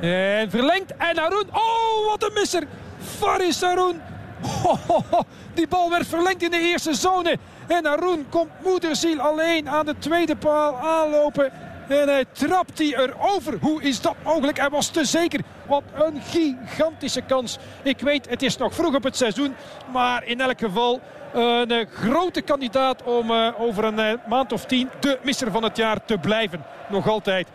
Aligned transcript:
En 0.00 0.50
verlengd. 0.50 0.96
En 0.96 1.18
Haroun. 1.18 1.48
Oh, 1.52 2.10
wat 2.10 2.22
een 2.22 2.32
misser. 2.34 2.62
Faris 3.18 3.60
Haroun. 3.60 4.00
Ho. 4.62 4.78
Die 5.54 5.68
bal 5.68 5.90
werd 5.90 6.06
verlengd 6.06 6.42
in 6.42 6.50
de 6.50 6.58
eerste 6.58 6.94
zone. 6.94 7.38
En 7.66 7.86
Haroun 7.86 8.26
komt 8.28 8.50
moederziel 8.64 9.20
alleen 9.20 9.68
aan 9.68 9.86
de 9.86 9.98
tweede 9.98 10.36
paal 10.36 10.76
aanlopen. 10.76 11.52
En 11.88 12.08
hij 12.08 12.24
trapt 12.32 12.76
die 12.76 12.96
erover. 12.96 13.58
Hoe 13.60 13.82
is 13.82 14.00
dat 14.00 14.14
mogelijk? 14.24 14.58
Hij 14.58 14.70
was 14.70 14.88
te 14.88 15.04
zeker. 15.04 15.40
Wat 15.66 15.82
een 15.94 16.22
gigantische 16.22 17.20
kans. 17.20 17.58
Ik 17.82 18.00
weet, 18.00 18.28
het 18.28 18.42
is 18.42 18.56
nog 18.56 18.74
vroeg 18.74 18.94
op 18.94 19.02
het 19.02 19.16
seizoen. 19.16 19.54
Maar 19.92 20.24
in 20.24 20.40
elk 20.40 20.58
geval 20.58 21.00
een 21.32 21.70
eh, 21.70 21.86
grote 21.92 22.40
kandidaat 22.40 23.02
om 23.02 23.30
eh, 23.30 23.60
over 23.60 23.84
een 23.84 23.98
eh, 23.98 24.12
maand 24.28 24.52
of 24.52 24.64
tien 24.64 24.90
de 25.00 25.18
misser 25.22 25.50
van 25.50 25.62
het 25.62 25.76
jaar 25.76 26.04
te 26.04 26.18
blijven. 26.18 26.64
Nog 26.88 27.08
altijd. 27.08 27.48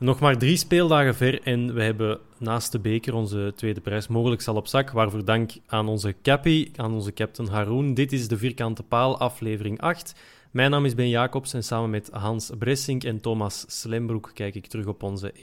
Nog 0.00 0.20
maar 0.20 0.38
drie 0.38 0.56
speeldagen 0.56 1.14
ver 1.14 1.42
en 1.42 1.74
we 1.74 1.82
hebben 1.82 2.18
naast 2.36 2.72
de 2.72 2.78
beker 2.78 3.14
onze 3.14 3.52
tweede 3.56 3.80
prijs 3.80 4.08
mogelijk 4.08 4.46
al 4.46 4.56
op 4.56 4.66
zak. 4.66 4.90
Waarvoor 4.90 5.24
dank 5.24 5.50
aan 5.66 5.88
onze 5.88 6.14
cappy, 6.22 6.70
aan 6.76 6.92
onze 6.92 7.12
captain 7.12 7.48
Haroon. 7.48 7.94
Dit 7.94 8.12
is 8.12 8.28
de 8.28 8.38
Vierkante 8.38 8.82
Paal, 8.82 9.18
aflevering 9.18 9.80
8. 9.80 10.14
Mijn 10.50 10.70
naam 10.70 10.84
is 10.84 10.94
Ben 10.94 11.08
Jacobs 11.08 11.54
en 11.54 11.64
samen 11.64 11.90
met 11.90 12.08
Hans 12.12 12.50
Bressink 12.58 13.04
en 13.04 13.20
Thomas 13.20 13.64
Slembroek 13.68 14.30
kijk 14.34 14.54
ik 14.54 14.66
terug 14.66 14.86
op 14.86 15.02
onze 15.02 15.32
1-0 15.36 15.40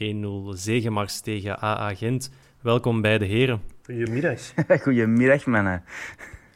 zegenmars 0.50 1.20
tegen 1.20 1.64
AA 1.64 1.96
Gent. 1.96 2.32
Welkom 2.62 3.02
bij 3.02 3.18
de 3.18 3.26
heren. 3.26 3.62
Goedemiddag. 3.84 4.54
Goedemiddag, 4.84 5.46
mannen. 5.46 5.84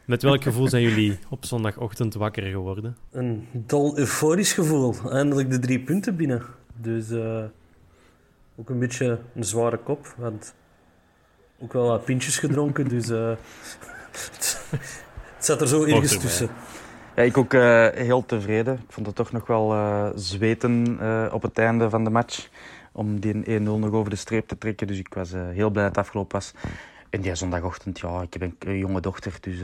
Met 0.04 0.22
welk 0.22 0.42
gevoel 0.42 0.68
zijn 0.68 0.82
jullie 0.82 1.18
op 1.28 1.44
zondagochtend 1.44 2.14
wakker 2.14 2.42
geworden? 2.42 2.96
Een 3.10 3.46
dol 3.52 3.98
euforisch 3.98 4.52
gevoel. 4.52 4.94
Eindelijk 5.10 5.50
de 5.50 5.58
drie 5.58 5.80
punten 5.80 6.16
binnen. 6.16 6.42
Dus 6.76 7.10
uh, 7.10 7.44
ook 8.60 8.70
een 8.70 8.78
beetje 8.78 9.18
een 9.34 9.44
zware 9.44 9.76
kop. 9.76 10.14
Want 10.16 10.54
ook 11.58 11.72
wel 11.72 11.86
wat 11.86 12.04
pintjes 12.04 12.38
gedronken. 12.38 12.88
dus 12.88 13.08
uh, 13.08 13.32
het, 14.10 14.62
het 15.36 15.44
zat 15.44 15.60
er 15.60 15.68
zo 15.68 15.84
ergens 15.84 16.18
tussen. 16.18 16.48
Ja, 17.16 17.22
ik 17.22 17.36
ook 17.36 17.52
uh, 17.52 17.88
heel 17.88 18.26
tevreden. 18.26 18.74
Ik 18.74 18.92
vond 18.92 19.06
het 19.06 19.16
toch 19.16 19.32
nog 19.32 19.46
wel 19.46 19.72
uh, 19.72 20.08
zweten 20.14 20.98
uh, 21.00 21.26
op 21.32 21.42
het 21.42 21.58
einde 21.58 21.90
van 21.90 22.04
de 22.04 22.10
match. 22.10 22.48
Om 22.92 23.20
die 23.20 23.60
1-0 23.60 23.62
nog 23.62 23.92
over 23.92 24.10
de 24.10 24.16
streep 24.16 24.48
te 24.48 24.58
trekken. 24.58 24.86
Dus 24.86 24.98
ik 24.98 25.14
was 25.14 25.32
heel 25.32 25.70
blij 25.70 25.84
dat 25.84 25.96
het 25.96 26.04
afgelopen 26.04 26.38
was. 26.38 26.52
En 27.10 27.20
die 27.20 27.34
zondagochtend, 27.34 27.98
ja, 28.00 28.22
ik 28.22 28.32
heb 28.32 28.52
een 28.58 28.78
jonge 28.78 29.00
dochter. 29.00 29.32
Dus 29.40 29.56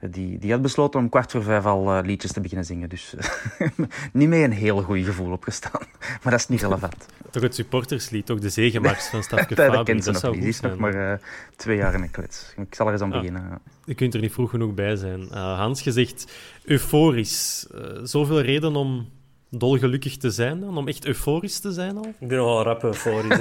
die, 0.00 0.38
die 0.38 0.50
had 0.52 0.62
besloten 0.62 1.00
om 1.00 1.08
kwart 1.08 1.30
voor 1.30 1.42
vijf 1.42 1.64
al 1.64 2.02
liedjes 2.02 2.32
te 2.32 2.40
beginnen 2.40 2.66
zingen. 2.66 2.88
Dus 2.88 3.14
niet 4.12 4.28
met 4.28 4.42
een 4.42 4.52
heel 4.52 4.82
goed 4.82 5.04
gevoel 5.04 5.32
opgestaan. 5.32 5.82
Maar 6.22 6.32
dat 6.32 6.40
is 6.40 6.48
niet 6.48 6.62
relevant. 6.62 7.06
toch 7.30 7.42
het 7.42 7.54
supporterslied, 7.54 8.26
toch 8.26 8.38
de 8.38 8.48
zegenmars 8.48 9.06
van 9.06 9.22
Stadke 9.22 9.54
dat 9.72 9.84
kent 9.84 10.04
ze 10.04 10.10
nog 10.10 10.22
niet. 10.22 10.40
Die 10.40 10.48
is 10.48 10.60
nog 10.60 10.76
maar 10.76 11.20
twee 11.56 11.76
jaar 11.76 11.94
in 11.94 12.00
de 12.00 12.08
klets. 12.10 12.52
Ik 12.56 12.74
zal 12.74 12.86
er 12.86 12.92
eens 12.92 13.02
aan 13.02 13.12
Ah. 13.12 13.18
beginnen. 13.18 13.58
Je 13.84 13.94
kunt 13.94 14.14
er 14.14 14.20
niet 14.20 14.32
vroeg 14.32 14.50
genoeg 14.50 14.74
bij 14.74 14.96
zijn. 14.96 15.20
Uh, 15.20 15.58
Hans, 15.58 15.80
je 15.80 15.92
zegt 15.92 16.32
euforisch. 16.64 17.66
Uh, 17.74 17.80
zoveel 18.02 18.40
reden 18.40 18.76
om 18.76 19.08
dolgelukkig 19.50 20.16
te 20.16 20.30
zijn 20.30 20.60
dan? 20.60 20.76
Om 20.76 20.88
echt 20.88 21.06
euforisch 21.06 21.58
te 21.60 21.72
zijn 21.72 21.96
al? 21.96 22.14
Ik 22.18 22.28
ben 22.28 22.36
nogal 22.38 22.62
rap 22.62 22.82
euforisch. 22.82 23.38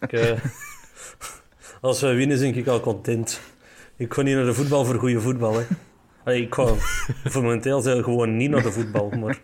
ik, 0.00 0.12
uh, 0.12 0.30
als 1.84 2.00
we 2.00 2.14
winnen, 2.14 2.38
ben 2.38 2.56
ik 2.56 2.66
al 2.66 2.80
content. 2.80 3.40
Ik 3.96 4.14
ga 4.14 4.22
niet 4.22 4.34
naar 4.34 4.44
de 4.44 4.54
voetbal 4.54 4.84
voor 4.84 4.94
goede 4.94 5.20
voetbal. 5.20 5.54
Hè. 5.54 5.64
Allee, 6.24 6.42
ik 6.42 6.54
ga 6.54 6.74
momenteel 7.40 8.02
gewoon 8.02 8.36
niet 8.36 8.50
naar 8.50 8.62
de 8.62 8.72
voetbal, 8.72 9.10
maar 9.10 9.40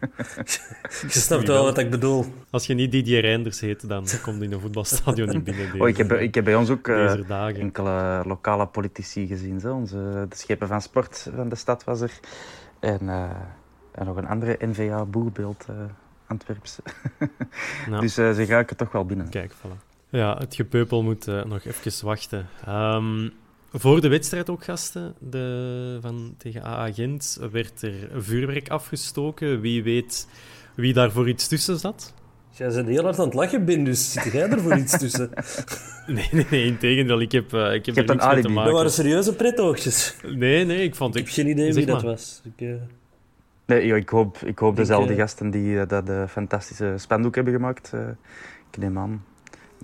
je 1.13 1.21
snapt 1.21 1.47
wel 1.47 1.65
wat 1.65 1.79
ik 1.79 1.91
bedoel. 1.91 2.25
Als 2.51 2.67
je 2.67 2.75
niet 2.75 2.93
Didier 2.93 3.21
Reinders 3.21 3.61
heet, 3.61 3.89
dan 3.89 4.07
komt 4.23 4.39
je 4.39 4.45
in 4.45 4.53
een 4.53 4.61
voetbalstadion 4.61 5.29
niet 5.29 5.45
binnen. 5.45 5.71
Deze, 5.71 5.83
oh, 5.83 5.89
ik, 5.89 5.97
heb, 5.97 6.13
ik 6.13 6.35
heb 6.35 6.45
bij 6.45 6.55
ons 6.55 6.71
ook 6.71 6.89
uh, 6.89 7.15
dagen. 7.27 7.61
enkele 7.61 8.23
lokale 8.27 8.67
politici 8.67 9.27
gezien. 9.27 9.61
Zo. 9.61 9.75
Onze, 9.75 10.27
de 10.29 10.37
schepen 10.37 10.69
van 10.69 10.83
sport 10.83 11.31
van 11.37 11.49
de 11.49 11.57
stad 11.57 11.85
was 11.85 12.01
er. 12.01 12.13
En, 12.79 13.03
uh, 13.03 13.31
en 13.93 14.07
nog 14.07 14.17
een 14.17 14.29
andere 14.29 14.57
NVA-boerbeeld, 14.61 15.67
uh, 15.71 15.77
Antwerps. 16.27 16.79
nou. 17.89 18.01
Dus 18.05 18.15
ze 18.15 18.45
raken 18.45 18.77
toch 18.77 18.93
wel 18.93 19.05
binnen. 19.05 19.29
Kijk, 19.29 19.53
voilà. 19.53 19.90
Ja, 20.11 20.37
het 20.39 20.55
gepeupel 20.55 21.03
moet 21.03 21.27
nog 21.27 21.65
even 21.65 22.07
wachten. 22.07 22.49
Um, 22.69 23.33
voor 23.73 24.01
de 24.01 24.09
wedstrijd 24.09 24.51
ook, 24.51 24.65
gasten, 24.65 25.15
de, 25.19 25.99
van, 26.01 26.35
tegen 26.39 26.63
AA 26.63 26.93
Gent, 26.93 27.39
werd 27.53 27.83
er 27.83 28.09
vuurwerk 28.17 28.69
afgestoken. 28.69 29.61
Wie 29.61 29.83
weet 29.83 30.29
wie 30.75 30.93
daar 30.93 31.11
voor 31.11 31.29
iets 31.29 31.49
tussen 31.49 31.79
zat? 31.79 32.15
Jij 32.51 32.69
bent 32.69 32.89
heel 32.89 33.03
hard 33.03 33.19
aan 33.19 33.25
het 33.25 33.35
lachen, 33.35 33.65
Ben, 33.65 33.85
dus 33.85 34.13
zit 34.13 34.33
jij 34.33 34.49
er 34.49 34.61
voor 34.61 34.77
iets 34.77 34.99
tussen? 34.99 35.31
nee, 36.07 36.29
nee, 36.33 36.47
nee, 36.51 36.65
in 36.65 36.79
tegendeel. 36.79 37.21
Ik 37.21 37.33
heb, 37.33 37.53
uh, 37.53 37.75
ik 37.75 37.87
heb 37.87 37.97
er 37.97 38.05
niks 38.05 38.27
mee 38.27 38.43
te 38.43 38.49
maken. 38.49 38.65
Dat 38.65 38.73
waren 38.73 38.91
serieuze 38.91 39.35
pretoogjes. 39.35 40.17
Nee, 40.23 40.65
nee, 40.65 40.83
ik 40.83 40.95
vond... 40.95 41.17
Ik 41.17 41.25
heb 41.25 41.35
geen 41.35 41.49
idee 41.49 41.73
wie 41.73 41.87
dat 41.87 42.03
was. 42.03 42.41
Ik, 42.45 42.67
uh... 42.67 42.75
Nee, 43.67 43.87
joh, 43.87 43.97
ik 43.97 44.09
hoop, 44.09 44.39
ik 44.39 44.59
hoop 44.59 44.77
dezelfde 44.77 45.13
uh... 45.13 45.19
gasten 45.19 45.51
die 45.51 45.73
uh, 45.73 45.83
dat 45.87 46.09
uh, 46.09 46.27
fantastische 46.27 46.95
spandoek 46.97 47.35
hebben 47.35 47.53
gemaakt. 47.53 47.93
ik 48.71 48.79
neem 48.79 48.99
aan. 48.99 49.25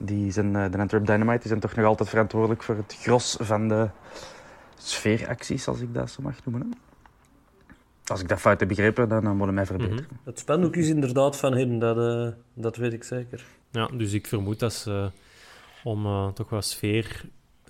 Die 0.00 0.32
zijn, 0.32 0.52
de 0.52 0.78
Antwerp 0.78 1.06
Dynamite 1.06 1.38
die 1.38 1.48
zijn 1.48 1.60
toch 1.60 1.75
nog 1.75 1.87
altijd 1.87 2.08
verantwoordelijk 2.08 2.62
voor 2.62 2.76
het 2.76 2.96
gros 3.00 3.37
van 3.40 3.69
de 3.69 3.88
sfeeracties, 4.78 5.69
als 5.69 5.81
ik 5.81 5.94
dat 5.94 6.10
zo 6.10 6.22
mag 6.22 6.44
noemen. 6.44 6.72
Als 8.06 8.20
ik 8.20 8.28
dat 8.28 8.40
fout 8.40 8.60
heb 8.60 8.69
begrepen, 8.69 9.08
dan, 9.08 9.25
dan 9.25 9.37
moet 9.37 9.46
je 9.46 9.52
mij 9.52 9.66
verbeteren. 9.66 10.02
Mm 10.02 10.08
-hmm. 10.08 10.19
Het 10.25 10.38
spandoek 10.38 10.76
is 10.76 10.88
inderdaad 10.88 11.37
van 11.37 11.52
hen, 11.54 11.78
dat, 11.78 11.96
uh, 11.96 12.28
dat 12.54 12.76
weet 12.76 12.93
ik 12.93 13.04
zeker. 13.04 13.44
Ja, 13.70 13.87
dus 13.87 14.12
ik 14.12 14.26
vermoed 14.26 14.58
dat 14.58 14.72
ze, 14.72 15.10
om 15.84 16.06
uh, 16.06 16.28
toch 16.28 16.50
wat 16.50 16.64
sfeer 16.64 17.25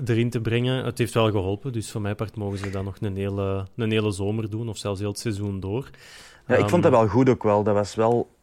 erin 0.05 0.31
te 0.31 0.41
brengen, 0.41 0.85
het 0.85 0.99
heeft 0.99 1.15
wel 1.15 1.31
geholpen. 1.31 1.73
Dus 1.73 1.91
voor 1.91 2.01
mijn 2.01 2.17
part 2.17 2.37
mogen 2.37 2.59
ze 2.59 2.71
dat 2.71 2.85
nog 2.85 2.97
een 3.01 3.17
hele, 3.17 3.67
een 3.77 3.91
hele 3.91 4.11
zomer 4.11 4.51
doen, 4.51 4.69
of 4.69 4.79
zelfs 4.79 5.01
heel 5.01 5.09
het 5.09 5.19
seizoen 5.19 5.61
door. 5.61 5.91
Ja, 6.47 6.55
ik 6.55 6.63
um, 6.63 6.69
vond 6.69 6.83
dat 6.83 6.93
wel 6.93 7.09
goed 7.09 7.29
ook 7.29 7.43
wel. 7.43 7.63
Dat 7.63 7.75
was 7.75 7.95
wel... 7.95 8.36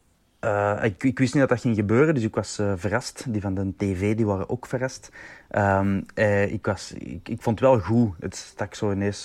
Uh, 0.44 0.78
ik, 0.82 1.04
ik, 1.04 1.18
wist 1.18 1.32
niet 1.32 1.42
dat 1.42 1.48
dat 1.48 1.60
ging 1.60 1.76
gebeuren, 1.76 2.14
dus 2.14 2.22
ik 2.22 2.34
was 2.34 2.58
uh, 2.58 2.72
verrast. 2.76 3.24
Die 3.28 3.40
van 3.40 3.54
de 3.54 3.72
tv 3.76 4.16
die 4.16 4.26
waren 4.26 4.48
ook 4.48 4.66
verrast. 4.66 5.10
Um, 5.50 6.04
uh, 6.14 6.52
ik, 6.52 6.66
was, 6.66 6.92
ik, 7.22 7.42
vond 7.42 7.60
het 7.60 7.68
wel 7.68 7.80
goed. 7.80 8.14
Het 8.20 8.36
stak 8.36 8.74
zo 8.74 8.92
ineens 8.92 9.24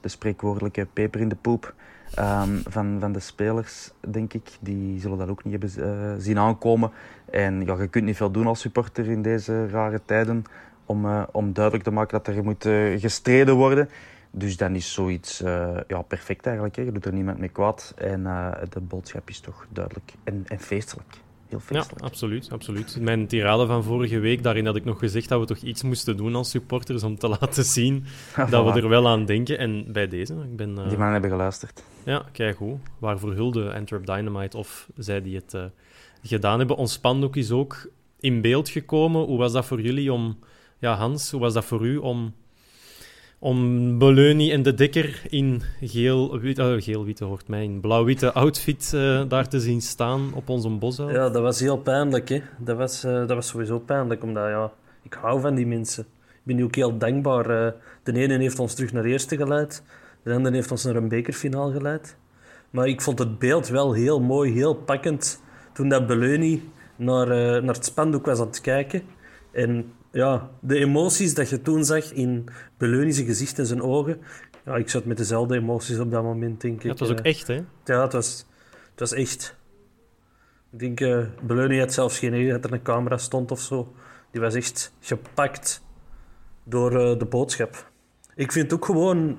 de 0.00 0.08
spreekwoordelijke 0.08 0.86
peper 0.92 1.20
in 1.20 1.28
de 1.28 1.36
poep. 1.36 1.74
ehm, 2.14 2.56
van, 2.68 2.96
van 3.00 3.12
de 3.12 3.20
spelers, 3.20 3.90
denk 4.08 4.32
ik. 4.32 4.48
Die 4.60 5.00
zullen 5.00 5.18
dat 5.18 5.28
ook 5.28 5.44
niet 5.44 5.52
hebben 5.52 6.22
zien 6.22 6.38
aankomen. 6.38 6.90
En 7.30 7.64
ja, 7.64 7.80
je 7.80 7.88
kunt 7.88 8.04
niet 8.04 8.16
veel 8.16 8.30
doen 8.30 8.46
als 8.46 8.60
supporter 8.60 9.10
in 9.10 9.22
deze 9.22 9.68
rare 9.68 10.00
tijden 10.04 10.44
om, 10.84 11.26
om 11.32 11.52
duidelijk 11.52 11.84
te 11.84 11.90
maken 11.90 12.22
dat 12.22 12.36
er 12.36 12.44
moet 12.44 12.68
gestreden 13.00 13.54
worden. 13.54 13.88
Dus 14.36 14.56
dan 14.56 14.74
is 14.74 14.92
zoiets 14.92 15.38
ja, 15.88 16.02
perfect 16.08 16.46
eigenlijk. 16.46 16.76
Hè. 16.76 16.82
Je 16.82 16.92
doet 16.92 17.06
er 17.06 17.12
niemand 17.12 17.38
mee 17.38 17.48
kwaad. 17.48 17.94
En 17.96 18.22
de 18.70 18.80
boodschap 18.80 19.28
is 19.28 19.40
toch 19.40 19.66
duidelijk 19.70 20.12
en, 20.24 20.44
en 20.48 20.60
feestelijk. 20.60 21.22
Ja, 21.70 21.84
absoluut, 21.98 22.52
absoluut. 22.52 22.98
Mijn 23.00 23.26
tirade 23.26 23.66
van 23.66 23.84
vorige 23.84 24.18
week, 24.18 24.42
daarin 24.42 24.66
had 24.66 24.76
ik 24.76 24.84
nog 24.84 24.98
gezegd 24.98 25.28
dat 25.28 25.40
we 25.40 25.46
toch 25.46 25.58
iets 25.58 25.82
moesten 25.82 26.16
doen 26.16 26.34
als 26.34 26.50
supporters 26.50 27.02
om 27.02 27.18
te 27.18 27.28
laten 27.40 27.64
zien 27.64 28.04
dat 28.50 28.72
we 28.72 28.80
er 28.80 28.88
wel 28.88 29.08
aan 29.08 29.24
denken. 29.24 29.58
En 29.58 29.92
bij 29.92 30.08
deze, 30.08 30.34
ik 30.34 30.56
ben... 30.56 30.70
Uh... 30.70 30.76
Die 30.76 30.86
mannen 30.86 31.12
hebben 31.12 31.30
geluisterd. 31.30 31.82
Ja, 32.04 32.24
kijk 32.32 32.56
hoe. 32.56 32.78
Waarvoor 32.98 33.32
hulde 33.32 33.74
Antwerp 33.74 34.06
Dynamite 34.06 34.56
of 34.56 34.88
zij 34.96 35.22
die 35.22 35.36
het 35.36 35.56
gedaan 36.22 36.58
hebben. 36.58 36.76
Ons 36.76 36.92
spandoek 36.92 37.36
is 37.36 37.50
ook 37.50 37.88
in 38.20 38.40
beeld 38.40 38.68
gekomen. 38.68 39.24
Hoe 39.24 39.38
was 39.38 39.52
dat 39.52 39.66
voor 39.66 39.80
jullie 39.80 40.12
om... 40.12 40.38
Ja, 40.78 40.94
Hans, 40.94 41.30
hoe 41.30 41.40
was 41.40 41.52
dat 41.54 41.64
voor 41.64 41.86
u 41.86 41.96
om 41.96 42.34
om 43.44 43.98
Beleuni 43.98 44.52
en 44.52 44.62
de 44.62 44.74
Dekker 44.74 45.22
in 45.28 45.62
geel-witte, 45.80 46.76
geel 46.80 47.28
hoort 47.28 47.48
mij, 47.48 47.64
in 47.64 47.80
blauw-witte 47.80 48.32
outfit 48.32 48.92
uh, 48.94 49.22
daar 49.28 49.48
te 49.48 49.60
zien 49.60 49.80
staan 49.80 50.34
op 50.34 50.48
onze 50.48 50.68
bosel. 50.68 51.10
Ja, 51.10 51.28
dat 51.28 51.42
was 51.42 51.60
heel 51.60 51.78
pijnlijk. 51.78 52.28
Hè. 52.28 52.40
Dat, 52.58 52.76
was, 52.76 53.04
uh, 53.04 53.12
dat 53.12 53.28
was 53.28 53.48
sowieso 53.48 53.78
pijnlijk, 53.78 54.22
omdat 54.22 54.48
ja, 54.48 54.72
ik 55.02 55.14
hou 55.14 55.40
van 55.40 55.54
die 55.54 55.66
mensen. 55.66 56.04
Ik 56.28 56.40
ben 56.42 56.56
nu 56.56 56.64
ook 56.64 56.74
heel 56.74 56.98
dankbaar. 56.98 57.74
de 58.02 58.12
ene 58.12 58.38
heeft 58.38 58.58
ons 58.58 58.74
terug 58.74 58.92
naar 58.92 59.04
eerste 59.04 59.36
geleid, 59.36 59.82
de 60.22 60.32
andere 60.32 60.54
heeft 60.54 60.70
ons 60.70 60.84
naar 60.84 60.96
een 60.96 61.08
bekerfinaal 61.08 61.72
geleid. 61.72 62.16
Maar 62.70 62.88
ik 62.88 63.00
vond 63.00 63.18
het 63.18 63.38
beeld 63.38 63.68
wel 63.68 63.92
heel 63.92 64.20
mooi, 64.20 64.52
heel 64.52 64.74
pakkend, 64.74 65.42
toen 65.72 65.88
dat 65.88 66.08
naar, 66.96 67.28
naar 67.62 67.74
het 67.74 67.84
spandoek 67.84 68.26
was 68.26 68.40
aan 68.40 68.46
het 68.46 68.60
kijken. 68.60 69.02
En 69.52 69.92
ja, 70.14 70.50
de 70.60 70.78
emoties 70.78 71.34
dat 71.34 71.48
je 71.48 71.62
toen 71.62 71.84
zag 71.84 72.12
in 72.12 72.48
Beleunische 72.78 73.24
gezicht 73.24 73.58
en 73.58 73.66
zijn 73.66 73.82
ogen. 73.82 74.20
Ja, 74.64 74.76
ik 74.76 74.88
zat 74.88 75.04
met 75.04 75.16
dezelfde 75.16 75.56
emoties 75.56 75.98
op 75.98 76.10
dat 76.10 76.22
moment, 76.22 76.60
denk 76.60 76.76
ik. 76.76 76.82
Ja, 76.82 76.88
het 76.88 76.98
was 76.98 77.10
ook 77.10 77.18
eh. 77.18 77.30
echt, 77.32 77.46
hè? 77.46 77.64
Ja, 77.84 78.02
het 78.02 78.12
was, 78.12 78.46
het 78.90 79.00
was 79.00 79.12
echt. 79.12 79.56
Ik 80.72 80.78
denk, 80.78 81.00
uh, 81.00 81.26
Beleunie 81.42 81.80
had 81.80 81.92
zelfs 81.92 82.18
geen 82.18 82.34
idee 82.34 82.50
dat 82.50 82.64
er 82.64 82.72
een 82.72 82.82
camera 82.82 83.16
stond 83.16 83.50
of 83.50 83.60
zo. 83.60 83.94
Die 84.30 84.40
was 84.40 84.54
echt 84.54 84.92
gepakt 85.00 85.84
door 86.64 86.92
uh, 86.92 87.18
de 87.18 87.26
boodschap. 87.26 87.90
Ik 88.34 88.52
vind 88.52 88.70
het 88.70 88.74
ook 88.80 88.84
gewoon 88.84 89.38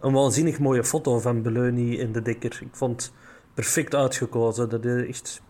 een 0.00 0.12
waanzinnig 0.12 0.58
mooie 0.58 0.84
foto 0.84 1.18
van 1.18 1.42
Beleunie 1.42 1.98
in 1.98 2.12
de 2.12 2.22
Dekker. 2.22 2.58
Ik 2.60 2.76
vond 2.76 3.02
het 3.02 3.12
perfect 3.54 3.94
uitgekozen. 3.94 4.68
Dat 4.68 4.84
is 4.84 5.06
echt 5.08 5.42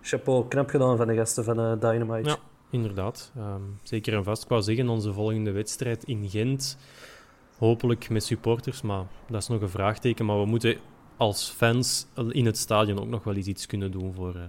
chapeau, 0.00 0.48
knap 0.48 0.70
gedaan 0.70 0.96
van 0.96 1.06
de 1.06 1.14
gasten 1.14 1.44
van 1.44 1.60
uh, 1.60 1.80
Dynamite. 1.80 2.28
Ja. 2.28 2.36
Inderdaad, 2.72 3.32
um, 3.38 3.78
zeker 3.82 4.14
en 4.14 4.24
vast. 4.24 4.42
Ik 4.42 4.48
wou 4.48 4.62
zeggen, 4.62 4.88
onze 4.88 5.12
volgende 5.12 5.50
wedstrijd 5.50 6.04
in 6.04 6.28
Gent, 6.28 6.78
hopelijk 7.58 8.10
met 8.10 8.24
supporters, 8.24 8.82
maar 8.82 9.04
dat 9.28 9.42
is 9.42 9.48
nog 9.48 9.60
een 9.60 9.68
vraagteken. 9.68 10.24
Maar 10.24 10.40
we 10.40 10.46
moeten 10.46 10.76
als 11.16 11.50
fans 11.50 12.06
in 12.28 12.46
het 12.46 12.58
stadion 12.58 13.00
ook 13.00 13.08
nog 13.08 13.24
wel 13.24 13.34
eens 13.34 13.46
iets 13.46 13.66
kunnen 13.66 13.90
doen 13.90 14.14
voor, 14.14 14.36
uh, 14.36 14.42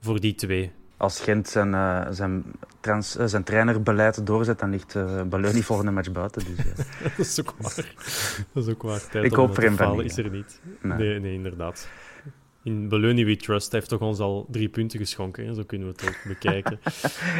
voor 0.00 0.20
die 0.20 0.34
twee. 0.34 0.72
Als 0.96 1.20
Gent 1.20 1.48
zijn, 1.48 1.72
uh, 1.72 2.06
zijn, 2.10 2.44
trans, 2.80 3.16
uh, 3.16 3.26
zijn 3.26 3.44
trainerbeleid 3.44 4.26
doorzet, 4.26 4.58
dan 4.58 4.70
ligt 4.70 4.94
uh, 4.94 5.22
Ballon 5.22 5.62
volgende 5.70 5.90
match 5.90 6.12
buiten. 6.12 6.42
Dus, 6.44 6.56
dat 7.16 7.26
is 7.26 7.40
ook 7.40 7.54
waar. 7.58 7.94
Dat 8.52 8.66
is 8.66 8.72
ook 8.72 8.82
waar. 8.82 9.08
Tijd 9.08 9.24
Ik 9.24 9.32
hoop 9.32 9.54
voor 9.54 9.64
hem 9.64 9.76
van 9.76 10.02
is 10.02 10.16
er 10.16 10.30
niet. 10.30 10.60
Nee. 10.80 10.98
nee, 10.98 11.20
nee 11.20 11.34
inderdaad 11.34 11.88
in 12.62 12.88
Beluni 12.88 13.24
We 13.24 13.36
Trust 13.36 13.72
heeft 13.72 13.88
toch 13.88 14.00
ons 14.00 14.18
al 14.18 14.46
drie 14.50 14.68
punten 14.68 14.98
geschonken. 14.98 15.46
Hè? 15.46 15.54
Zo 15.54 15.64
kunnen 15.64 15.88
we 15.88 15.94
het 15.96 16.08
ook 16.08 16.22
bekijken. 16.28 16.80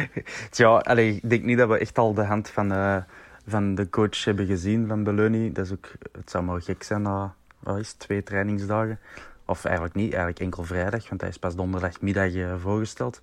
ja, 0.51 0.77
allez, 0.77 1.15
ik 1.15 1.29
denk 1.29 1.43
niet 1.43 1.57
dat 1.57 1.69
we 1.69 1.77
echt 1.77 1.97
al 1.97 2.13
de 2.13 2.23
hand 2.23 2.49
van, 2.49 2.71
uh, 2.71 2.97
van 3.47 3.75
de 3.75 3.89
coach 3.89 4.23
hebben 4.23 4.45
gezien 4.45 4.87
van 4.87 5.03
Beluni. 5.03 5.51
Dat 5.51 5.65
is 5.65 5.71
ook, 5.71 5.91
het 6.11 6.29
zou 6.29 6.43
maar 6.43 6.61
gek 6.61 6.83
zijn 6.83 7.01
na 7.01 7.35
wat 7.59 7.77
is, 7.77 7.93
twee 7.93 8.23
trainingsdagen. 8.23 8.99
Of 9.45 9.65
eigenlijk 9.65 9.95
niet, 9.95 10.09
eigenlijk 10.09 10.39
enkel 10.39 10.63
vrijdag, 10.63 11.09
want 11.09 11.21
hij 11.21 11.29
is 11.29 11.37
pas 11.37 11.55
donderdagmiddag 11.55 12.33
uh, 12.33 12.53
voorgesteld. 12.59 13.21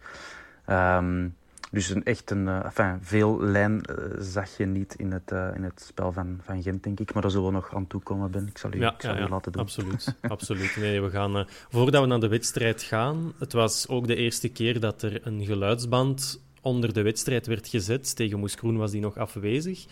Um, 0.70 1.34
dus 1.76 1.90
een, 1.90 2.04
echt 2.04 2.30
een, 2.30 2.46
uh, 2.46 2.64
enfin, 2.64 2.98
veel 3.00 3.40
lijn 3.40 3.84
uh, 3.90 3.96
zag 4.18 4.56
je 4.56 4.66
niet 4.66 4.94
in 4.94 5.12
het, 5.12 5.32
uh, 5.32 5.48
in 5.54 5.62
het 5.62 5.80
spel 5.86 6.12
van, 6.12 6.40
van 6.42 6.62
Gent, 6.62 6.82
denk 6.82 7.00
ik. 7.00 7.12
Maar 7.12 7.22
daar 7.22 7.30
zullen 7.30 7.46
we 7.46 7.52
nog 7.52 7.74
aan 7.74 7.86
toekomen, 7.86 8.30
Ben. 8.30 8.46
Ik 8.46 8.58
zal 8.58 8.74
u, 8.74 8.78
ja, 8.78 8.92
ik 8.94 9.00
zal 9.00 9.14
ja, 9.14 9.26
u 9.26 9.28
laten 9.28 9.52
doen. 9.52 9.62
Absoluut, 9.62 10.14
absoluut. 10.28 10.76
Nee, 10.76 11.02
we 11.02 11.10
gaan, 11.10 11.46
voordat 11.68 12.02
we 12.02 12.08
naar 12.08 12.20
de 12.20 12.28
wedstrijd 12.28 12.82
gaan, 12.82 13.32
het 13.38 13.52
was 13.52 13.88
ook 13.88 14.06
de 14.06 14.16
eerste 14.16 14.48
keer 14.48 14.80
dat 14.80 15.02
er 15.02 15.26
een 15.26 15.44
geluidsband 15.44 16.40
onder 16.60 16.92
de 16.92 17.02
wedstrijd 17.02 17.46
werd 17.46 17.68
gezet. 17.68 18.16
Tegen 18.16 18.38
Moes 18.38 18.54
Groen 18.54 18.76
was 18.76 18.90
die 18.90 19.00
nog 19.00 19.16
afwezig. 19.16 19.86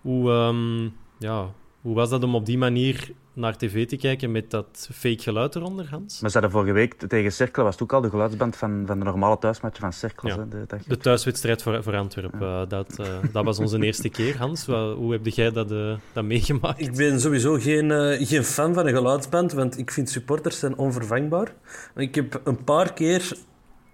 Hoe, 0.00 0.30
um, 0.30 0.92
ja, 1.18 1.48
hoe 1.80 1.94
was 1.94 2.10
dat 2.10 2.22
om 2.22 2.34
op 2.34 2.46
die 2.46 2.58
manier 2.58 3.10
naar 3.32 3.56
tv 3.56 3.86
te 3.86 3.96
kijken 3.96 4.32
met 4.32 4.50
dat 4.50 4.88
fake 4.92 5.22
geluid 5.22 5.54
eronder, 5.54 5.88
Hans? 5.90 6.20
Maar 6.20 6.30
ze 6.30 6.38
hadden 6.38 6.56
vorige 6.56 6.72
week 6.72 6.94
tegen 6.94 7.32
Cercle 7.32 7.62
was 7.62 7.72
het 7.72 7.82
ook 7.82 7.92
al 7.92 8.00
de 8.00 8.10
geluidsband 8.10 8.56
van, 8.56 8.82
van 8.86 8.98
de 8.98 9.04
normale 9.04 9.38
thuismatch 9.38 9.78
van 9.78 9.92
Cercle. 9.92 10.28
Ja. 10.28 10.36
De, 10.36 10.66
de, 10.86 10.96
thuiswedstrijd 10.96 11.62
voor, 11.62 11.82
voor 11.82 11.96
Antwerpen. 11.96 12.40
Ja. 12.40 12.62
Uh, 12.62 12.68
dat, 12.68 12.96
uh, 13.00 13.06
dat 13.32 13.44
was 13.44 13.58
onze 13.58 13.82
eerste 13.82 14.08
keer, 14.08 14.38
Hans. 14.38 14.66
Hoe 14.66 15.12
heb 15.12 15.26
jij 15.26 15.50
dat, 15.50 15.72
uh, 15.72 15.96
dat 16.12 16.24
meegemaakt? 16.24 16.80
Ik 16.80 16.96
ben 16.96 17.20
sowieso 17.20 17.54
geen, 17.54 17.90
geen 18.26 18.44
fan 18.44 18.74
van 18.74 18.86
een 18.86 18.94
geluidsband, 18.94 19.52
want 19.52 19.78
ik 19.78 19.90
vind 19.90 20.10
supporters 20.10 20.58
zijn 20.58 20.76
onvervangbaar. 20.76 21.54
Ik 21.96 22.14
heb 22.14 22.40
een 22.44 22.64
paar 22.64 22.92
keer 22.92 23.32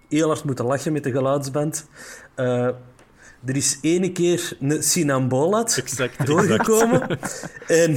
heel 0.09 0.27
hard 0.27 0.43
moeten 0.43 0.65
lachen 0.65 0.93
met 0.93 1.03
de 1.03 1.11
geluidsband. 1.11 1.87
Er 3.45 3.55
is 3.55 3.77
ene 3.81 4.11
keer 4.11 4.57
een 4.59 4.83
Sinambolat 4.83 5.83
doorgekomen. 6.25 7.07
En 7.67 7.95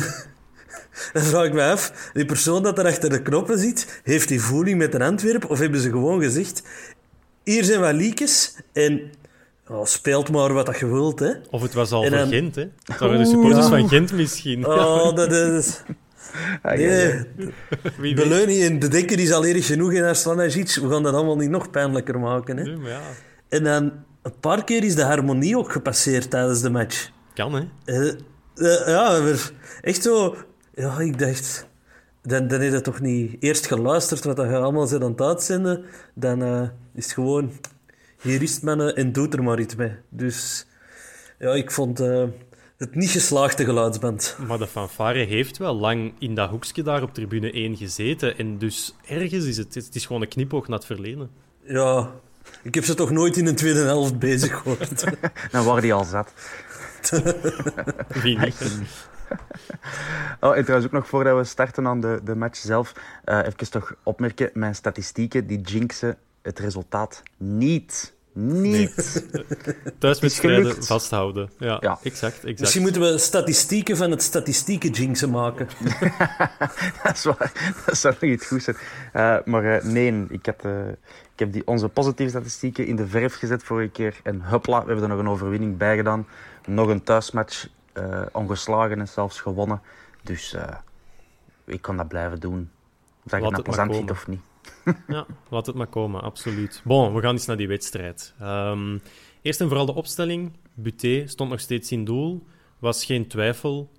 dan 1.12 1.22
vraag 1.22 1.44
ik 1.44 1.52
me 1.52 1.62
af, 1.62 2.10
die 2.12 2.24
persoon 2.24 2.62
dat 2.62 2.78
er 2.78 2.86
achter 2.86 3.10
de 3.10 3.22
knoppen 3.22 3.58
zit, 3.58 4.00
heeft 4.04 4.28
die 4.28 4.40
voeling 4.40 4.78
met 4.78 4.94
een 4.94 5.02
Antwerp? 5.02 5.50
Of 5.50 5.58
hebben 5.58 5.80
ze 5.80 5.90
gewoon 5.90 6.22
gezegd, 6.22 6.62
hier 7.44 7.64
zijn 7.64 7.80
wat 7.80 7.94
liekjes 7.94 8.56
en 8.72 9.10
oh, 9.68 9.84
speelt 9.84 10.30
maar 10.30 10.52
wat 10.52 10.78
je 10.78 10.86
wilt. 10.86 11.18
Hè. 11.18 11.32
Of 11.50 11.62
het 11.62 11.74
was 11.74 11.92
al 11.92 12.04
en 12.04 12.10
dan... 12.10 12.28
Gent, 12.28 12.54
hè? 12.54 12.64
Het 12.84 12.98
waren 12.98 13.18
de 13.18 13.26
supporters 13.26 13.64
ja. 13.64 13.68
van 13.68 13.88
Gent 13.88 14.12
misschien. 14.12 14.66
Oh, 14.66 15.14
dat 15.14 15.32
is... 15.32 15.82
Nee, 16.62 18.14
de 18.14 18.28
leuning 18.28 18.62
en 18.62 18.78
de 18.78 18.88
denker 18.88 19.18
is 19.18 19.32
al 19.32 19.44
erg 19.44 19.66
genoeg 19.66 19.92
in 19.92 20.04
Aslanajic. 20.04 20.74
We 20.74 20.88
gaan 20.88 21.02
dat 21.02 21.14
allemaal 21.14 21.36
niet 21.36 21.50
nog 21.50 21.70
pijnlijker 21.70 22.20
maken. 22.20 22.56
Hè? 22.56 22.62
Ja, 22.62 22.78
ja. 22.84 23.00
En 23.48 23.64
dan 23.64 23.92
een 24.22 24.40
paar 24.40 24.64
keer 24.64 24.84
is 24.84 24.94
de 24.94 25.04
harmonie 25.04 25.58
ook 25.58 25.72
gepasseerd 25.72 26.30
tijdens 26.30 26.60
de 26.60 26.70
match. 26.70 27.10
Kan, 27.34 27.54
hè? 27.54 27.64
Uh, 27.84 28.12
uh, 28.56 28.86
ja, 28.86 29.34
echt 29.80 30.02
zo... 30.02 30.36
Ja, 30.74 30.98
ik 30.98 31.18
dacht... 31.18 31.68
Dan, 32.22 32.48
dan 32.48 32.60
heb 32.60 32.72
je 32.72 32.80
toch 32.80 33.00
niet 33.00 33.36
eerst 33.40 33.66
geluisterd 33.66 34.24
wat 34.24 34.36
je 34.36 34.56
allemaal 34.56 34.86
zit 34.86 35.02
aan 35.02 35.10
het 35.10 35.20
uitzenden. 35.20 35.84
Dan 36.14 36.42
uh, 36.42 36.62
is 36.94 37.04
het 37.04 37.12
gewoon... 37.12 37.52
Hier 38.22 38.42
is 38.42 38.60
mannen 38.60 38.96
en 38.96 39.12
doet 39.12 39.34
er 39.34 39.42
maar 39.42 39.60
iets 39.60 39.74
mee. 39.74 39.92
Dus 40.08 40.66
ja, 41.38 41.52
ik 41.52 41.70
vond 41.70 41.98
het 42.76 42.94
niet 42.94 43.10
geslaagde 43.10 43.64
geluidsband. 43.64 44.36
Maar 44.46 44.58
de 44.58 44.66
fanfare 44.66 45.18
heeft 45.18 45.58
wel 45.58 45.74
lang 45.74 46.14
in 46.18 46.34
dat 46.34 46.50
hoekje 46.50 46.82
daar 46.82 47.02
op 47.02 47.14
tribune 47.14 47.52
1 47.52 47.76
gezeten. 47.76 48.38
En 48.38 48.58
dus 48.58 48.94
ergens 49.06 49.44
is 49.44 49.56
het... 49.56 49.74
Het 49.74 49.94
is 49.94 50.06
gewoon 50.06 50.22
een 50.22 50.28
knipoog 50.28 50.68
naar 50.68 50.78
het 50.78 50.86
verleden. 50.86 51.30
Ja, 51.64 52.10
ik 52.62 52.74
heb 52.74 52.84
ze 52.84 52.94
toch 52.94 53.10
nooit 53.10 53.36
in 53.36 53.46
een 53.46 53.56
tweede 53.56 53.80
helft 53.80 54.18
bezig 54.18 54.56
gehoord. 54.56 55.04
Dan 55.52 55.64
waren 55.64 55.82
die 55.82 55.94
al 55.94 56.04
zat. 56.04 56.32
Wie 58.22 58.38
niet? 58.38 58.56
Oh, 60.40 60.56
en 60.56 60.62
trouwens 60.62 60.86
ook 60.86 60.98
nog 60.98 61.08
voordat 61.08 61.36
we 61.36 61.44
starten 61.44 61.86
aan 61.86 62.00
de, 62.00 62.20
de 62.24 62.34
match 62.34 62.56
zelf, 62.58 62.92
uh, 63.24 63.38
even 63.38 63.70
toch 63.70 63.94
opmerken, 64.02 64.50
mijn 64.54 64.74
statistieken 64.74 65.46
die 65.46 65.60
jinxen 65.60 66.16
het 66.42 66.58
resultaat 66.58 67.22
niet. 67.36 68.12
Niet. 68.32 69.24
Nee. 69.32 69.94
Thuiswedstrijden 69.98 70.84
vasthouden. 70.84 71.50
Ja, 71.58 71.76
ja, 71.80 71.98
Exact, 72.02 72.34
exact. 72.34 72.60
Misschien 72.60 72.82
moeten 72.82 73.00
we 73.00 73.18
statistieken 73.18 73.96
van 73.96 74.10
het 74.10 74.22
statistieken 74.22 74.90
jinxen 74.90 75.30
maken. 75.30 75.68
dat, 77.02 77.14
is 77.14 77.24
waar. 77.24 77.72
dat 77.86 77.96
zou 77.96 78.14
nog 78.20 78.30
iets 78.30 78.46
goed 78.46 78.62
zijn. 78.62 78.76
Uh, 78.76 79.36
maar 79.44 79.64
uh, 79.64 79.82
nee, 79.82 80.26
ik, 80.28 80.46
had, 80.46 80.64
uh, 80.64 80.88
ik 80.88 80.96
heb 81.36 81.52
die, 81.52 81.66
onze 81.66 81.88
positieve 81.88 82.30
statistieken 82.30 82.86
in 82.86 82.96
de 82.96 83.06
verf 83.06 83.34
gezet 83.34 83.62
vorige 83.62 83.90
keer. 83.90 84.20
En 84.22 84.42
hupla, 84.42 84.80
we 84.80 84.86
hebben 84.86 85.02
er 85.02 85.16
nog 85.16 85.18
een 85.18 85.32
overwinning 85.32 85.76
bij 85.76 85.96
gedaan. 85.96 86.26
Nog 86.66 86.88
een 86.88 87.02
thuismatch, 87.02 87.68
ongeslagen 88.32 89.00
en 89.00 89.08
zelfs 89.08 89.40
gewonnen. 89.40 89.80
Dus 90.22 90.56
ik 91.64 91.82
kan 91.82 91.96
dat 91.96 92.08
blijven 92.08 92.40
doen. 92.40 92.70
Of 93.24 93.30
dat 93.30 93.40
je 93.40 93.54
het 93.54 93.62
plezant 93.62 93.94
vindt 93.94 94.10
of 94.10 94.26
niet. 94.26 94.40
Ja, 95.06 95.26
laat 95.50 95.66
het 95.66 95.76
maar 95.76 95.86
komen, 95.86 96.22
absoluut. 96.22 96.82
Bon, 96.84 97.14
we 97.14 97.20
gaan 97.20 97.32
eens 97.32 97.46
naar 97.46 97.56
die 97.56 97.68
wedstrijd. 97.68 98.34
Um, 98.42 99.00
eerst 99.42 99.60
en 99.60 99.66
vooral 99.68 99.86
de 99.86 99.94
opstelling. 99.94 100.52
Buté 100.74 101.26
stond 101.26 101.50
nog 101.50 101.60
steeds 101.60 101.92
in 101.92 102.04
doel. 102.04 102.46
Was 102.78 103.04
geen 103.04 103.26
twijfel 103.26 103.90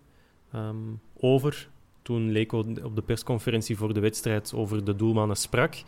um, 0.56 1.00
over. 1.18 1.70
toen 2.02 2.32
Leko 2.32 2.66
op 2.84 2.96
de 2.96 3.02
persconferentie 3.02 3.78
voor 3.78 3.94
de 3.94 4.00
wedstrijd 4.00 4.54
over 4.54 4.86
de 4.86 4.96
doelmannen 4.96 5.38
sprak. 5.38 5.84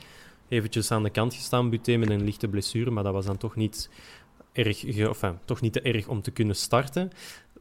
Eventjes 0.47 0.91
aan 0.91 1.03
de 1.03 1.09
kant 1.09 1.33
gestaan, 1.33 1.69
Buté, 1.69 1.97
met 1.97 2.09
een 2.09 2.23
lichte 2.23 2.47
blessure, 2.47 2.91
maar 2.91 3.03
dat 3.03 3.13
was 3.13 3.25
dan 3.25 3.37
toch 3.37 3.55
niet, 3.55 3.89
erg, 4.51 4.85
enfin, 4.85 5.39
toch 5.45 5.61
niet 5.61 5.73
te 5.73 5.81
erg 5.81 6.07
om 6.07 6.21
te 6.21 6.31
kunnen 6.31 6.55
starten. 6.55 7.11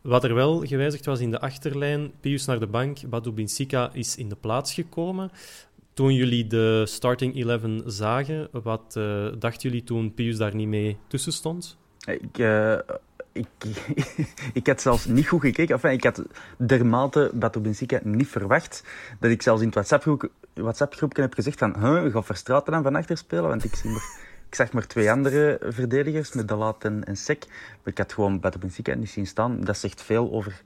Wat 0.03 0.25
er 0.25 0.35
wel 0.35 0.67
gewijzigd 0.67 1.05
was 1.05 1.21
in 1.21 1.31
de 1.31 1.41
achterlijn, 1.41 2.13
Pius 2.21 2.45
naar 2.45 2.61
de 2.61 2.67
bank, 2.67 3.09
Badou 3.09 3.35
Binsika 3.35 3.91
is 3.93 4.17
in 4.17 4.29
de 4.29 4.37
plaats 4.37 4.75
gekomen. 4.75 5.31
Toen 5.93 6.15
jullie 6.15 6.47
de 6.47 6.87
starting 6.87 7.45
11 7.45 7.63
zagen, 7.87 8.49
wat 8.53 8.95
uh, 8.99 9.27
dachten 9.39 9.69
jullie 9.69 9.85
toen 9.85 10.15
Pius 10.15 10.37
daar 10.37 10.55
niet 10.55 10.69
mee 10.69 10.97
tussen 11.07 11.33
stond? 11.33 11.79
Ik, 12.05 12.39
uh, 12.39 12.79
ik, 13.33 13.47
ik 14.61 14.67
had 14.67 14.81
zelfs 14.81 15.05
niet 15.05 15.29
goed 15.29 15.41
gekeken. 15.41 15.91
Ik 15.91 16.05
had 16.05 16.23
dermate 16.57 17.31
Badou 17.35 17.65
Binsika 17.65 18.01
niet 18.03 18.29
verwacht 18.29 18.85
dat 19.21 19.31
ik 19.31 19.43
zelfs 19.43 19.61
in 19.61 19.67
het 19.67 19.75
WhatsApp-groepje 19.75 20.31
WhatsApp 20.55 21.17
heb 21.17 21.35
gezegd 21.35 21.59
van 21.59 21.77
huh, 21.79 22.13
ga 22.13 22.23
Verstraeten 22.23 22.73
dan 22.73 22.83
van 22.83 22.97
achter 22.97 23.17
spelen, 23.17 23.49
want 23.49 23.65
ik 23.65 23.75
zie 23.75 23.91
maar 23.91 24.31
ik 24.53 24.59
zag 24.59 24.73
maar 24.73 24.87
twee 24.87 25.11
andere 25.11 25.59
verdedigers, 25.69 26.33
met 26.33 26.49
Dalat 26.49 26.85
en, 26.85 27.05
en 27.05 27.17
Sek. 27.17 27.47
Maar 27.49 27.93
ik 27.93 27.99
had 27.99 28.13
gewoon 28.13 28.41
Benfica 28.41 28.95
niet 28.95 29.11
zien 29.11 29.27
staan. 29.27 29.61
Dat 29.61 29.79
zegt 29.79 30.03
veel 30.03 30.33
over 30.33 30.63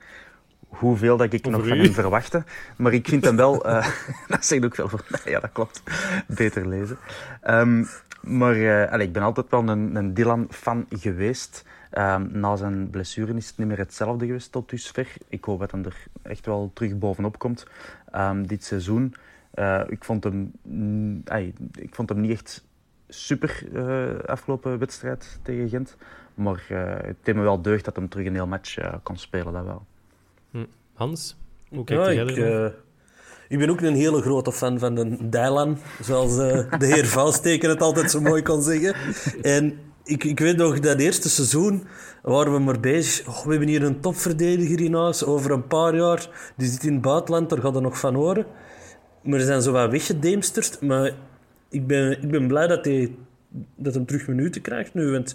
hoeveel 0.67 1.17
dat 1.17 1.33
ik 1.33 1.45
nog 1.45 1.67
van 1.67 1.77
hem 1.77 1.93
verwachtte. 1.93 2.43
Maar 2.77 2.93
ik 2.93 3.07
vind 3.07 3.25
hem 3.25 3.35
wel... 3.35 3.67
Uh, 3.67 3.87
dat 4.27 4.45
zegt 4.45 4.65
ook 4.65 4.75
veel 4.75 4.89
voor 4.89 5.05
Ja, 5.25 5.39
dat 5.39 5.51
klopt. 5.51 5.83
Beter 6.27 6.67
lezen. 6.67 6.97
Um, 7.49 7.87
maar 8.21 8.55
uh, 8.55 8.91
allez, 8.91 9.05
ik 9.05 9.13
ben 9.13 9.23
altijd 9.23 9.49
wel 9.49 9.67
een, 9.67 9.95
een 9.95 10.13
Dylan-fan 10.13 10.85
geweest. 10.89 11.65
Um, 11.97 12.29
na 12.31 12.55
zijn 12.55 12.89
blessure 12.89 13.33
is 13.33 13.47
het 13.47 13.57
niet 13.57 13.67
meer 13.67 13.77
hetzelfde 13.77 14.25
geweest 14.25 14.51
tot 14.51 14.69
dusver. 14.69 15.13
Ik 15.27 15.43
hoop 15.43 15.59
dat 15.59 15.71
hij 15.71 15.83
er 15.83 16.05
echt 16.21 16.45
wel 16.45 16.71
terug 16.73 16.97
bovenop 16.97 17.39
komt 17.39 17.65
um, 18.15 18.47
dit 18.47 18.63
seizoen. 18.63 19.13
Uh, 19.55 19.81
ik, 19.87 20.03
vond 20.03 20.23
hem, 20.23 20.51
mm, 20.61 21.21
ay, 21.25 21.53
ik 21.75 21.95
vond 21.95 22.09
hem 22.09 22.21
niet 22.21 22.31
echt 22.31 22.65
super 23.07 23.63
uh, 23.73 24.19
afgelopen 24.25 24.79
wedstrijd 24.79 25.39
tegen 25.41 25.69
Gent. 25.69 25.97
Maar 26.33 26.65
uh, 26.71 26.95
het 27.01 27.15
deed 27.23 27.35
me 27.35 27.41
wel 27.41 27.61
deugd 27.61 27.85
dat 27.85 27.95
hem 27.95 28.09
terug 28.09 28.25
een 28.25 28.33
heel 28.33 28.47
match 28.47 28.99
kon 29.03 29.17
spelen, 29.17 29.53
dat 29.53 29.63
wel. 29.63 29.85
Hm. 30.51 30.65
Hans, 30.93 31.37
hoe 31.69 31.83
kijk 31.83 32.13
ja, 32.13 32.21
ik, 32.21 32.73
ik 33.47 33.59
ben 33.59 33.69
ook 33.69 33.81
een 33.81 33.95
hele 33.95 34.21
grote 34.21 34.51
fan 34.51 34.79
van 34.79 34.95
de 34.95 35.29
Dylan, 35.29 35.77
zoals 36.01 36.35
de 36.35 36.67
heer 36.79 37.05
Valsteken 37.17 37.69
het 37.69 37.81
altijd 37.81 38.11
zo 38.11 38.21
mooi 38.21 38.41
kon 38.41 38.61
zeggen. 38.61 38.95
En 39.41 39.79
ik, 40.07 40.23
ik 40.23 40.39
weet 40.39 40.57
nog, 40.57 40.79
dat 40.79 40.99
eerste 40.99 41.29
seizoen 41.29 41.83
waren 42.21 42.53
we 42.53 42.59
maar 42.59 42.79
bezig. 42.79 43.27
Oh, 43.27 43.43
we 43.43 43.49
hebben 43.49 43.67
hier 43.67 43.83
een 43.83 43.99
topverdediger 43.99 44.81
in 44.81 44.93
huis, 44.93 45.23
over 45.23 45.51
een 45.51 45.67
paar 45.67 45.95
jaar. 45.95 46.29
Die 46.57 46.67
zit 46.67 46.83
in 46.83 46.93
het 46.93 47.01
buitenland, 47.01 47.49
daar 47.49 47.59
gaat 47.59 47.75
er 47.75 47.81
nog 47.81 47.99
van 47.99 48.15
horen. 48.15 48.45
Maar 49.21 49.39
ze 49.39 49.45
zijn 49.45 49.61
zo 49.61 49.71
wat 49.71 49.91
weggedemsterd. 49.91 50.81
Maar 50.81 51.11
ik 51.69 51.87
ben, 51.87 52.21
ik 52.21 52.31
ben 52.31 52.47
blij 52.47 52.67
dat 52.67 52.85
hij, 52.85 53.15
dat 53.75 53.93
hem 53.93 54.05
terug 54.05 54.27
minuten 54.27 54.61
krijgt 54.61 54.93
nu. 54.93 55.11
Want 55.11 55.29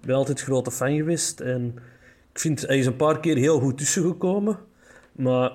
ik 0.00 0.06
ben 0.06 0.16
altijd 0.16 0.40
grote 0.40 0.70
fan 0.70 0.96
geweest. 0.96 1.40
En 1.40 1.74
ik 2.38 2.44
vind, 2.44 2.60
hij 2.60 2.78
is 2.78 2.86
een 2.86 2.96
paar 2.96 3.20
keer 3.20 3.36
heel 3.36 3.60
goed 3.60 3.78
tussengekomen. 3.78 4.58
Maar 5.12 5.52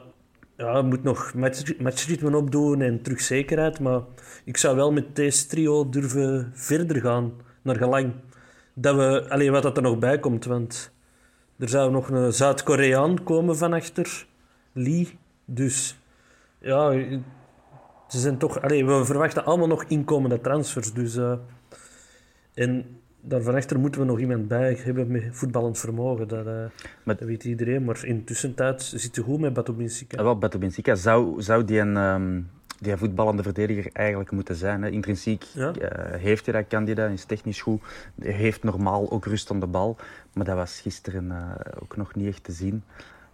ja, 0.58 0.82
moet 0.82 1.04
nog 1.04 1.34
match, 1.34 1.78
matchritme 1.80 2.38
opdoen 2.38 2.82
en 2.82 3.02
terug 3.02 3.22
zekerheid. 3.22 3.80
Maar 3.80 4.02
ik 4.44 4.58
zou 4.58 4.76
wel 4.76 4.92
met 4.92 5.16
deze 5.16 5.48
trio 5.48 5.90
durven 5.90 6.52
verder 6.54 7.02
gaan, 7.02 7.34
naar 7.62 7.76
gelang. 7.76 8.14
Dat 8.74 8.96
we, 8.96 9.26
alleen 9.30 9.52
wat 9.52 9.64
dat 9.64 9.78
er 9.78 9.84
nog 9.84 10.00
bij 10.00 10.20
komt, 10.20 10.46
want 10.46 10.92
er 11.60 11.70
zou 11.70 11.92
nog 11.92 12.10
een 12.10 12.34
Zuid-Koreaan 12.34 13.24
komen 13.24 13.58
van 13.58 13.74
achter 13.74 14.26
Lee. 14.74 15.20
Dus 15.46 15.98
ja, 16.60 16.92
ze 18.08 18.20
zijn 18.20 18.38
toch, 18.38 18.62
allez, 18.62 18.82
we 18.82 19.06
verwachten 19.06 19.46
allemaal 19.46 19.68
nog 19.68 19.84
inkomende 19.84 20.42
transfers. 20.42 20.94
Dus, 20.94 21.16
uh, 21.16 21.34
en 22.54 23.02
daarvan 23.26 23.56
achter 23.56 23.80
moeten 23.80 24.02
we 24.02 24.08
nog 24.08 24.20
iemand 24.20 24.48
bij 24.48 24.78
hebben 24.84 25.12
met 25.12 25.24
voetballend 25.32 25.80
vermogen. 25.80 26.28
Dat, 26.28 26.46
uh, 26.46 26.66
dat 27.04 27.20
weet 27.20 27.44
iedereen. 27.44 27.84
Maar 27.84 28.06
in 28.06 28.24
tussentijd 28.24 28.82
zit 28.82 29.16
het 29.16 29.26
goed 29.26 29.40
met 29.40 29.54
Bato 29.54 29.74
Benfica. 29.74 30.18
Ja, 30.18 30.24
wel, 30.24 30.38
Bato 30.38 30.60
Benfica 30.60 30.96
zou, 30.96 31.42
zou 31.42 31.66
die 31.66 31.80
een... 31.80 31.98
Um 31.98 32.48
die 32.84 32.98
voetballende 32.98 33.44
verdediger 33.44 33.90
eigenlijk 33.94 34.32
moeten 34.32 34.56
zijn. 34.56 34.82
Hè. 34.82 34.90
Intrinsiek 34.90 35.44
ja? 35.44 35.74
uh, 35.82 35.88
heeft 36.22 36.46
hij 36.46 36.54
dat 36.54 36.68
kandidaat, 36.68 37.12
is 37.12 37.26
technisch 37.26 37.62
goed. 37.62 37.82
Hij 38.20 38.32
heeft 38.32 38.64
normaal 38.64 39.12
ook 39.12 39.26
rust 39.26 39.52
aan 39.52 39.60
de 39.60 39.68
bal. 39.68 39.98
Maar 40.34 40.46
dat 40.46 40.56
was 40.56 40.80
gisteren 40.80 41.26
uh, 41.26 41.52
ook 41.80 41.96
nog 41.96 42.16
niet 42.16 42.28
echt 42.28 42.44
te 42.44 42.52
zien. 42.52 42.84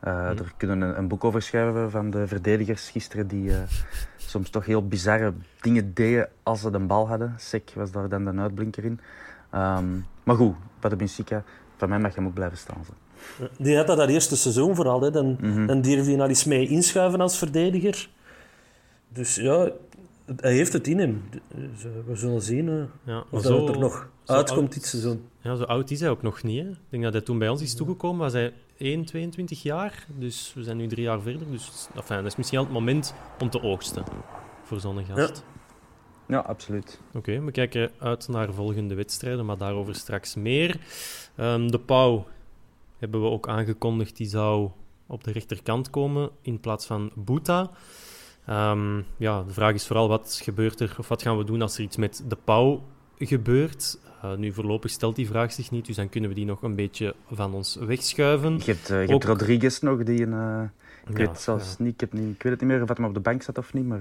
Uh, 0.03 0.13
mm. 0.13 0.37
Er 0.37 0.53
kunnen 0.57 0.81
een, 0.81 0.97
een, 0.97 1.07
boek 1.07 1.23
over 1.23 1.41
schrijven 1.41 1.91
van 1.91 2.09
de 2.09 2.27
verdedigers 2.27 2.89
gisteren 2.89 3.27
die 3.27 3.51
soms 4.17 4.49
toch 4.49 4.65
heel 4.65 4.87
bizarre 4.87 5.33
dingen 5.61 5.93
deden 5.93 6.29
als 6.43 6.61
ze 6.61 6.71
de 6.71 6.79
bal 6.79 7.07
hadden. 7.07 7.33
Sek 7.37 7.71
was 7.75 7.91
daar 7.91 8.09
dan 8.09 8.25
de 8.25 8.41
uitblinker 8.41 8.85
in. 8.85 8.99
Um, 9.55 10.05
maar 10.23 10.35
goed, 10.35 10.55
bij 10.79 10.89
de 10.89 10.95
Benfica, 10.95 11.43
van 11.77 11.89
mij 11.89 11.99
mag 11.99 12.11
je 12.11 12.17
hem 12.19 12.27
ook 12.27 12.33
blijven 12.33 12.57
staan. 12.57 12.83
Zo. 12.85 12.93
Die 13.57 13.77
had 13.77 13.87
dat 13.87 13.97
dat 13.97 14.09
eerste 14.09 14.35
seizoen 14.35 14.75
vooral. 14.75 15.01
Hè. 15.01 15.11
Dan, 15.11 15.25
mm 15.25 15.53
-hmm. 15.53 15.67
dan 15.67 15.81
durf 15.81 16.07
je 16.07 16.15
nou 16.15 16.29
eens 16.29 16.43
mee 16.43 16.67
inschuiven 16.67 17.21
als 17.21 17.37
verdediger. 17.37 18.09
Dus 19.13 19.35
ja, 19.35 19.71
hij 20.35 20.53
heeft 20.53 20.73
het 20.73 20.87
in 20.87 20.99
hem. 20.99 21.23
Dus, 21.55 21.85
uh, 21.85 21.91
we 22.07 22.15
zullen 22.15 22.41
zien 22.41 22.67
uh, 22.67 22.83
ja, 23.03 23.23
of 23.29 23.41
zo, 23.41 23.49
dat 23.49 23.67
het 23.67 23.75
er 23.75 23.81
nog 23.81 24.09
uitkomt 24.25 24.59
oud, 24.59 24.73
dit 24.73 24.85
seizoen. 24.85 25.23
Ja, 25.41 25.55
zo 25.55 25.63
oud 25.63 25.91
is 25.91 25.99
hij 25.99 26.09
ook 26.09 26.21
nog 26.21 26.43
niet. 26.43 26.63
Hè? 26.63 26.69
Ik 26.69 26.77
denk 26.89 27.03
dat 27.03 27.13
hij 27.13 27.21
toen 27.21 27.39
bij 27.39 27.49
ons 27.49 27.61
is 27.61 27.75
toegekomen, 27.75 28.19
was 28.19 28.33
hij 28.33 28.53
1, 28.77 29.05
22 29.05 29.63
jaar. 29.63 30.05
Dus 30.17 30.51
we 30.55 30.63
zijn 30.63 30.77
nu 30.77 30.87
drie 30.87 31.03
jaar 31.03 31.21
verder. 31.21 31.51
Dus 31.51 31.87
enfin, 31.95 32.17
dat 32.17 32.25
is 32.25 32.35
misschien 32.35 32.57
al 32.59 32.63
het 32.63 32.73
moment 32.73 33.13
om 33.39 33.49
te 33.49 33.61
oogsten 33.61 34.03
voor 34.63 34.79
zo'n 34.79 35.05
gast. 35.05 35.43
Ja, 35.45 35.58
ja 36.29 36.39
absoluut. 36.39 36.99
Oké, 37.07 37.17
okay, 37.17 37.41
we 37.41 37.51
kijken 37.51 37.91
uit 37.99 38.27
naar 38.27 38.53
volgende 38.53 38.95
wedstrijden, 38.95 39.45
maar 39.45 39.57
daarover 39.57 39.95
straks 39.95 40.35
meer. 40.35 40.79
Um, 41.37 41.71
de 41.71 41.79
Pauw 41.79 42.27
hebben 42.97 43.21
we 43.21 43.27
ook 43.27 43.47
aangekondigd, 43.47 44.17
die 44.17 44.27
zou 44.27 44.69
op 45.07 45.23
de 45.23 45.31
rechterkant 45.31 45.89
komen 45.89 46.29
in 46.41 46.59
plaats 46.59 46.85
van 46.85 47.11
Boeta. 47.15 47.71
Um, 48.49 49.05
ja, 49.17 49.43
de 49.43 49.53
vraag 49.53 49.73
is 49.73 49.87
vooral 49.87 50.07
wat 50.07 50.39
gebeurt 50.43 50.79
er, 50.79 50.95
of 50.99 51.07
wat 51.07 51.21
gaan 51.21 51.37
we 51.37 51.43
doen 51.43 51.61
als 51.61 51.77
er 51.77 51.83
iets 51.83 51.97
met 51.97 52.23
de 52.27 52.37
Pauw 52.43 52.83
gebeurt. 53.17 53.99
Uh, 54.23 54.35
nu 54.35 54.53
voorlopig 54.53 54.91
stelt 54.91 55.15
die 55.15 55.27
vraag 55.27 55.51
zich 55.51 55.71
niet, 55.71 55.85
dus 55.85 55.95
dan 55.95 56.09
kunnen 56.09 56.29
we 56.29 56.35
die 56.35 56.45
nog 56.45 56.61
een 56.61 56.75
beetje 56.75 57.15
van 57.31 57.53
ons 57.53 57.75
wegschuiven. 57.75 58.57
Je 58.57 58.71
hebt, 58.71 58.89
uh, 58.91 59.05
je 59.05 59.11
hebt 59.11 59.23
Rodriguez 59.23 59.79
nog, 59.79 60.03
die 60.03 60.21
een... 60.21 60.33
Uh, 60.33 60.61
ik 61.09 61.17
ja, 61.17 61.25
weet 61.25 61.39
zelfs 61.39 61.75
ja. 61.77 61.83
niet, 61.83 61.93
ik, 61.93 61.99
heb 61.99 62.13
niet, 62.13 62.35
ik 62.35 62.43
weet 62.43 62.51
het 62.51 62.61
niet 62.61 62.69
meer 62.69 62.81
of 62.81 62.97
hij 62.97 63.07
op 63.07 63.13
de 63.13 63.19
bank 63.19 63.41
zat 63.41 63.57
of 63.57 63.73
niet, 63.73 63.85
maar... 63.85 63.99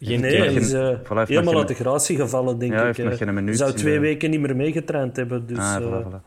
Geen, 0.00 0.20
nee, 0.20 0.36
hij 0.36 0.54
is 0.54 0.72
voilà, 0.72 1.26
helemaal 1.26 1.58
uit 1.58 1.68
de 1.68 1.74
gratie 1.74 2.16
gevallen, 2.16 2.58
denk 2.58 2.72
ja, 2.72 2.88
ik. 2.88 2.96
Hij 2.96 3.54
zou 3.54 3.72
twee 3.72 3.98
weken 3.98 4.30
niet 4.30 4.40
meer 4.40 4.56
meegetraind 4.56 5.16
hebben, 5.16 5.46
dus... 5.46 5.58
Ah, 5.58 5.82
voilà, 5.82 6.06
voilà. 6.06 6.20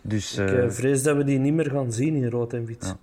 dus 0.00 0.38
ik 0.38 0.72
vrees 0.72 1.02
dat 1.02 1.16
we 1.16 1.24
die 1.24 1.38
niet 1.38 1.54
meer 1.54 1.70
gaan 1.70 1.92
zien 1.92 2.14
in 2.14 2.30
rood 2.30 2.52
en 2.52 2.64
wit. 2.64 2.96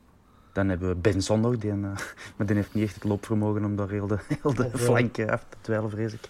Dan 0.55 0.69
hebben 0.69 0.89
we 0.89 0.95
Benson 0.95 1.39
nog, 1.39 1.57
die, 1.57 1.71
uh, 1.71 1.77
maar 2.35 2.47
die 2.47 2.55
heeft 2.55 2.73
niet 2.73 2.83
echt 2.83 2.95
het 2.95 3.03
loopvermogen 3.03 3.65
om 3.65 3.75
daar 3.75 3.89
heel 3.89 4.07
de, 4.07 4.17
heel 4.41 4.53
de 4.53 4.69
flank 4.73 5.19
af 5.19 5.45
te 5.49 5.57
dweilen, 5.61 5.89
vrees 5.89 6.13
ik. 6.13 6.29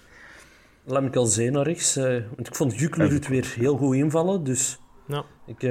Lemkel 0.84 1.30
naar 1.52 1.66
rechts. 1.66 1.98
Uh, 1.98 2.04
want 2.36 2.48
ik 2.48 2.56
vond 2.56 2.80
Juklerud 2.80 3.28
weer 3.28 3.54
heel 3.58 3.78
goed 3.78 3.96
invallen, 3.96 4.44
dus 4.44 4.80
ja. 5.08 5.24
ik, 5.46 5.64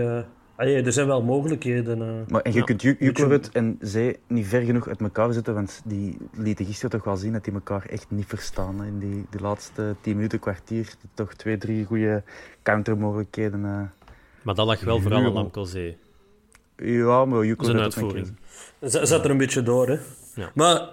uh, 0.58 0.66
ah, 0.66 0.72
ja, 0.72 0.84
er 0.84 0.92
zijn 0.92 1.06
wel 1.06 1.22
mogelijkheden. 1.22 1.98
Uh, 1.98 2.28
maar, 2.28 2.42
en 2.42 2.52
je 2.52 2.58
ja. 2.58 2.64
kunt 2.64 2.82
Juklerud 2.82 3.50
en 3.52 3.78
Zee 3.80 4.18
niet 4.26 4.46
ver 4.46 4.62
genoeg 4.62 4.88
uit 4.88 5.00
elkaar 5.00 5.32
zetten, 5.32 5.54
want 5.54 5.82
die 5.84 6.16
lieten 6.32 6.66
gisteren 6.66 6.90
toch 6.90 7.04
wel 7.04 7.16
zien 7.16 7.32
dat 7.32 7.44
die 7.44 7.52
elkaar 7.52 7.86
echt 7.86 8.06
niet 8.08 8.26
verstaan. 8.26 8.84
In 8.84 8.98
die, 8.98 9.26
die 9.30 9.40
laatste 9.40 9.94
tien 10.00 10.16
minuten, 10.16 10.38
kwartier, 10.38 10.94
toch 11.14 11.34
twee, 11.34 11.58
drie 11.58 11.84
goede 11.84 12.22
countermogelijkheden. 12.62 13.60
maar 14.42 14.54
dat 14.54 14.66
lag 14.66 14.80
wel 14.80 15.00
vooral 15.00 15.24
aan 15.24 15.32
Lemkel 15.32 15.64
Zee. 15.64 15.96
Ja, 16.76 17.24
maar 17.24 17.44
je 17.44 17.54
Zijn 17.58 17.78
uitvoering. 17.78 18.36
Z 18.80 19.02
zat 19.02 19.24
er 19.24 19.30
een 19.30 19.36
beetje 19.36 19.62
door, 19.62 19.88
hè. 19.88 19.98
Ja. 20.34 20.50
Maar 20.54 20.88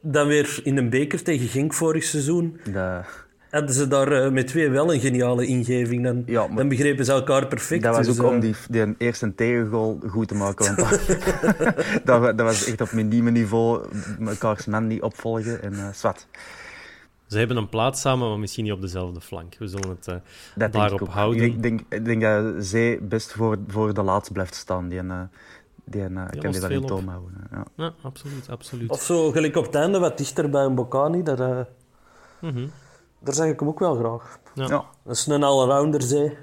dan 0.00 0.26
weer 0.26 0.60
in 0.62 0.76
een 0.76 0.90
beker 0.90 1.22
tegen 1.22 1.48
Genk 1.48 1.74
vorig 1.74 2.04
seizoen... 2.04 2.60
Dat... 2.72 3.23
Hadden 3.54 3.74
ze 3.74 3.88
daar 3.88 4.24
uh, 4.24 4.30
met 4.30 4.46
twee 4.46 4.70
wel 4.70 4.94
een 4.94 5.00
geniale 5.00 5.46
ingeving. 5.46 6.04
Dan, 6.04 6.22
ja, 6.26 6.48
dan 6.48 6.68
begrepen 6.68 7.04
ze 7.04 7.12
elkaar 7.12 7.46
perfect. 7.46 7.82
Dat 7.82 7.96
was 7.96 8.06
dus, 8.06 8.20
ook 8.20 8.26
uh... 8.26 8.32
om 8.32 8.40
die, 8.40 8.54
die 8.68 8.94
eerste 8.98 9.34
tegengoal 9.34 9.98
goed 10.08 10.28
te 10.28 10.34
maken. 10.34 10.76
Want 10.76 10.78
dat, 12.04 12.22
dat, 12.38 12.40
was 12.40 12.64
echt 12.64 12.80
op 12.80 12.92
minieme 12.92 13.30
niveau 13.30 13.84
elkaars 14.26 14.66
man 14.66 14.86
niet 14.86 15.02
opvolgen. 15.02 15.62
En 15.62 15.72
uh, 15.72 15.88
zwart. 15.92 16.26
Ze 17.26 17.38
hebben 17.38 17.56
een 17.56 17.68
plaats 17.68 18.00
samen, 18.00 18.28
maar 18.28 18.38
misschien 18.38 18.64
niet 18.64 18.72
op 18.72 18.80
dezelfde 18.80 19.20
flank. 19.20 19.56
We 19.58 19.68
zullen 19.68 19.88
het 19.88 20.22
uh, 20.56 20.70
daarop 20.70 21.00
ik 21.00 21.08
houden. 21.08 21.42
Ik 21.42 21.62
denk, 21.62 21.80
ik 21.88 22.04
denk 22.04 22.22
dat 22.22 22.64
zij 22.64 22.98
best 23.02 23.32
voor, 23.32 23.58
voor 23.68 23.94
de 23.94 24.02
laatste 24.02 24.32
blijft 24.32 24.54
staan. 24.54 24.88
Die, 24.88 25.02
uh, 25.02 25.20
die, 25.84 26.00
uh, 26.00 26.26
kan 26.38 26.50
die 26.50 26.60
wel 26.60 26.70
in 26.70 26.86
toom 26.86 27.08
houden. 27.08 27.48
Ja. 27.50 27.64
ja. 27.76 27.92
absoluut, 28.02 28.48
absoluut. 28.48 28.90
Of 28.90 29.02
zo, 29.02 29.30
gelijk 29.30 29.56
op 29.56 29.64
het 29.64 29.74
einde, 29.74 29.98
wat 29.98 30.18
dichter 30.18 30.50
bij 30.50 30.64
een 30.64 30.74
Bocani. 30.74 31.22
Dat, 31.22 31.40
uh, 31.40 31.60
mm 32.40 32.50
-hmm. 32.50 32.70
Daar 33.24 33.34
zeg 33.34 33.48
ik 33.48 33.60
hem 33.60 33.68
ook 33.68 33.78
wel 33.78 33.94
graag. 33.94 34.38
Ja. 34.54 34.66
ja. 34.66 34.84
Dat 35.04 35.16
is 35.16 35.26
een 35.26 35.42
allrounder, 35.42 36.02
zij. 36.02 36.36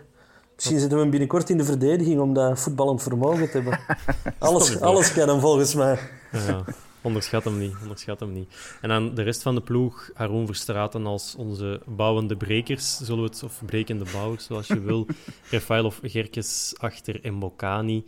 Misschien 0.55 0.79
zitten 0.79 0.99
we 0.99 1.09
binnenkort 1.09 1.49
in 1.49 1.57
de 1.57 1.63
verdediging 1.63 2.19
om 2.19 2.33
dat 2.33 2.59
voetballend 2.59 3.03
vermogen 3.03 3.51
te 3.51 3.57
hebben. 3.57 3.79
alles, 4.39 4.79
alles 4.79 5.13
kan 5.13 5.29
hem 5.29 5.39
volgens 5.39 5.75
mij. 5.75 5.99
Ja. 6.31 6.63
Onderschat 7.03 7.43
hem 7.43 7.57
niet, 7.57 7.73
onderschat 7.81 8.19
hem 8.19 8.33
niet. 8.33 8.77
En 8.81 8.89
dan 8.89 9.15
de 9.15 9.21
rest 9.21 9.41
van 9.41 9.55
de 9.55 9.61
ploeg, 9.61 10.09
Haroon 10.13 10.45
Verstraten 10.45 11.05
als 11.05 11.35
onze 11.35 11.81
bouwende 11.85 12.37
brekers, 12.37 12.97
zullen 12.97 13.23
we 13.23 13.29
het, 13.29 13.43
of 13.43 13.61
brekende 13.65 14.05
bouwers, 14.11 14.45
zoals 14.45 14.67
je 14.67 14.79
wil. 14.79 15.07
of 15.85 15.99
Gerkes 16.03 16.73
achter 16.77 17.23
en 17.23 17.39
Bocani. 17.39 18.05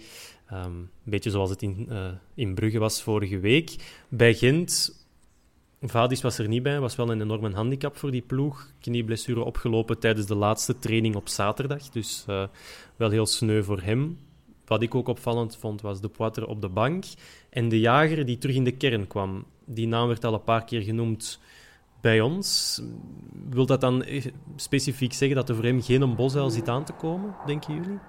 Um, 0.52 0.60
een 0.60 0.90
beetje 1.04 1.30
zoals 1.30 1.50
het 1.50 1.62
in, 1.62 1.88
uh, 1.90 2.08
in 2.34 2.54
Brugge 2.54 2.80
was 2.80 3.04
vorige 3.04 3.40
week. 3.40 3.76
Bij 4.10 4.34
Gent, 4.34 5.03
Vadis 5.90 6.22
was 6.22 6.38
er 6.38 6.48
niet 6.48 6.64
bij, 6.64 6.80
was 6.80 6.96
wel 6.96 7.12
een 7.12 7.22
enorme 7.22 7.52
handicap 7.52 7.98
voor 7.98 8.12
die 8.12 8.22
ploeg. 8.22 8.72
Knieblessure 8.80 9.44
opgelopen 9.44 10.00
tijdens 10.00 10.26
de 10.26 10.36
laatste 10.36 10.80
training 10.80 11.16
op 11.16 11.30
zaterdag, 11.30 11.90
dus 11.90 12.26
uh, 12.30 12.44
wel 12.96 13.10
heel 13.10 13.26
sneu 13.26 13.64
voor 13.64 13.82
hem. 13.82 14.20
Wat 14.66 14.82
ik 14.82 14.96
ook 14.96 15.08
opvallend 15.08 15.58
vond, 15.58 15.82
was 15.82 16.02
de 16.02 16.08
Poitre 16.08 16.48
op 16.48 16.62
de 16.62 16.70
bank. 16.70 17.04
En 17.50 17.70
de 17.70 17.80
jager 17.80 18.26
die 18.26 18.38
terug 18.38 18.56
in 18.56 18.64
de 18.64 18.72
kern 18.72 19.08
kwam. 19.08 19.46
Die 19.66 19.88
naam 19.88 20.08
werd 20.08 20.26
al 20.26 20.34
een 20.34 20.44
paar 20.44 20.64
keer 20.64 20.82
genoemd 20.82 21.40
bij 22.02 22.22
ons. 22.22 22.82
Wil 23.50 23.66
dat 23.66 23.82
dan 23.82 24.06
specifiek 24.56 25.14
zeggen 25.14 25.38
dat 25.38 25.50
er 25.50 25.56
voor 25.56 25.64
hem 25.64 25.82
geen 25.82 26.16
Bosuil 26.16 26.50
zit 26.50 26.70
aan 26.70 26.86
te 26.86 26.94
komen, 26.94 27.36
denken 27.46 27.74
jullie? 27.74 28.00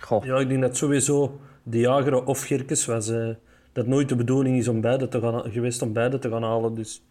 Goh. 0.00 0.24
Ja, 0.24 0.38
ik 0.38 0.48
denk 0.48 0.60
dat 0.62 0.76
sowieso 0.76 1.40
de 1.62 1.78
jager 1.78 2.24
of 2.24 2.42
Gerkes 2.42 2.84
was... 2.84 3.08
Uh, 3.08 3.34
dat 3.72 3.86
nooit 3.86 4.08
de 4.08 4.16
bedoeling 4.16 4.58
is 4.58 4.68
om 4.68 4.80
beide 4.80 5.08
te 5.08 5.20
gaan, 5.20 5.50
geweest 5.50 5.82
om 5.82 5.92
beide 5.92 6.18
te 6.18 6.28
gaan 6.28 6.42
halen. 6.42 6.74
Dus 6.74 7.02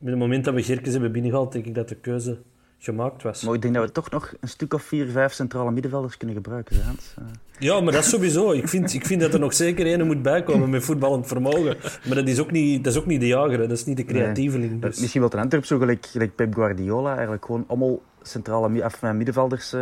op 0.00 0.06
het 0.06 0.16
moment 0.16 0.44
dat 0.44 0.54
we 0.54 0.62
Gerkes 0.62 0.92
hebben 0.92 1.12
binnengehaald, 1.12 1.52
denk 1.52 1.66
ik 1.66 1.74
dat 1.74 1.88
de 1.88 1.94
keuze 1.94 2.38
gemaakt 2.78 3.22
was. 3.22 3.42
Maar 3.42 3.54
ik 3.54 3.62
denk 3.62 3.74
dat 3.74 3.84
we 3.84 3.92
toch 3.92 4.10
nog 4.10 4.34
een 4.40 4.48
stuk 4.48 4.74
of 4.74 4.82
vier, 4.82 5.06
vijf 5.06 5.32
centrale 5.32 5.70
middenvelders 5.70 6.16
kunnen 6.16 6.36
gebruiken. 6.36 6.82
Hans. 6.84 7.14
Eh. 7.18 7.24
Ja, 7.58 7.80
maar 7.80 7.92
dat 7.92 8.04
is 8.04 8.10
sowieso. 8.10 8.52
Ik 8.52 8.68
vind, 8.68 8.94
ik 8.94 9.06
vind 9.06 9.20
dat 9.20 9.34
er 9.34 9.40
nog 9.40 9.54
zeker 9.54 9.86
één 9.86 10.06
moet 10.06 10.22
bijkomen 10.22 10.70
met 10.70 10.84
voetballend 10.84 11.26
vermogen. 11.26 11.76
Maar 12.06 12.14
dat 12.14 12.28
is 12.28 12.40
ook 12.40 12.50
niet, 12.50 12.84
dat 12.84 12.92
is 12.92 12.98
ook 12.98 13.06
niet 13.06 13.20
de 13.20 13.26
jager, 13.26 13.58
dat 13.58 13.70
is 13.70 13.84
niet 13.84 13.96
de 13.96 14.04
creatieveling. 14.04 14.82
Dus. 14.82 15.00
Misschien 15.00 15.20
wel 15.20 15.32
een 15.32 15.38
Antwerp 15.38 15.64
zo 15.64 15.78
gelijk, 15.78 16.06
gelijk 16.06 16.34
Pep 16.34 16.54
Guardiola. 16.54 17.12
Eigenlijk 17.12 17.44
gewoon 17.44 17.64
allemaal 17.66 18.02
centrale 18.22 18.84
af, 18.84 19.02
middenvelders 19.02 19.74
uh, 19.74 19.80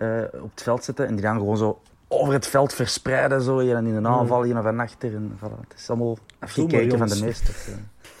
uh, 0.00 0.22
op 0.42 0.50
het 0.50 0.62
veld 0.62 0.84
zetten. 0.84 1.06
En 1.06 1.14
die 1.14 1.24
dan 1.24 1.38
gewoon 1.38 1.56
zo 1.56 1.80
over 2.08 2.32
het 2.32 2.46
veld 2.46 2.74
verspreiden. 2.74 3.42
Zo. 3.42 3.62
Je 3.62 3.74
in 3.74 3.86
een 3.86 4.06
aanval, 4.06 4.44
je 4.44 4.54
van 4.54 4.80
achter. 4.80 5.14
En, 5.14 5.38
voilà. 5.38 5.60
Het 5.68 5.78
is 5.78 5.88
allemaal 5.88 6.18
afgekeken 6.38 6.98
van 6.98 7.08
de 7.08 7.20
meesters 7.24 7.66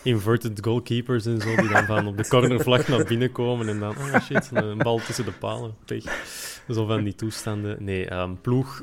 inverted 0.02 0.58
goalkeepers 0.64 1.26
en 1.26 1.40
zo, 1.40 1.56
die 1.56 1.68
dan 1.68 1.84
van 1.84 2.06
op 2.06 2.16
de 2.16 2.28
cornervlag 2.28 2.88
naar 2.88 3.04
binnen 3.04 3.32
komen 3.32 3.68
en 3.68 3.78
dan, 3.78 3.90
oh 3.90 4.20
shit, 4.20 4.50
een 4.52 4.78
bal 4.78 4.98
tussen 4.98 5.24
de 5.24 5.32
palen. 5.32 5.74
Zo 6.68 6.86
van 6.86 7.04
die 7.04 7.14
toestanden. 7.14 7.84
Nee, 7.84 8.14
um, 8.14 8.40
ploeg, 8.40 8.82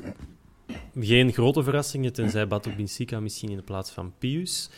geen 1.00 1.32
grote 1.32 1.62
verrassingen, 1.62 2.12
tenzij 2.12 2.48
Batu 2.48 2.74
Binsika 2.76 3.20
misschien 3.20 3.50
in 3.50 3.56
de 3.56 3.62
plaats 3.62 3.90
van 3.90 4.12
Pius. 4.18 4.70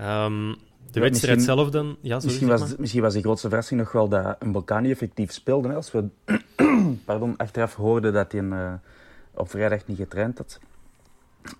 Um, 0.00 0.56
de 0.90 0.98
ja, 0.98 1.00
wedstrijd 1.00 1.42
zelf 1.42 1.70
dan... 1.70 1.96
Ja, 2.00 2.20
misschien, 2.24 2.48
was, 2.48 2.76
misschien 2.76 3.02
was 3.02 3.14
de 3.14 3.20
grootste 3.20 3.48
verrassing 3.48 3.80
nog 3.80 3.92
wel 3.92 4.08
dat 4.08 4.36
een 4.38 4.52
Balkani 4.52 4.90
effectief 4.90 5.32
speelde. 5.32 5.74
Als 5.74 5.92
we 5.92 6.08
pardon, 7.04 7.36
achteraf 7.36 7.74
hoorden 7.74 8.12
dat 8.12 8.32
hij 8.32 8.40
uh, 8.40 8.72
op 9.34 9.50
vrijdag 9.50 9.86
niet 9.86 9.96
getraind 9.96 10.38
had. 10.38 10.60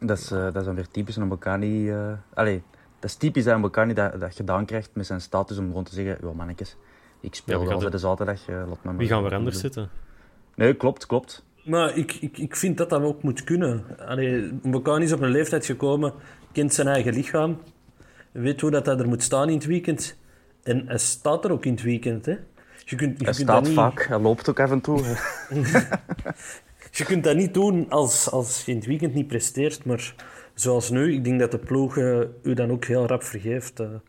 Dat 0.00 0.18
is, 0.18 0.32
uh, 0.32 0.42
dat 0.42 0.56
is 0.56 0.64
dan 0.64 0.74
weer 0.74 0.88
typisch 0.88 1.16
een 1.16 1.28
Balkani... 1.28 1.88
Uh, 1.90 2.12
allee, 2.34 2.62
dat 3.02 3.10
is 3.10 3.16
typisch 3.16 3.44
dat 3.44 3.54
een 3.54 3.60
Bocani 3.60 3.94
dat, 3.94 4.20
dat 4.20 4.34
gedaan 4.34 4.64
krijgt 4.64 4.90
met 4.92 5.06
zijn 5.06 5.20
status 5.20 5.58
om 5.58 5.66
gewoon 5.66 5.84
te 5.84 5.94
zeggen, 5.94 6.18
ja 6.22 6.32
mannetjes, 6.32 6.76
ik 7.20 7.34
speel 7.34 7.62
ja, 7.62 7.78
wel 7.78 7.90
de 7.90 7.98
zaterdag, 7.98 8.48
uh, 8.48 8.62
laat 8.68 8.84
me 8.84 8.96
Wie 8.96 9.08
gaan 9.08 9.22
we 9.22 9.34
anders 9.34 9.60
zitten? 9.60 9.90
Nee, 10.54 10.74
klopt, 10.74 11.06
klopt. 11.06 11.44
Maar 11.64 11.96
ik, 11.96 12.12
ik, 12.12 12.38
ik 12.38 12.56
vind 12.56 12.78
dat 12.78 12.90
dat 12.90 13.02
ook 13.02 13.22
moet 13.22 13.44
kunnen. 13.44 13.84
Allee, 14.06 14.52
Bocani 14.62 15.04
is 15.04 15.12
op 15.12 15.20
een 15.20 15.30
leeftijd 15.30 15.66
gekomen, 15.66 16.12
kent 16.52 16.74
zijn 16.74 16.86
eigen 16.86 17.14
lichaam, 17.14 17.58
weet 18.32 18.60
hoe 18.60 18.70
dat 18.70 18.86
hij 18.86 18.96
er 18.96 19.08
moet 19.08 19.22
staan 19.22 19.48
in 19.48 19.54
het 19.54 19.64
weekend. 19.64 20.16
En 20.62 20.86
hij 20.86 20.98
staat 20.98 21.44
er 21.44 21.52
ook 21.52 21.64
in 21.64 21.72
het 21.72 21.82
weekend. 21.82 22.26
Hè. 22.26 22.38
Je 22.84 22.96
kunt, 22.96 23.18
je 23.18 23.24
hij 23.24 23.34
kunt 23.34 23.36
staat 23.36 23.62
niet... 23.62 23.74
vaak, 23.74 24.02
hij 24.02 24.18
loopt 24.18 24.48
ook 24.48 24.60
af 24.60 24.70
en 24.70 24.80
toe. 24.80 25.00
je 26.98 27.04
kunt 27.04 27.24
dat 27.24 27.36
niet 27.36 27.54
doen 27.54 27.90
als, 27.90 28.30
als 28.30 28.64
je 28.64 28.70
in 28.70 28.76
het 28.76 28.86
weekend 28.86 29.14
niet 29.14 29.26
presteert, 29.26 29.84
maar 29.84 30.14
zoals 30.54 30.90
nu, 30.90 31.14
ik 31.14 31.24
denk 31.24 31.40
dat 31.40 31.50
de 31.50 31.58
ploeg 31.58 31.96
uh, 31.96 32.20
u 32.42 32.54
dan 32.54 32.70
ook 32.70 32.84
heel 32.84 33.06
rap 33.06 33.22
vergeeft. 33.22 33.80
Uh, 33.80 33.86
dat 33.86 34.00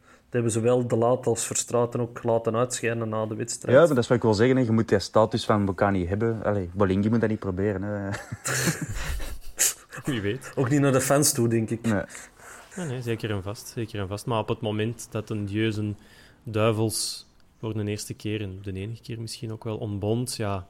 hebben 0.42 0.52
zowel 0.52 0.88
De 0.88 0.96
Laat 0.96 1.26
als 1.26 1.46
Verstraten 1.46 2.00
ook 2.00 2.24
laten 2.24 2.56
uitschijnen 2.56 3.10
na 3.10 3.26
de 3.26 3.36
wedstrijd. 3.36 3.78
Ja, 3.78 3.86
dat 3.88 3.98
is 3.98 4.08
wat 4.08 4.18
ik 4.18 4.24
wil 4.24 4.34
zeggen. 4.34 4.66
Je 4.66 4.72
moet 4.72 4.90
die 4.90 5.00
status 5.00 5.46
van 5.46 5.66
Bocani 5.66 6.08
hebben. 6.08 6.44
Allee, 6.44 6.70
Bolingi 6.74 7.10
moet 7.10 7.22
dat 7.22 7.30
niet 7.30 7.40
proberen. 7.40 7.82
Hè. 7.82 8.10
Wie 10.12 10.22
weet. 10.22 10.52
Ook 10.56 10.70
niet 10.70 10.80
naar 10.80 10.92
de 10.92 11.02
fans 11.02 11.32
toe, 11.32 11.48
denk 11.48 11.70
ik. 11.70 11.82
Nee. 11.82 12.04
nee, 12.88 13.02
zeker 13.02 13.32
en 13.32 13.44
vast. 13.44 13.68
Zeker 13.68 14.00
en 14.00 14.08
vast. 14.08 14.26
Maar 14.26 14.40
op 14.40 14.48
het 14.48 14.62
moment 14.62 15.08
dat 15.12 15.30
een 15.30 15.46
Dieuzen 15.46 15.98
Duivels 16.44 17.28
voor 17.60 17.74
de 17.74 17.84
eerste 17.84 18.14
keer, 18.14 18.42
en 18.42 18.60
de 18.62 18.74
enige 18.74 19.02
keer 19.02 19.22
misschien 19.22 19.52
ook 19.52 19.64
wel, 19.64 19.78
ontbond, 19.78 20.36
ja, 20.36 20.68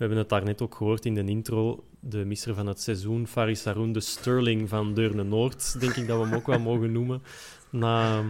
hebben 0.00 0.18
het 0.18 0.28
daar 0.28 0.44
net 0.44 0.62
ook 0.62 0.74
gehoord 0.74 1.04
in 1.04 1.14
de 1.14 1.24
intro. 1.24 1.84
De 2.00 2.24
misser 2.24 2.54
van 2.54 2.66
het 2.66 2.80
seizoen, 2.80 3.26
Faris 3.26 3.64
Haroun, 3.64 3.92
de 3.92 4.00
Sterling 4.00 4.68
van 4.68 4.94
Deurne 4.94 5.22
Noord, 5.22 5.80
denk 5.80 5.94
ik 5.96 6.06
dat 6.06 6.18
we 6.18 6.24
hem 6.24 6.34
ook 6.34 6.46
wel 6.46 6.60
mogen 6.60 6.92
noemen. 6.92 7.22
Na, 7.70 8.22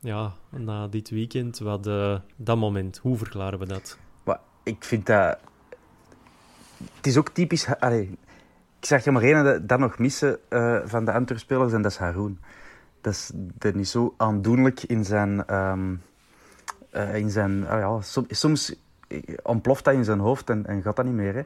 ja, 0.00 0.32
na 0.50 0.88
dit 0.88 1.10
weekend, 1.10 1.58
wat, 1.58 1.86
uh, 1.86 2.18
dat 2.36 2.56
moment, 2.56 2.98
hoe 2.98 3.16
verklaren 3.16 3.58
we 3.58 3.66
dat? 3.66 3.98
Ik 4.62 4.84
vind 4.84 5.06
dat... 5.06 5.38
Het 6.94 7.06
is 7.06 7.16
ook 7.16 7.28
typisch... 7.28 7.66
Ik 7.66 8.88
zag 8.88 9.04
er 9.04 9.12
maar 9.12 9.22
één 9.22 9.66
dat, 9.66 9.78
nog 9.78 9.98
missen 9.98 10.38
uh, 10.50 10.80
van 10.84 11.04
de 11.04 11.12
Antwerp-spelers 11.12 11.72
en 11.72 11.82
dat 11.82 11.90
is 11.90 11.96
Haroun. 11.96 12.40
Dat 13.00 13.12
is, 13.12 13.30
dat 13.34 13.74
is 13.74 13.90
zo 13.90 14.14
aandoenlijk 14.16 14.82
in 14.82 15.04
zijn... 15.04 15.54
Um, 15.54 16.02
uh, 16.92 17.16
in 17.16 17.30
zijn 17.30 17.60
ja, 17.60 18.00
soms 18.28 18.74
ontploft 19.42 19.84
dat 19.84 19.94
in 19.94 20.04
zijn 20.04 20.18
hoofd 20.18 20.50
en, 20.50 20.66
en 20.66 20.82
gaat 20.82 20.96
dat 20.96 21.04
niet 21.04 21.14
meer. 21.14 21.34
Hè. 21.34 21.42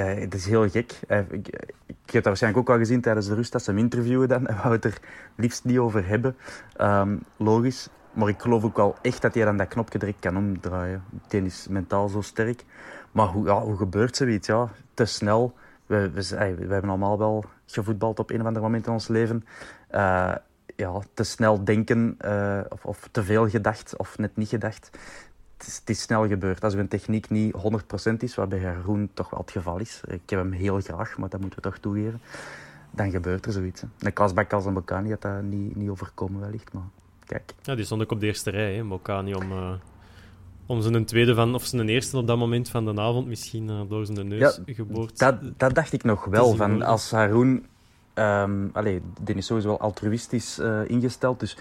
Het 0.00 0.34
is 0.34 0.46
heel 0.46 0.68
gek. 0.68 1.00
Ik, 1.30 1.48
ik, 1.86 1.96
heb 2.04 2.12
dat 2.12 2.24
waarschijnlijk 2.24 2.68
ook 2.68 2.74
al 2.74 2.82
gezien 2.82 3.00
tijdens 3.00 3.26
de 3.26 3.34
rust 3.34 3.52
dat 3.52 3.62
ze 3.62 3.70
hem 3.70 3.78
interviewen 3.78 4.28
dan. 4.28 4.46
En 4.52 4.56
wou 4.56 4.72
het 4.72 4.84
er 4.84 4.98
liefst 5.36 5.64
niet 5.64 5.78
over 5.78 6.06
hebben. 6.06 6.36
Um, 6.80 7.22
logisch. 7.36 7.88
Maar 8.12 8.28
ik 8.28 8.40
geloof 8.40 8.64
ook 8.64 8.76
wel 8.76 8.96
echt 9.02 9.22
dat 9.22 9.34
hij 9.34 9.44
dan 9.44 9.56
dat 9.56 9.68
knopje 9.68 9.98
direct 9.98 10.18
kan 10.20 10.36
omdraaien. 10.36 11.04
Die 11.28 11.44
is 11.44 11.66
mentaal 11.68 12.08
zo 12.08 12.20
sterk. 12.20 12.64
Maar 13.12 13.26
hoe, 13.26 13.46
ja, 13.46 13.60
hoe 13.60 13.76
gebeurt 13.76 14.16
zoiets? 14.16 14.46
Ja, 14.46 14.68
te 14.94 15.04
snel. 15.04 15.54
We, 15.86 16.10
we, 16.10 16.22
hebben 16.36 16.88
allemaal 16.90 17.18
wel 17.18 17.44
gevoetbald 17.66 18.18
op 18.18 18.30
een 18.30 18.40
of 18.40 18.46
ander 18.46 18.62
moment 18.62 18.86
in 18.86 18.92
ons 18.92 19.08
leven. 19.08 19.44
Uh, 19.90 20.34
ja, 20.76 21.00
te 21.14 21.22
snel 21.22 21.64
denken 21.64 22.16
uh, 22.24 22.60
of, 22.68 22.84
of, 22.84 23.08
te 23.10 23.24
veel 23.24 23.48
gedacht 23.48 23.96
of 23.96 24.18
net 24.18 24.36
niet 24.36 24.48
gedacht 24.48 24.90
het 25.66 25.82
is, 25.90 26.00
snel 26.00 26.28
gebeurd. 26.28 26.64
Als 26.64 26.74
een 26.74 26.88
techniek 26.88 27.30
niet 27.30 27.54
100% 28.12 28.12
is, 28.18 28.34
wat 28.34 28.48
bij 28.48 28.74
Groen 28.82 29.10
toch 29.14 29.30
wel 29.30 29.40
het 29.40 29.50
geval 29.50 29.78
is, 29.78 30.00
ik 30.06 30.30
heb 30.30 30.38
hem 30.38 30.52
heel 30.52 30.80
graag, 30.80 31.18
maar 31.18 31.28
dat 31.28 31.40
moeten 31.40 31.62
we 31.62 31.68
toch 31.68 31.78
toegeven, 31.78 32.20
dan 32.90 33.10
gebeurt 33.10 33.46
er 33.46 33.52
zoiets. 33.52 33.80
Hè. 33.80 33.86
Een 33.98 34.12
Kasbak 34.12 34.52
als 34.52 34.64
een 34.64 34.74
Bocani 34.74 35.10
had 35.10 35.20
dat 35.20 35.42
niet, 35.42 35.76
niet 35.76 35.88
overkomen 35.88 36.40
wellicht, 36.40 36.72
maar 36.72 36.82
kijk. 37.24 37.54
Ja, 37.62 37.74
die 37.74 37.84
stond 37.84 38.02
ook 38.02 38.10
op 38.10 38.20
de 38.20 38.26
eerste 38.26 38.50
rij, 38.50 38.74
hè, 38.74 38.84
Bocani, 38.84 39.34
om, 39.34 39.52
uh, 39.52 39.72
om 40.66 40.82
zijn 40.82 41.04
tweede 41.04 41.34
van, 41.34 41.54
of 41.54 41.64
zijn 41.64 41.88
eerste 41.88 42.16
op 42.16 42.26
dat 42.26 42.38
moment 42.38 42.68
van 42.68 42.84
de 42.84 43.00
avond 43.00 43.26
misschien 43.26 43.68
uh, 43.68 43.80
door 43.88 44.06
zijn 44.06 44.28
neus 44.28 44.60
ja, 44.66 44.74
geboord. 44.74 45.18
Dat, 45.18 45.36
dat 45.56 45.74
dacht 45.74 45.92
ik 45.92 46.04
nog 46.04 46.24
wel, 46.24 46.54
van 46.54 46.82
als 46.82 47.10
Haroon... 47.10 47.66
Um, 48.14 48.70
allee, 48.72 49.02
die 49.20 49.34
is 49.34 49.46
sowieso 49.46 49.68
wel 49.68 49.80
altruïstisch 49.80 50.58
uh, 50.58 50.80
ingesteld, 50.86 51.40
dus 51.40 51.56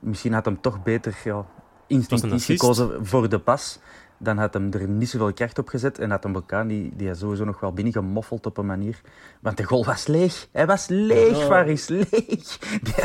misschien 0.00 0.32
had 0.32 0.44
hem 0.44 0.60
toch 0.60 0.82
beter 0.82 1.16
ja, 1.24 1.44
instinctief 1.92 2.44
gekozen 2.44 3.06
voor 3.06 3.28
de 3.28 3.38
pas. 3.38 3.78
Dan 4.22 4.38
had 4.38 4.54
hem 4.54 4.72
er 4.72 4.88
niet 4.88 5.08
zoveel 5.08 5.32
kracht 5.32 5.58
op 5.58 5.68
gezet. 5.68 5.98
En 5.98 6.10
had 6.10 6.22
hem 6.22 6.34
elkaar 6.34 6.68
die, 6.68 6.92
die 6.96 7.14
sowieso 7.14 7.44
nog 7.44 7.60
wel 7.60 7.72
binnengemoffeld 7.72 8.46
op 8.46 8.56
een 8.56 8.66
manier. 8.66 9.00
Want 9.40 9.56
de 9.56 9.62
goal 9.62 9.84
was 9.84 10.06
leeg. 10.06 10.48
Hij 10.52 10.66
was 10.66 10.86
leeg, 10.88 11.48
waar 11.48 11.68
is 11.68 11.88
leeg? 11.88 12.58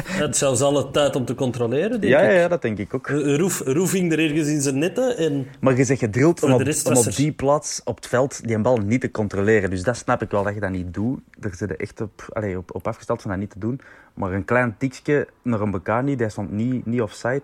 Het 0.03 0.19
had 0.19 0.37
zelfs 0.37 0.61
alle 0.61 0.91
tijd 0.91 1.15
om 1.15 1.25
te 1.25 1.35
controleren, 1.35 2.01
denk 2.01 2.13
ja, 2.13 2.19
ik. 2.19 2.31
Ja, 2.31 2.47
dat 2.47 2.61
denk 2.61 2.77
ik 2.77 2.93
ook. 2.93 3.07
Roef, 3.07 3.61
Roef 3.65 3.91
hing 3.91 4.11
er 4.11 4.19
ergens 4.19 4.47
in 4.47 4.61
zijn 4.61 4.77
netten. 4.77 5.17
En... 5.17 5.47
Maar 5.59 5.77
je 5.77 5.83
zegt 5.83 5.99
gedrild 5.99 6.43
om, 6.43 6.51
op, 6.51 6.61
om 6.85 6.97
op 6.97 7.15
die 7.15 7.31
plaats, 7.31 7.81
op 7.83 7.95
het 7.95 8.07
veld, 8.07 8.47
die 8.47 8.59
bal 8.59 8.77
niet 8.77 9.01
te 9.01 9.11
controleren. 9.11 9.69
Dus 9.69 9.83
dat 9.83 9.97
snap 9.97 10.21
ik 10.21 10.31
wel 10.31 10.43
dat 10.43 10.53
je 10.53 10.59
dat 10.59 10.69
niet 10.69 10.93
doet. 10.93 11.19
Daar 11.37 11.55
zit 11.55 11.69
je 11.69 11.77
echt 11.77 12.01
op, 12.01 12.29
allez, 12.33 12.55
op, 12.55 12.75
op 12.75 12.87
afgesteld 12.87 13.21
van 13.21 13.31
dat 13.31 13.39
niet 13.39 13.51
te 13.51 13.59
doen. 13.59 13.79
Maar 14.13 14.31
een 14.31 14.45
klein 14.45 14.75
tikje 14.77 15.27
naar 15.41 15.61
een 15.61 15.71
Bekani, 15.71 16.15
die 16.15 16.29
stond 16.29 16.51
niet, 16.51 16.85
niet 16.85 17.01
offside 17.01 17.43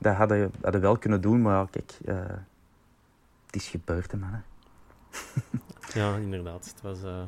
dat 0.00 0.16
hadden 0.16 0.50
we 0.60 0.78
wel 0.78 0.98
kunnen 0.98 1.20
doen, 1.20 1.42
maar 1.42 1.68
kijk, 1.70 1.98
uh, 2.04 2.14
het 3.46 3.54
is 3.54 3.68
gebeurd, 3.68 4.20
man. 4.20 4.42
ja, 5.94 6.16
inderdaad. 6.16 6.66
Het 6.66 6.82
was, 6.82 7.02
uh, 7.02 7.22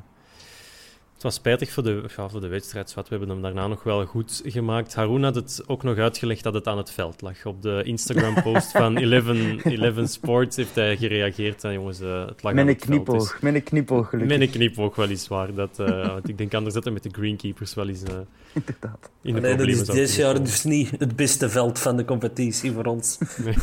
het 1.22 1.30
was 1.30 1.40
spijtig 1.40 1.70
voor 1.70 1.82
de, 1.82 2.02
ja, 2.16 2.28
voor 2.28 2.40
de 2.40 2.46
wedstrijd. 2.48 2.94
Wat 2.94 3.08
we 3.08 3.16
hebben 3.16 3.34
hem 3.34 3.42
daarna 3.42 3.66
nog 3.66 3.82
wel 3.82 4.04
goed 4.06 4.42
gemaakt. 4.44 4.94
Haroon 4.94 5.22
had 5.22 5.34
het 5.34 5.62
ook 5.66 5.82
nog 5.82 5.96
uitgelegd 5.96 6.42
dat 6.42 6.54
het 6.54 6.66
aan 6.66 6.76
het 6.76 6.90
veld 6.90 7.20
lag. 7.20 7.44
Op 7.46 7.62
de 7.62 7.82
Instagram-post 7.84 8.70
van 8.70 8.96
Eleven, 9.04 9.60
Eleven 9.60 10.08
Sports 10.08 10.56
heeft 10.56 10.74
hij 10.74 10.96
gereageerd. 10.96 11.64
En 11.64 11.72
jongens, 11.72 12.00
uh, 12.00 12.26
het 12.26 12.42
lag 12.42 12.52
met 12.52 12.62
aan 12.62 12.68
een 12.68 12.74
het 12.74 12.84
veld. 12.84 13.04
knipoog, 13.04 13.32
Dus- 13.32 13.40
met 13.40 13.54
een 13.54 13.62
knipoog 13.62 14.08
gelukkig. 14.08 14.38
met 14.38 14.48
een 14.48 14.54
knipoog 14.54 14.96
weliswaar. 14.96 15.54
Dat, 15.54 15.78
eh, 15.78 16.08
want 16.12 16.28
ik 16.28 16.38
denk 16.38 16.54
anders 16.54 16.74
dat 16.74 16.84
hij 16.84 16.92
met 16.92 17.02
de 17.02 17.10
greenkeepers 17.12 17.74
wel 17.74 17.88
eens 17.88 18.02
eh, 18.02 18.14
Inderdaad. 18.52 19.10
in 19.22 19.34
de 19.34 19.40
Nee, 19.40 19.56
dat 19.56 19.66
is 19.68 19.84
dit 19.84 20.14
jaar 20.14 20.42
dus 20.42 20.64
niet 20.64 20.90
het 20.98 21.16
beste 21.16 21.48
veld 21.50 21.78
van 21.78 21.96
de 21.96 22.04
competitie 22.04 22.72
voor 22.72 22.84
ons. 22.84 23.18
Nee. 23.44 23.54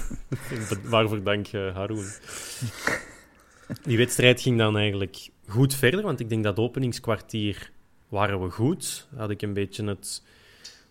Waarvoor 0.83 1.23
dank, 1.23 1.47
eh, 1.47 1.75
Haroon. 1.75 2.05
Die 3.83 3.97
wedstrijd 3.97 4.41
ging 4.41 4.57
dan 4.57 4.77
eigenlijk 4.77 5.29
goed 5.49 5.75
verder, 5.75 6.01
want 6.01 6.19
ik 6.19 6.29
denk 6.29 6.43
dat 6.43 6.59
openingskwartier 6.59 7.71
waren 8.09 8.41
we 8.41 8.49
goed. 8.49 9.07
Had 9.15 9.29
ik 9.29 9.41
een 9.41 9.53
beetje 9.53 9.85
het, 9.85 10.23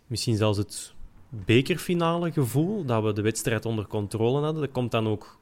misschien 0.06 0.36
zelfs 0.36 0.58
het 0.58 0.92
bekerfinale 1.28 2.32
gevoel, 2.32 2.84
dat 2.84 3.02
we 3.02 3.12
de 3.12 3.22
wedstrijd 3.22 3.64
onder 3.64 3.86
controle 3.86 4.40
hadden. 4.40 4.62
Er 4.62 4.68
komt 4.68 4.90
dan 4.90 5.08
ook 5.08 5.38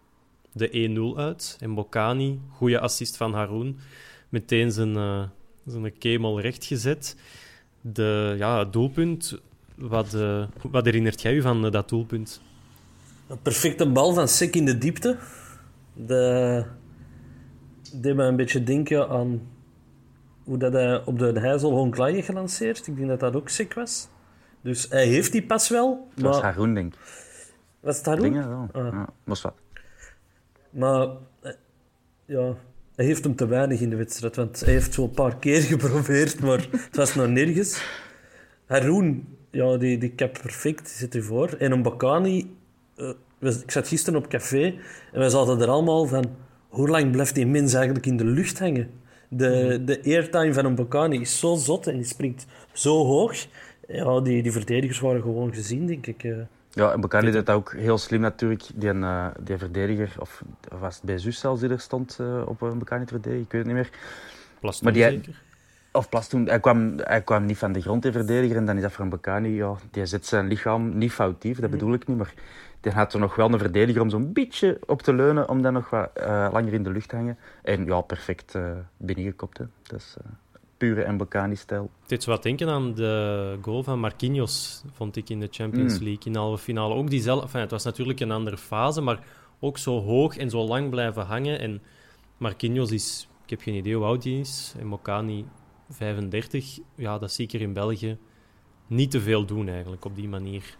de 0.52 1.14
1-0 1.14 1.18
uit. 1.18 1.56
En 1.60 1.74
Bocani, 1.74 2.40
goede 2.50 2.80
assist 2.80 3.16
van 3.16 3.34
Haroon, 3.34 3.78
meteen 4.28 4.72
zijn, 4.72 4.96
eh, 4.96 5.22
zijn 5.66 5.98
kemel 5.98 6.40
rechtgezet. 6.40 7.16
De, 7.80 8.34
ja, 8.38 8.58
het 8.58 8.72
doelpunt, 8.72 9.38
wat, 9.74 10.14
eh, 10.14 10.44
wat 10.70 10.84
herinnert 10.84 11.22
jij 11.22 11.34
u 11.34 11.40
van 11.40 11.64
eh, 11.64 11.72
dat 11.72 11.88
doelpunt? 11.88 12.40
Een 13.26 13.42
perfecte 13.42 13.88
bal 13.88 14.14
van 14.14 14.28
Sek 14.28 14.54
in 14.54 14.64
de 14.64 14.78
diepte. 14.78 15.18
De... 15.92 16.64
deed 18.02 18.14
me 18.16 18.22
een 18.24 18.36
beetje 18.36 18.62
denken 18.62 19.08
aan 19.08 19.40
hoe 20.44 20.58
dat 20.58 20.72
hij 20.72 21.04
op 21.04 21.18
de 21.18 21.40
Heizelhonk 21.40 21.96
heeft 21.96 22.26
gelanceerd. 22.26 22.86
Ik 22.86 22.96
denk 22.96 23.08
dat 23.08 23.20
dat 23.20 23.36
ook 23.36 23.48
Sek 23.48 23.74
was. 23.74 24.08
Dus 24.60 24.86
hij 24.88 25.06
heeft 25.06 25.32
die 25.32 25.42
pas 25.46 25.68
wel. 25.68 26.08
Dat 26.14 26.24
was 26.24 26.34
Maar... 26.40 26.44
Haroon, 26.52 26.74
denk 26.74 26.94
ik. 26.94 27.00
Was 27.80 27.96
het 27.96 28.06
Haroon? 28.06 28.32
Wel. 28.48 28.68
Ah. 28.72 28.92
Ja, 28.92 29.08
was 29.24 29.42
wat. 29.42 29.54
Maar 30.70 31.08
eh, 31.40 31.52
ja, 32.24 32.54
hij 32.96 33.04
heeft 33.04 33.24
hem 33.24 33.36
te 33.36 33.46
weinig 33.46 33.80
in 33.80 33.90
de 33.90 33.96
wedstrijd. 33.96 34.36
Want 34.36 34.60
hij 34.60 34.72
heeft 34.72 34.94
zo 34.94 35.02
een 35.02 35.10
paar 35.10 35.36
keer 35.36 35.60
geprobeerd, 35.74 36.40
maar 36.40 36.66
het 36.70 36.96
was 36.96 37.14
nog 37.14 37.28
nergens. 37.28 37.82
Haroon, 38.66 39.24
ja, 39.50 39.76
die, 39.76 39.98
die 39.98 40.14
cap 40.14 40.32
perfect, 40.42 40.88
zit 40.88 41.14
ervoor. 41.14 41.48
En 41.48 41.72
een 41.72 41.82
Bakani, 41.82 42.56
eh, 42.96 43.10
we- 43.38 43.60
ik 43.62 43.70
zat 43.70 43.88
gisteren 43.88 44.18
op 44.18 44.28
café 44.28 44.64
en 45.12 45.18
wij 45.18 45.28
zaten 45.28 45.60
er 45.60 45.68
allemaal 45.68 46.06
van... 46.06 46.24
Hoe 46.76 46.88
lang 46.88 47.10
blijft 47.10 47.34
die 47.34 47.46
mens 47.46 47.74
eigenlijk 47.74 48.06
in 48.06 48.16
de 48.16 48.24
lucht 48.24 48.58
hangen? 48.58 48.90
De, 49.28 49.82
de 49.84 50.00
airtime 50.04 50.52
van 50.54 50.64
een 50.64 50.74
Bakani 50.74 51.20
is 51.20 51.38
zo 51.38 51.54
zot 51.54 51.86
en 51.86 51.94
die 51.94 52.04
springt 52.04 52.46
zo 52.72 53.04
hoog. 53.04 53.46
Ja, 53.88 54.20
die, 54.20 54.42
die 54.42 54.52
verdedigers 54.52 55.00
waren 55.00 55.22
gewoon 55.22 55.54
gezien, 55.54 55.86
denk 55.86 56.06
ik. 56.06 56.24
eh. 56.24 56.32
Ja, 56.70 56.92
en 56.92 57.00
Bocani 57.00 57.30
deed 57.30 57.46
dat 57.46 57.56
ook 57.56 57.72
heel 57.76 57.98
slim 57.98 58.20
natuurlijk. 58.20 58.62
Die, 58.74 58.90
eh, 58.90 59.26
die 59.40 59.56
verdediger, 59.56 60.12
of 60.18 60.42
was 60.78 60.94
het 60.94 61.04
bij 61.04 61.18
Zus 61.18 61.38
zelfs 61.40 61.60
die 61.60 61.70
er 61.70 61.80
stond 61.80 62.16
eh, 62.20 62.42
op 62.46 62.60
een 62.60 62.78
Bocani 62.78 63.04
te 63.04 63.12
verdedigen, 63.12 63.44
ik 63.44 63.52
weet 63.52 63.64
het 63.66 63.74
niet 63.74 63.82
meer. 63.82 63.90
Plastoon 64.60 64.84
Maar 64.84 64.92
die- 64.92 65.02
zeker? 65.18 65.44
Of 65.92 66.08
Plas 66.08 66.28
toen, 66.28 66.46
hij 66.46 66.60
kwam, 66.60 66.92
hij 66.96 67.22
kwam 67.22 67.44
niet 67.46 67.58
van 67.58 67.72
de 67.72 67.80
grond 67.80 68.02
te 68.02 68.12
verdedigen 68.12 68.56
en 68.56 68.64
dan 68.66 68.76
is 68.76 68.82
dat 68.82 68.92
voor 68.92 69.04
een 69.04 69.10
Bocani, 69.10 69.48
ja, 69.48 69.74
die 69.90 70.06
zet 70.06 70.26
zijn 70.26 70.46
lichaam 70.48 70.98
niet 70.98 71.12
foutief, 71.12 71.58
dat 71.60 71.70
bedoel 71.70 71.92
ik 71.94 72.06
niet, 72.06 72.16
maar 72.16 72.34
die 72.86 72.94
had 72.94 73.12
er 73.12 73.20
nog 73.20 73.34
wel 73.36 73.52
een 73.52 73.58
verdediger 73.58 74.02
om 74.02 74.10
zo'n 74.10 74.32
beetje 74.32 74.78
op 74.86 75.02
te 75.02 75.14
leunen, 75.14 75.48
om 75.48 75.62
dan 75.62 75.72
nog 75.72 75.90
wat 75.90 76.10
eh, 76.14 76.48
langer 76.52 76.72
in 76.72 76.82
de 76.82 76.90
lucht 76.90 77.08
te 77.08 77.16
hangen. 77.16 77.38
En 77.62 77.84
ja, 77.84 78.00
perfect 78.00 78.54
eh 78.54 78.70
binnengekopt. 78.96 79.58
Hè. 79.58 79.64
Dat 79.82 79.98
is 80.00 80.14
eh, 80.18 80.30
pure 80.76 81.02
en 81.02 81.16
Bocani-stijl. 81.16 81.90
Het 82.00 82.08
deed 82.08 82.22
zo 82.22 82.30
wat 82.30 82.42
denken 82.42 82.68
aan 82.68 82.94
de 82.94 83.58
goal 83.62 83.82
van 83.82 84.00
Marquinhos, 84.00 84.82
vond 84.92 85.16
ik 85.16 85.28
in 85.30 85.40
de 85.40 85.48
Champions 85.50 85.98
Mm. 85.98 86.04
League 86.04 86.24
in 86.24 86.32
de 86.32 86.38
halve 86.38 86.62
finale. 86.62 86.94
Ook 86.94 87.10
diezelfde, 87.10 87.44
enfin, 87.44 87.60
het 87.60 87.70
was 87.70 87.84
natuurlijk 87.84 88.20
een 88.20 88.30
andere 88.30 88.56
fase, 88.56 89.00
maar 89.00 89.18
ook 89.60 89.78
zo 89.78 90.00
hoog 90.02 90.36
en 90.36 90.50
zo 90.50 90.64
lang 90.66 90.90
blijven 90.90 91.22
hangen. 91.24 91.60
En 91.60 91.82
Marquinhos 92.36 92.90
is, 92.90 93.28
ik 93.44 93.50
heb 93.50 93.60
geen 93.60 93.74
idee 93.74 93.94
hoe 93.94 94.04
oud 94.04 94.24
hij 94.24 94.32
is, 94.32 94.74
en 94.78 94.86
Mokani 94.86 95.46
35. 95.90 96.78
Ja, 96.94 97.18
dat 97.18 97.32
zie 97.32 97.44
ik 97.46 97.52
er 97.52 97.60
in 97.60 97.72
België 97.72 98.18
niet 98.86 99.10
te 99.10 99.20
veel 99.20 99.44
doen 99.44 99.68
eigenlijk, 99.68 100.04
op 100.04 100.14
die 100.16 100.28
manier. 100.28 100.76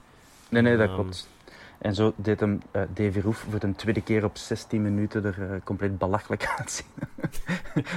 Nee, 0.50 0.62
nee, 0.62 0.76
dat 0.76 0.86
Ehm. 0.86 0.94
klopt. 0.94 1.28
En 1.78 1.94
zo 1.94 2.12
deed 2.16 2.40
hem 2.40 2.60
eh 2.70 2.82
Davy 2.94 3.20
Roef 3.20 3.46
voor 3.50 3.58
de 3.60 3.74
tweede 3.76 4.02
keer 4.02 4.24
op 4.24 4.36
16 4.36 4.82
minuten 4.82 5.24
er 5.24 5.36
eh, 5.40 5.48
compleet 5.64 5.98
belachelijk 5.98 6.46
uitzien. 6.58 6.86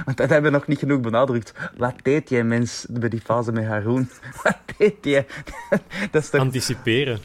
Want 0.04 0.16
dat 0.16 0.30
hebben 0.30 0.50
we 0.52 0.56
nog 0.58 0.66
niet 0.66 0.78
genoeg 0.78 1.00
benadrukt. 1.00 1.52
Wat 1.76 1.94
deed 2.02 2.28
jij 2.28 2.44
mens 2.44 2.86
bij 2.90 3.08
die 3.08 3.20
fase 3.20 3.52
met 3.52 3.64
Haroon? 3.64 4.08
Wat 4.42 4.56
deed 4.78 4.94
jij? 5.02 5.26
dat 6.10 6.22
is 6.22 6.30
toch... 6.30 6.40
Anticiperen. 6.40 7.18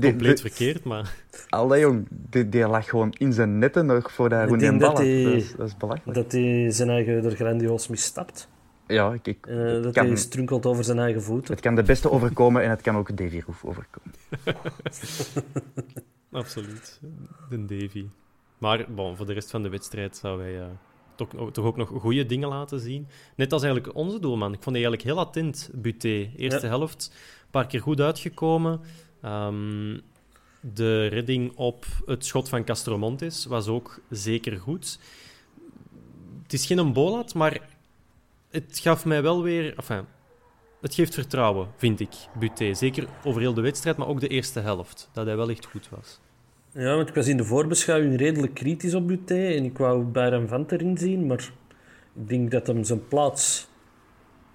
Compleet 0.00 0.40
verkeerd, 0.40 0.84
maar 0.84 1.14
Allee 1.48 1.80
jong, 1.80 2.06
die, 2.10 2.48
die 2.48 2.66
lag 2.66 2.88
gewoon 2.88 3.12
in 3.18 3.32
zijn 3.32 3.58
netten 3.58 3.86
nog 3.86 4.16
Haroon 4.16 4.58
bal 4.58 4.78
dat 4.78 4.88
had. 4.88 4.98
hij- 4.98 5.22
Dat, 5.24 5.32
is, 5.32 5.54
dat 5.56 5.66
is 5.66 5.76
belachelijk. 5.76 6.14
Dat 6.18 6.32
hij 6.32 6.70
zijn 6.70 6.88
eigen 6.90 7.24
er 7.24 7.36
grandioos 7.36 7.88
misstapt. 7.88 8.48
Ja, 8.86 9.12
ik, 9.12 9.26
ik- 9.26 9.46
Eh, 9.46 9.56
het, 9.56 9.82
dat 9.82 9.92
kan, 9.94 10.06
hij 10.06 10.16
strunkelt 10.16 10.66
over 10.66 10.84
zijn 10.84 10.98
eigen 10.98 11.22
voeten. 11.22 11.52
het 11.54 11.62
kan 11.62 11.74
de 11.74 11.82
beste 11.82 12.10
overkomen 12.10 12.62
en 12.62 12.70
het 12.70 12.80
kan 12.80 12.96
ook 12.96 13.16
Davy 13.16 13.42
Roef 13.46 13.64
overkomen. 13.64 14.12
absoluut. 16.30 17.00
De 17.50 17.64
Davy. 17.64 18.06
Maar 18.58 18.86
bon, 18.88 19.16
voor 19.16 19.26
de 19.26 19.32
rest 19.32 19.50
van 19.50 19.62
de 19.62 19.68
wedstrijd 19.68 20.16
zouden 20.16 20.46
wij 20.46 20.60
eh, 20.60 20.66
toch, 21.14 21.28
toch 21.52 21.64
ook 21.64 21.76
nog 21.76 21.88
goede 21.88 22.26
dingen 22.26 22.48
laten 22.48 22.80
zien. 22.80 23.06
Net 23.36 23.52
als 23.52 23.62
eigenlijk 23.62 23.96
onze 23.96 24.20
doelman. 24.20 24.52
Ik 24.52 24.62
vond 24.62 24.76
hij 24.76 24.84
eigenlijk 24.84 25.02
heel 25.02 25.18
attent, 25.18 25.70
Buté. 25.74 26.30
Eerste 26.36 26.66
Ja. 26.66 26.72
helft, 26.72 27.10
een 27.44 27.50
paar 27.50 27.66
keer 27.66 27.80
goed 27.80 28.00
uitgekomen. 28.00 28.80
Ehm, 29.22 29.98
de 30.60 31.06
redding 31.06 31.52
op 31.56 31.84
het 32.06 32.24
schot 32.24 32.48
van 32.48 32.64
Castromontes 32.64 33.44
was 33.46 33.66
ook 33.68 34.00
zeker 34.10 34.58
goed. 34.58 34.98
Het 36.42 36.52
is 36.52 36.66
geen 36.66 36.92
bolat, 36.92 37.34
maar 37.34 37.60
het 38.50 38.78
gaf 38.78 39.04
mij 39.04 39.22
wel 39.22 39.42
weer... 39.42 39.74
Enfin, 39.76 40.04
het 40.80 40.94
geeft 40.94 41.14
vertrouwen, 41.14 41.68
vind 41.76 42.00
ik, 42.00 42.14
Buté. 42.38 42.74
Zeker 42.74 43.08
over 43.24 43.40
heel 43.40 43.54
de 43.54 43.60
wedstrijd, 43.60 43.96
maar 43.96 44.08
ook 44.08 44.20
de 44.20 44.28
eerste 44.28 44.60
helft. 44.60 45.10
Dat 45.12 45.26
hij 45.26 45.36
wel 45.36 45.50
echt 45.50 45.66
goed 45.66 45.88
was. 45.88 46.20
Ja, 46.72 46.96
want 46.96 47.08
ik 47.08 47.14
was 47.14 47.26
in 47.26 47.36
de 47.36 47.44
voorbeschouwing 47.44 48.16
redelijk 48.16 48.54
kritisch 48.54 48.94
op 48.94 49.06
Buté 49.06 49.46
en 49.46 49.64
ik 49.64 49.78
wou 49.78 50.04
Bayram 50.04 50.48
Vant 50.48 50.72
erin 50.72 50.98
zien, 50.98 51.26
maar 51.26 51.50
ik 52.14 52.28
denk 52.28 52.50
dat 52.50 52.66
hem 52.66 52.84
zijn 52.84 53.08
plaats 53.08 53.68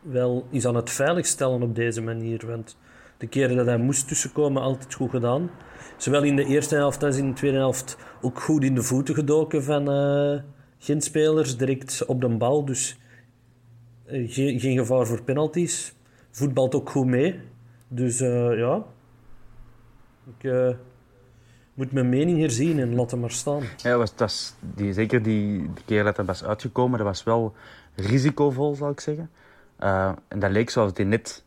wel 0.01 0.47
is 0.49 0.65
aan 0.65 0.75
het 0.75 0.89
veiligstellen 0.89 1.61
op 1.61 1.75
deze 1.75 2.01
manier. 2.01 2.47
Want 2.47 2.77
de 3.17 3.27
keren 3.27 3.55
dat 3.55 3.65
hij 3.65 3.77
moest 3.77 4.07
tussenkomen, 4.07 4.61
altijd 4.61 4.93
goed 4.93 5.09
gedaan. 5.09 5.51
Zowel 5.97 6.23
in 6.23 6.35
de 6.35 6.45
eerste 6.45 6.75
helft 6.75 7.03
als 7.03 7.17
in 7.17 7.27
de 7.27 7.33
tweede 7.33 7.57
helft 7.57 7.97
ook 8.21 8.39
goed 8.39 8.63
in 8.63 8.75
de 8.75 8.83
voeten 8.83 9.15
gedoken 9.15 9.63
van 9.63 9.91
eh 9.91 10.41
geen 10.77 11.01
spelers, 11.01 11.57
direct 11.57 12.05
op 12.05 12.21
de 12.21 12.29
bal. 12.29 12.65
Dus 12.65 12.97
geen, 14.11 14.59
geen 14.59 14.77
gevaar 14.77 15.07
voor 15.07 15.23
penalties. 15.23 15.93
Voetbalt 16.31 16.75
ook 16.75 16.89
goed 16.89 17.05
mee. 17.05 17.39
Dus 17.87 18.19
eh, 18.19 18.57
ja, 18.57 18.83
ik 20.37 20.51
eh, 20.51 20.69
moet 21.73 21.91
mijn 21.91 22.09
mening 22.09 22.39
herzien 22.39 22.79
en 22.79 22.95
laat 22.95 23.11
hem 23.11 23.19
maar 23.19 23.31
staan. 23.31 23.63
Ja, 23.77 23.97
was, 23.97 24.15
dat 24.15 24.55
die, 24.75 24.93
zeker 24.93 25.23
die, 25.23 25.69
keer 25.85 26.03
dat 26.03 26.15
hij 26.15 26.25
was 26.25 26.43
uitgekomen, 26.43 26.97
dat 26.97 27.07
was 27.07 27.23
wel 27.23 27.53
risicovol, 27.95 28.75
zal 28.75 28.89
ik 28.89 28.99
zeggen. 28.99 29.29
Eh, 29.77 30.11
en 30.27 30.39
dat 30.39 30.51
leek 30.51 30.69
zoals 30.69 30.91
hij 30.93 31.05
net... 31.05 31.43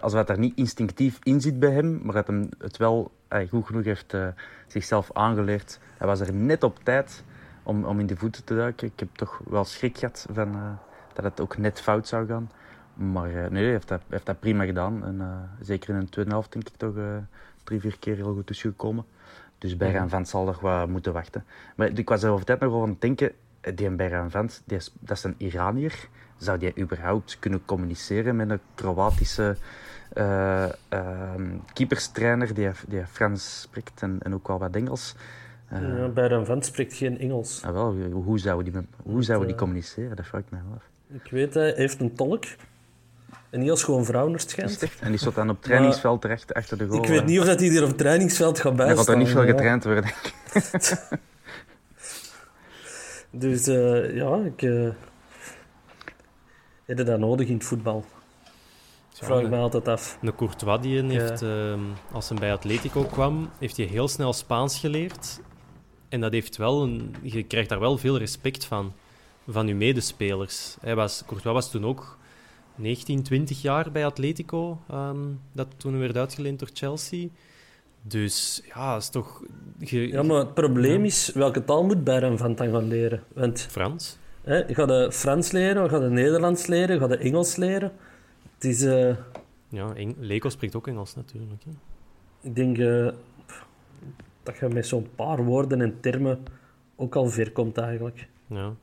Als 0.00 0.12
wat 0.12 0.28
er 0.28 0.38
niet 0.38 0.56
instinctief 0.56 1.18
in 1.22 1.40
zit 1.40 1.58
bij 1.58 1.70
hem, 1.70 2.00
maar 2.02 2.14
dat 2.14 2.26
hem 2.26 2.48
het 2.58 2.76
wel 2.76 3.10
eh, 3.28 3.48
goed 3.48 3.66
genoeg 3.66 3.84
heeft 3.84 4.14
eh, 4.14 4.26
zichzelf 4.66 5.10
aangeleerd. 5.12 5.80
Hij 5.98 6.06
was 6.06 6.20
er 6.20 6.32
net 6.32 6.62
op 6.62 6.78
tijd 6.82 7.24
om, 7.62 7.84
om 7.84 8.00
in 8.00 8.06
de 8.06 8.16
voeten 8.16 8.44
te 8.44 8.54
duiken. 8.54 8.86
Ik 8.86 8.98
heb 8.98 9.08
toch 9.12 9.40
wel 9.48 9.64
schrik 9.64 9.98
gehad 9.98 10.26
van, 10.32 10.54
eh, 10.54 10.72
dat 11.22 11.30
het 11.30 11.40
ook 11.40 11.56
net 11.56 11.80
fout 11.80 12.08
zou 12.08 12.26
gaan. 12.26 12.50
Maar 12.94 13.44
eh, 13.44 13.50
nee, 13.50 13.62
hij 13.62 13.72
heeft 13.72 13.88
dat, 13.88 14.00
heeft 14.08 14.26
dat 14.26 14.40
prima 14.40 14.64
gedaan. 14.64 15.04
En, 15.04 15.20
eh, 15.20 15.26
zeker 15.60 15.94
in 15.94 16.00
de 16.00 16.08
tweede 16.08 16.30
helft 16.30 16.52
denk 16.52 16.68
ik 16.68 16.76
toch 16.76 16.96
eh, 16.96 17.16
drie, 17.64 17.80
vier 17.80 17.98
keer 17.98 18.16
heel 18.16 18.34
goed 18.34 18.46
tussengekomen. 18.46 19.04
Dus 19.58 19.76
Bergaan 19.76 20.08
Vent 20.08 20.28
zal 20.28 20.44
nog 20.44 20.60
wat 20.60 20.88
moeten 20.88 21.12
wachten. 21.12 21.44
Maar 21.76 21.88
ik 21.88 22.08
was 22.08 22.22
er 22.22 22.30
over 22.30 22.44
tijd 22.44 22.60
nog 22.60 22.70
over 22.70 22.82
aan 22.82 22.88
het 22.88 23.00
denken. 23.00 23.32
Die 23.74 23.90
Bergaan 23.90 24.48
die 24.64 24.76
is, 24.76 24.92
dat 24.98 25.16
is 25.16 25.24
een 25.24 25.34
Iranier. 25.36 26.08
Zou 26.36 26.58
die 26.58 26.78
überhaupt 26.78 27.38
kunnen 27.38 27.64
communiceren 27.64 28.36
met 28.36 28.50
een 28.50 28.60
Kroatische 28.74 29.56
eh, 30.12 30.68
ehm, 30.88 31.56
keeperstrainer 31.72 32.54
die, 32.54 32.70
die 32.88 33.06
Frans 33.06 33.60
spreekt 33.60 34.02
en, 34.02 34.18
en 34.22 34.34
ook 34.34 34.48
wel 34.48 34.58
wat 34.58 34.74
Engels? 34.74 35.14
Ja, 35.70 36.08
Bayram 36.08 36.44
Vent 36.44 36.64
spreekt 36.64 36.94
geen 36.94 37.18
Engels. 37.18 37.62
ah, 37.64 37.72
wel, 37.72 37.96
hoe 38.10 38.38
zouden 38.38 38.72
die, 38.72 38.82
hoe 39.02 39.22
zouden 39.22 39.48
die 39.48 39.56
communiceren? 39.56 40.16
Dat 40.16 40.26
vraag 40.26 40.40
ik 40.40 40.50
me 40.50 40.58
af. 40.74 40.88
Ik 41.12 41.30
weet, 41.30 41.54
hij 41.54 41.72
heeft 41.76 42.00
een 42.00 42.14
tolk. 42.14 42.44
En 43.50 43.60
niet 43.60 43.70
als 43.70 43.82
gewoon 43.82 44.04
vrouw? 44.04 44.34
En 45.00 45.10
die 45.10 45.18
stond 45.18 45.34
dan 45.34 45.50
op 45.50 45.56
het 45.56 45.64
trainingsveld 45.64 46.20
terecht 46.20 46.54
achter 46.54 46.78
de 46.78 46.86
goal. 46.86 47.02
Ik 47.02 47.08
weet 47.08 47.24
niet 47.24 47.38
of 47.38 47.44
dat 47.46 47.60
hij 47.60 47.68
hier 47.68 47.82
op 47.82 47.88
het 47.88 47.98
trainingsveld 47.98 48.60
gaat 48.60 48.72
Er 48.72 48.78
gaat 48.78 48.88
er 48.88 48.94
bijstaan. 48.94 49.18
niet 49.18 49.28
veel 49.28 49.44
getraind 49.44 49.84
worden, 49.84 50.04
denk 50.04 50.16
ik. 50.16 51.08
Dus 53.30 53.66
eh, 53.66 54.14
ja, 54.14 54.36
ik, 54.36 54.62
eh, 54.62 54.88
Heb 56.84 56.98
je 56.98 57.04
dat 57.04 57.18
nodig 57.18 57.48
in 57.48 57.54
het 57.54 57.64
voetbal? 57.64 58.04
Dat 59.08 59.26
vraag 59.26 59.40
ik 59.40 59.48
me 59.48 59.56
altijd 59.56 59.88
af. 59.88 60.18
Een 60.22 60.34
Courtois 60.34 60.80
die 60.80 61.02
heeft, 61.02 61.42
ehm, 61.42 61.80
als 62.12 62.28
hij 62.28 62.38
bij 62.38 62.52
Atletico 62.52 63.02
kwam, 63.02 63.50
heeft 63.58 63.76
hij 63.76 63.86
heel 63.86 64.08
snel 64.08 64.32
Spaans 64.32 64.78
geleerd. 64.78 65.40
En 66.08 66.20
dat 66.20 66.32
heeft 66.32 66.56
wel 66.56 66.82
een, 66.82 67.14
je 67.22 67.42
krijgt 67.42 67.68
daar 67.68 67.80
wel 67.80 67.98
veel 67.98 68.18
respect 68.18 68.64
van, 68.64 68.92
van 69.48 69.66
je 69.66 69.74
medespelers. 69.74 70.76
Hij 70.80 70.94
was, 70.94 71.22
Courtois 71.26 71.54
was 71.54 71.70
toen 71.70 71.84
ook 71.84 72.18
19, 72.74 73.22
20 73.22 73.62
jaar 73.62 73.92
bij 73.92 74.06
Atletico, 74.06 74.78
ehm, 74.88 75.18
dat 75.52 75.66
toen 75.76 75.98
werd 75.98 76.16
uitgeleend 76.16 76.58
door 76.58 76.70
Chelsea. 76.72 77.28
Dus 78.02 78.62
ja, 78.74 78.96
is 78.96 79.08
toch... 79.08 79.42
Ja, 79.78 80.22
maar 80.22 80.38
het 80.38 80.54
probleem 80.54 81.04
is, 81.04 81.32
welke 81.34 81.64
taal 81.64 81.84
moet 81.84 82.04
Bayern 82.04 82.38
van 82.38 82.54
dan 82.54 82.70
gaan 82.70 82.88
leren? 82.88 83.22
Want, 83.34 83.60
Frans. 83.60 84.18
Hè, 84.42 84.74
ga 84.74 84.82
je 84.82 85.12
Frans 85.12 85.50
leren, 85.50 85.90
ga 85.90 86.02
je 86.02 86.08
Nederlands 86.08 86.66
leren, 86.66 86.98
ga 86.98 87.08
je 87.08 87.16
Engels 87.16 87.56
leren? 87.56 87.92
Het 88.54 88.64
is... 88.64 88.82
Uh... 88.82 89.16
Ja, 89.68 89.94
Eng 89.94 90.16
Leko 90.18 90.48
spreekt 90.48 90.74
ook 90.74 90.86
Engels 90.86 91.14
natuurlijk. 91.14 91.62
Hè. 91.64 91.70
Ik 92.48 92.54
denk 92.54 92.78
uh, 92.78 93.08
dat 94.42 94.58
je 94.58 94.68
met 94.68 94.86
zo'n 94.86 95.08
paar 95.14 95.44
woorden 95.44 95.80
en 95.80 96.00
termen 96.00 96.38
ook 96.96 97.16
al 97.16 97.28
ver 97.28 97.52
komt 97.52 97.78
eigenlijk. 97.78 98.28
Ja. 98.46 98.74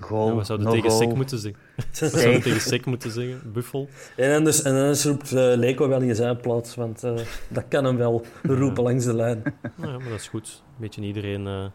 Goal, 0.00 0.28
ja, 0.28 0.34
we 0.36 0.44
zouden 0.44 0.66
no 0.66 0.72
tegen 0.72 0.90
goal. 0.90 1.02
Sek 1.02 1.14
moeten 1.14 1.38
zeggen. 1.38 1.60
we 2.10 2.18
zouden 2.18 2.42
tegen 2.42 2.60
Sek 2.60 2.86
moeten 2.86 3.10
zeggen, 3.10 3.52
buffel. 3.52 3.88
En 4.16 4.36
anders, 4.36 4.62
en 4.62 4.72
anders 4.72 5.04
roept 5.04 5.32
uh, 5.32 5.40
Leko 5.56 5.88
wel 5.88 6.00
in 6.00 6.14
zijn 6.14 6.36
plaats, 6.36 6.74
want 6.74 7.04
uh, 7.04 7.18
dat 7.48 7.64
kan 7.68 7.84
hem 7.84 7.96
wel 7.96 8.24
roepen 8.42 8.82
langs 8.82 9.04
de 9.04 9.14
lijn. 9.14 9.42
Nou 9.76 9.92
ja, 9.92 9.98
maar 9.98 10.08
dat 10.08 10.18
is 10.18 10.28
goed. 10.28 10.62
Een 10.66 10.80
beetje 10.80 11.02
iedereen, 11.02 11.46
uh, 11.46 11.62
een 11.62 11.70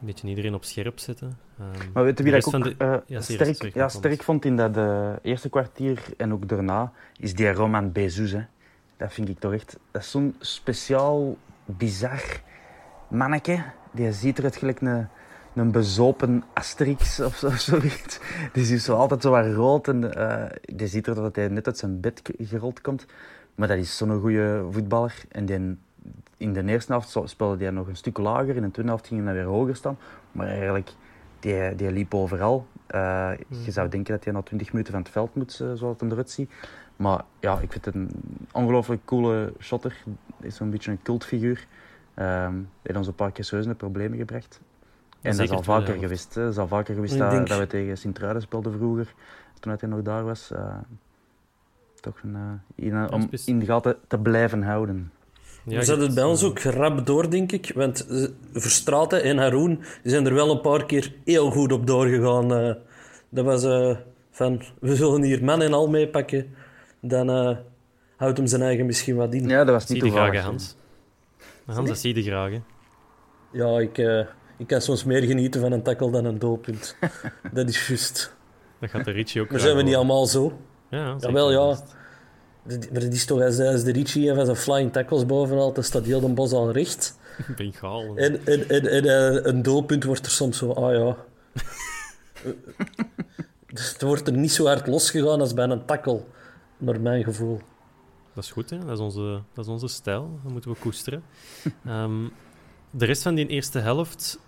beetje 0.00 0.28
iedereen 0.28 0.54
op 0.54 0.64
scherp 0.64 0.98
zetten. 0.98 1.38
Um, 1.60 1.90
maar 1.92 2.04
weet 2.04 2.18
je 2.18 2.24
wie 2.24 2.32
dat 2.32 2.46
ik 2.46 2.54
ook 2.54 2.64
de... 2.64 2.74
ja, 2.78 3.02
ja, 3.06 3.20
sterk, 3.20 3.54
sterk, 3.54 3.74
ja, 3.74 3.88
sterk 3.88 4.22
vond 4.22 4.44
in 4.44 4.56
dat 4.56 4.78
eerste 5.22 5.48
kwartier 5.48 6.02
en 6.16 6.32
ook 6.32 6.48
daarna, 6.48 6.92
is 7.18 7.34
die 7.34 7.52
Roman 7.52 7.92
Bezous. 7.92 8.30
Hè. 8.30 8.42
Dat 8.96 9.12
vind 9.12 9.28
ik 9.28 9.38
toch 9.38 9.52
echt... 9.52 9.78
Dat 9.90 10.02
is 10.02 10.10
zo'n 10.10 10.34
speciaal, 10.38 11.36
bizar 11.64 12.22
manneke. 13.08 13.62
Die 13.92 14.12
ziet 14.12 14.38
eruit 14.38 14.56
gelijk 14.56 14.80
een 14.80 15.08
een 15.54 15.70
bezopen 15.70 16.44
Asterix 16.52 17.20
of 17.20 17.36
zo, 17.36 17.50
zoiets. 17.70 18.20
Die 18.52 18.74
is 18.74 18.84
zo 18.84 18.96
altijd 18.96 19.22
zo 19.22 19.30
wat 19.30 19.46
rood 19.46 19.88
en 19.88 20.18
uh, 20.18 20.44
die 20.76 20.86
ziet 20.86 21.06
er 21.06 21.14
dat 21.14 21.36
hij 21.36 21.48
net 21.48 21.66
uit 21.66 21.78
zijn 21.78 22.00
bed 22.00 22.22
gerold 22.38 22.80
komt. 22.80 23.06
Maar 23.54 23.68
dat 23.68 23.76
is 23.76 23.96
zo'n 23.96 24.20
goede 24.20 24.66
voetballer. 24.70 25.24
En 25.28 25.46
die, 25.46 25.76
in 26.36 26.52
de 26.52 26.64
eerste 26.64 26.92
helft 26.92 27.18
speelde 27.24 27.64
hij 27.64 27.72
nog 27.72 27.86
een 27.86 27.96
stuk 27.96 28.18
lager. 28.18 28.56
In 28.56 28.62
de 28.62 28.70
tweede 28.70 28.90
helft 28.90 29.06
ging 29.06 29.24
hij 29.24 29.34
weer 29.34 29.44
hoger 29.44 29.76
staan. 29.76 29.98
Maar 30.32 30.46
eigenlijk, 30.46 30.90
die, 31.40 31.74
die 31.74 31.90
liep 31.90 32.14
overal. 32.14 32.66
Uh, 32.94 33.30
je 33.48 33.70
zou 33.70 33.88
denken 33.88 34.14
dat 34.14 34.24
hij 34.24 34.32
na 34.32 34.42
20 34.42 34.72
minuten 34.72 34.92
van 34.92 35.02
het 35.02 35.10
veld 35.10 35.34
moet, 35.34 35.52
zoals 35.52 35.80
het 35.80 36.00
hem 36.00 36.10
eruit 36.10 36.30
ziet. 36.30 36.50
Maar 36.96 37.24
ja, 37.40 37.58
ik 37.60 37.72
vind 37.72 37.84
het 37.84 37.94
een 37.94 38.10
ongelooflijk 38.52 39.04
coole 39.04 39.52
shotter. 39.60 40.04
Is 40.40 40.56
zo'n 40.56 40.70
beetje 40.70 40.90
een 40.90 41.02
cultfiguur. 41.02 41.66
Um, 42.16 42.68
heeft 42.82 42.98
ons 42.98 43.06
een 43.06 43.14
paar 43.14 43.32
keer 43.32 43.44
serieus 43.44 43.76
problemen 43.76 44.18
gebracht. 44.18 44.60
En 45.24 45.36
dat 45.36 45.46
is 45.46 45.50
al 45.50 45.62
vaker 45.62 45.94
geweest. 45.98 46.34
Dat 46.34 46.50
is 46.50 46.58
al 46.58 46.68
vaker 46.68 46.94
geweest 46.94 47.18
dat, 47.18 47.30
denk... 47.30 47.48
dat, 47.48 47.58
we 47.58 47.66
tegen 47.66 47.98
Sint-Truiden 47.98 48.42
speelden 48.42 48.72
vroeger, 48.72 49.14
toen 49.60 49.76
hij 49.78 49.88
nog 49.88 50.02
daar 50.02 50.24
was. 50.24 50.50
Uh, 50.52 50.76
toch 52.00 52.20
een, 52.22 52.34
uh, 52.34 52.86
in, 52.86 53.12
om 53.12 53.28
in 53.44 53.58
de 53.58 53.66
gaten 53.66 53.96
te 54.06 54.18
blijven 54.18 54.62
houden. 54.62 55.12
Ja, 55.64 55.78
we 55.78 55.84
zetten 55.84 56.06
het 56.06 56.14
bij 56.14 56.24
ons 56.24 56.44
ook 56.44 56.58
rap 56.58 57.06
door, 57.06 57.30
denk 57.30 57.52
ik. 57.52 57.72
Want 57.74 58.06
Verstraten 58.52 59.22
en 59.22 59.38
Haroon 59.38 59.82
zijn 60.02 60.26
er 60.26 60.34
wel 60.34 60.50
een 60.50 60.60
paar 60.60 60.86
keer 60.86 61.14
heel 61.24 61.50
goed 61.50 61.72
op 61.72 61.86
doorgegaan. 61.86 62.60
Uh, 62.60 62.74
dat 63.28 63.44
was 63.44 63.64
uh, 63.64 63.96
van, 64.30 64.62
we 64.80 64.96
zullen 64.96 65.22
hier 65.22 65.44
man 65.44 65.62
en 65.62 65.72
al 65.72 65.88
meepakken. 65.88 66.54
Dan 67.00 67.30
uh, 67.30 67.56
houdt 68.16 68.36
hem 68.36 68.46
zijn 68.46 68.62
eigen 68.62 68.86
misschien 68.86 69.16
wat 69.16 69.34
in. 69.34 69.48
Ja, 69.48 69.64
dat 69.64 69.74
was 69.74 69.86
niet 69.86 70.02
zie 70.02 70.10
graag, 70.10 70.42
Hans. 70.42 70.76
Hans, 71.64 71.88
dat 71.88 71.98
zie 71.98 72.14
je 72.14 72.22
graag. 72.22 72.50
Hè? 72.50 72.60
Ja, 73.52 73.78
ik... 73.78 74.26
Ik 74.56 74.66
kan 74.66 74.80
soms 74.80 75.04
meer 75.04 75.22
genieten 75.22 75.60
van 75.60 75.72
een 75.72 75.82
tackle 75.82 76.10
dan 76.10 76.24
een 76.24 76.38
doelpunt. 76.38 76.96
dat 77.52 77.68
is 77.68 77.88
juist. 77.88 78.34
Dat 78.80 78.90
gaat 78.90 79.04
de 79.04 79.10
Richie 79.10 79.40
ook 79.40 79.50
Maar 79.50 79.60
zijn 79.60 79.76
we 79.76 79.82
niet 79.82 79.94
allemaal 79.94 80.26
zo? 80.26 80.58
Ja, 80.88 81.16
Jawel, 81.18 81.52
ja. 81.52 81.78
Maar 82.64 83.02
het 83.02 83.12
is 83.14 83.24
toch 83.24 83.40
als, 83.40 83.58
als 83.58 83.84
de 83.84 83.92
Richie 83.92 84.30
even 84.30 84.44
zijn 84.44 84.56
flying 84.56 84.92
tackles 84.92 85.26
bovenal, 85.26 85.72
dan 85.72 85.84
staat 85.84 86.04
heel 86.04 86.20
de 86.20 86.28
bos 86.28 86.52
al 86.52 86.70
recht. 86.70 87.18
Bengaal. 87.56 88.16
En, 88.16 88.46
en, 88.46 88.68
en, 88.68 88.86
en 88.86 89.04
uh, 89.04 89.44
een 89.44 89.62
doelpunt 89.62 90.04
wordt 90.04 90.26
er 90.26 90.32
soms 90.32 90.58
zo, 90.58 90.72
ah 90.72 90.94
ja. 90.94 91.16
dus 93.74 93.92
het 93.92 94.02
wordt 94.02 94.26
er 94.26 94.36
niet 94.36 94.52
zo 94.52 94.66
hard 94.66 94.86
losgegaan 94.86 95.40
als 95.40 95.54
bij 95.54 95.68
een 95.68 95.84
tackle, 95.84 96.22
naar 96.78 97.00
mijn 97.00 97.24
gevoel. 97.24 97.60
Dat 98.34 98.44
is 98.44 98.50
goed, 98.50 98.70
hè? 98.70 98.78
Dat, 98.78 98.90
is 98.90 98.98
onze, 98.98 99.42
dat 99.52 99.64
is 99.64 99.70
onze 99.70 99.88
stijl. 99.88 100.40
Dat 100.42 100.52
moeten 100.52 100.70
we 100.70 100.76
koesteren. 100.78 101.22
um, 101.86 102.32
de 102.96 103.04
rest 103.04 103.22
van 103.22 103.34
die 103.34 103.46
eerste 103.46 103.78
helft 103.78 104.40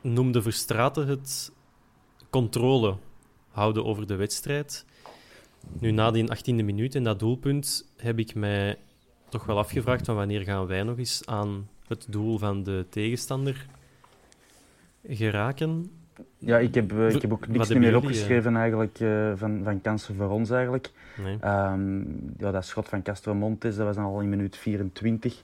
noemde 0.00 0.42
Verstraten 0.42 1.06
het 1.06 1.52
controle 2.30 2.96
houden 3.50 3.84
over 3.84 4.06
de 4.06 4.16
wedstrijd. 4.16 4.84
Nu, 5.78 5.90
na 5.90 6.10
die 6.10 6.36
18e 6.36 6.64
minuut 6.64 6.94
en 6.94 7.04
dat 7.04 7.18
doelpunt 7.18 7.92
heb 7.96 8.18
ik 8.18 8.34
mij 8.34 8.78
toch 9.28 9.44
wel 9.44 9.58
afgevraagd 9.58 10.04
van 10.04 10.14
wanneer 10.14 10.42
gaan 10.42 10.66
wij 10.66 10.82
nog 10.82 10.98
eens 10.98 11.22
aan 11.26 11.68
het 11.86 12.06
doel 12.08 12.38
van 12.38 12.62
de 12.62 12.86
tegenstander 12.88 13.66
geraken. 15.08 15.90
Ja, 16.38 16.58
ik 16.58 16.74
heb, 16.74 16.92
ik 16.92 17.22
heb 17.22 17.32
ook 17.32 17.48
niks 17.48 17.74
meer 17.74 17.96
opgeschreven 17.96 18.52
uh... 18.52 18.58
eigenlijk, 18.58 19.00
uh, 19.00 19.32
van, 19.34 19.60
van 19.64 19.80
kansen 19.80 20.14
voor 20.14 20.28
ons 20.28 20.50
eigenlijk. 20.50 20.90
Nee. 21.22 21.34
Um, 21.44 22.34
ja, 22.38 22.50
dat 22.50 22.64
schot 22.64 22.88
van 22.88 23.02
Castro 23.02 23.34
Montes, 23.34 23.76
dat 23.76 23.86
was 23.86 23.96
dan 23.96 24.04
al 24.04 24.20
in 24.20 24.28
minuut 24.28 24.56
24. 24.56 25.42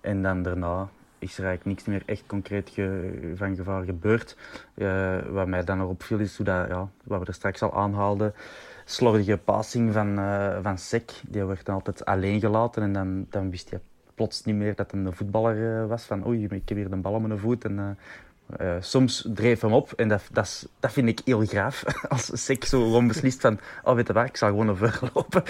En 0.00 0.22
dan 0.22 0.42
daarna 0.42 0.90
is 1.24 1.38
er 1.38 1.44
eigenlijk 1.44 1.64
niks 1.64 1.84
meer 1.84 2.02
echt 2.06 2.26
concreet 2.26 2.70
ge, 2.70 3.32
van 3.34 3.56
gevaar 3.56 3.84
gebeurd. 3.84 4.36
Uh, 4.74 5.18
wat 5.28 5.46
mij 5.46 5.64
dan 5.64 5.80
erop 5.80 6.02
viel 6.02 6.18
is 6.18 6.36
hoe 6.36 6.46
dat, 6.46 6.68
ja, 6.68 6.88
wat 7.04 7.20
we 7.20 7.26
er 7.26 7.34
straks 7.34 7.62
al 7.62 7.74
aanhaalden, 7.74 8.34
slordige 8.84 9.36
passing 9.36 9.92
van, 9.92 10.18
uh, 10.18 10.58
van 10.62 10.78
Sek. 10.78 11.12
Die 11.28 11.44
werd 11.44 11.64
dan 11.64 11.74
altijd 11.74 12.04
alleen 12.04 12.40
gelaten 12.40 12.82
en 12.82 12.92
dan, 12.92 13.26
dan 13.30 13.50
wist 13.50 13.70
je 13.70 13.80
plots 14.14 14.44
niet 14.44 14.56
meer 14.56 14.74
dat 14.74 14.90
hij 14.90 15.00
een 15.00 15.12
voetballer 15.12 15.56
uh, 15.56 15.86
was. 15.86 16.04
Van 16.04 16.26
oei, 16.26 16.44
ik 16.44 16.68
heb 16.68 16.78
hier 16.78 16.90
de 16.90 16.96
bal 16.96 17.12
om 17.12 17.26
mijn 17.26 17.38
voet 17.38 17.64
en 17.64 17.98
uh, 18.60 18.76
soms 18.80 19.28
dreef 19.34 19.60
hem 19.60 19.72
op 19.72 19.92
en 19.92 20.08
dat, 20.08 20.22
dat, 20.32 20.68
dat 20.80 20.92
vind 20.92 21.08
ik 21.08 21.20
heel 21.24 21.46
graaf. 21.46 21.84
Als 22.08 22.44
Sek 22.44 22.64
zo 22.64 22.82
gewoon 22.82 23.06
beslist 23.06 23.40
van, 23.40 23.60
oh 23.84 23.94
weet 23.94 24.06
je 24.06 24.12
waar, 24.12 24.26
ik 24.26 24.36
zal 24.36 24.48
gewoon 24.48 24.70
over 24.70 25.10
lopen. 25.14 25.42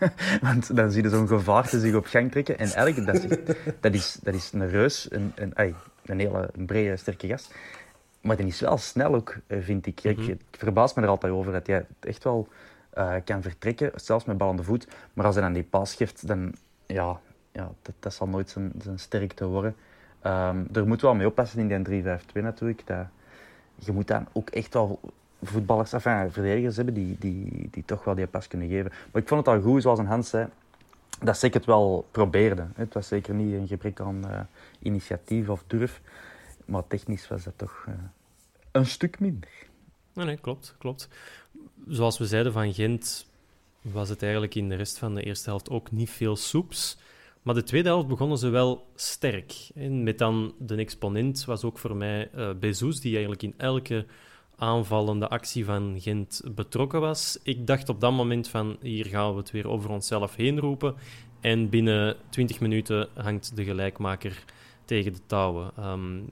Want 0.40 0.76
dan 0.76 0.90
zie 0.90 1.02
je 1.02 1.08
zo'n 1.08 1.28
gevaarte 1.28 1.80
zich 1.80 1.94
op 1.94 2.06
gang 2.06 2.30
trekken. 2.30 2.58
En 2.58 2.72
eigenlijk, 2.72 3.06
dat 3.06 3.14
is, 3.14 3.56
dat 3.80 3.94
is, 3.94 4.18
dat 4.22 4.34
is 4.34 4.52
een 4.52 4.68
reus, 4.68 5.06
een, 5.10 5.32
een, 5.34 5.74
een 6.04 6.18
hele 6.18 6.50
een 6.52 6.66
brede, 6.66 6.96
sterke 6.96 7.26
gast. 7.26 7.54
Maar 8.20 8.36
die 8.36 8.46
is 8.46 8.60
wel 8.60 8.78
snel 8.78 9.14
ook, 9.14 9.36
vind 9.48 9.86
ik. 9.86 10.04
Ik, 10.04 10.18
ik 10.18 10.40
verbaas 10.50 10.94
me 10.94 11.02
er 11.02 11.08
altijd 11.08 11.32
over 11.32 11.52
dat 11.52 11.66
hij 11.66 11.86
echt 12.00 12.24
wel 12.24 12.48
uh, 12.98 13.14
kan 13.24 13.42
vertrekken, 13.42 13.90
zelfs 13.94 14.24
met 14.24 14.38
bal 14.38 14.48
aan 14.48 14.56
de 14.56 14.62
voet. 14.62 14.86
Maar 15.12 15.26
als 15.26 15.34
hij 15.34 15.44
dan 15.44 15.52
die 15.52 15.62
pas 15.62 15.94
geeft, 15.94 16.26
dan, 16.26 16.54
ja, 16.86 17.20
ja 17.52 17.72
dat, 17.82 17.94
dat 17.98 18.14
zal 18.14 18.28
nooit 18.28 18.50
zijn, 18.50 18.72
zijn 18.82 18.98
sterkte 18.98 19.46
worden. 19.46 19.76
Um, 20.26 20.66
er 20.72 20.86
moet 20.86 21.00
wel 21.00 21.14
mee 21.14 21.26
oppassen 21.26 21.70
in 21.70 21.82
die 21.82 22.02
3-5-2 22.02 22.04
natuurlijk. 22.32 22.86
Dat, 22.86 23.06
je 23.74 23.92
moet 23.92 24.06
dan 24.06 24.26
ook 24.32 24.50
echt 24.50 24.74
wel 24.74 25.00
voetballers, 25.42 25.92
enfin, 25.92 26.30
verdedigers 26.30 26.76
hebben 26.76 26.94
die, 26.94 27.16
die, 27.18 27.68
die 27.70 27.84
toch 27.84 28.04
wel 28.04 28.14
die 28.14 28.26
pas 28.26 28.48
kunnen 28.48 28.68
geven. 28.68 28.92
Maar 29.12 29.22
ik 29.22 29.28
vond 29.28 29.46
het 29.46 29.54
al 29.54 29.62
goed, 29.62 29.82
zoals 29.82 29.98
een 29.98 30.06
Hans 30.06 30.28
zei, 30.28 30.48
dat 31.20 31.38
zeker 31.38 31.56
het 31.56 31.66
wel 31.66 32.06
probeerde. 32.10 32.66
Het 32.74 32.94
was 32.94 33.08
zeker 33.08 33.34
niet 33.34 33.54
een 33.54 33.66
gebrek 33.66 34.00
aan 34.00 34.22
uh, 34.26 34.40
initiatief 34.78 35.48
of 35.48 35.64
durf. 35.66 36.00
Maar 36.64 36.86
technisch 36.86 37.28
was 37.28 37.44
dat 37.44 37.52
toch 37.56 37.84
uh, 37.88 37.94
een 38.70 38.86
stuk 38.86 39.20
minder. 39.20 39.50
Nee, 40.12 40.26
nee, 40.26 40.36
klopt, 40.36 40.74
klopt. 40.78 41.08
Zoals 41.86 42.18
we 42.18 42.26
zeiden 42.26 42.52
van 42.52 42.72
Gent 42.72 43.26
was 43.80 44.08
het 44.08 44.22
eigenlijk 44.22 44.54
in 44.54 44.68
de 44.68 44.74
rest 44.74 44.98
van 44.98 45.14
de 45.14 45.22
eerste 45.22 45.50
helft 45.50 45.70
ook 45.70 45.90
niet 45.90 46.10
veel 46.10 46.36
soeps. 46.36 46.98
Maar 47.42 47.54
de 47.54 47.62
tweede 47.62 47.88
helft 47.88 48.08
begonnen 48.08 48.38
ze 48.38 48.48
wel 48.48 48.86
sterk. 48.94 49.70
En 49.74 50.02
met 50.02 50.18
dan 50.18 50.54
de 50.58 50.76
exponent 50.76 51.44
was 51.44 51.64
ook 51.64 51.78
voor 51.78 51.96
mij 51.96 52.28
uh, 52.36 52.50
Bezous, 52.60 53.00
die 53.00 53.12
eigenlijk 53.12 53.42
in 53.42 53.54
elke 53.56 54.06
aanvallende 54.56 55.28
actie 55.28 55.64
van 55.64 55.96
Gent 56.00 56.42
betrokken 56.54 57.00
was. 57.00 57.38
Ik 57.42 57.66
dacht 57.66 57.88
op 57.88 58.00
dat 58.00 58.12
moment 58.12 58.48
van, 58.48 58.76
hier 58.80 59.06
gaan 59.06 59.32
we 59.32 59.38
het 59.38 59.50
weer 59.50 59.68
over 59.68 59.90
onszelf 59.90 60.36
heen 60.36 60.58
roepen. 60.58 60.94
En 61.40 61.68
binnen 61.68 62.16
20 62.28 62.60
minuten 62.60 63.08
hangt 63.14 63.56
de 63.56 63.64
gelijkmaker 63.64 64.44
tegen 64.84 65.12
de 65.12 65.26
touwen. 65.26 65.70
Um, 65.78 66.28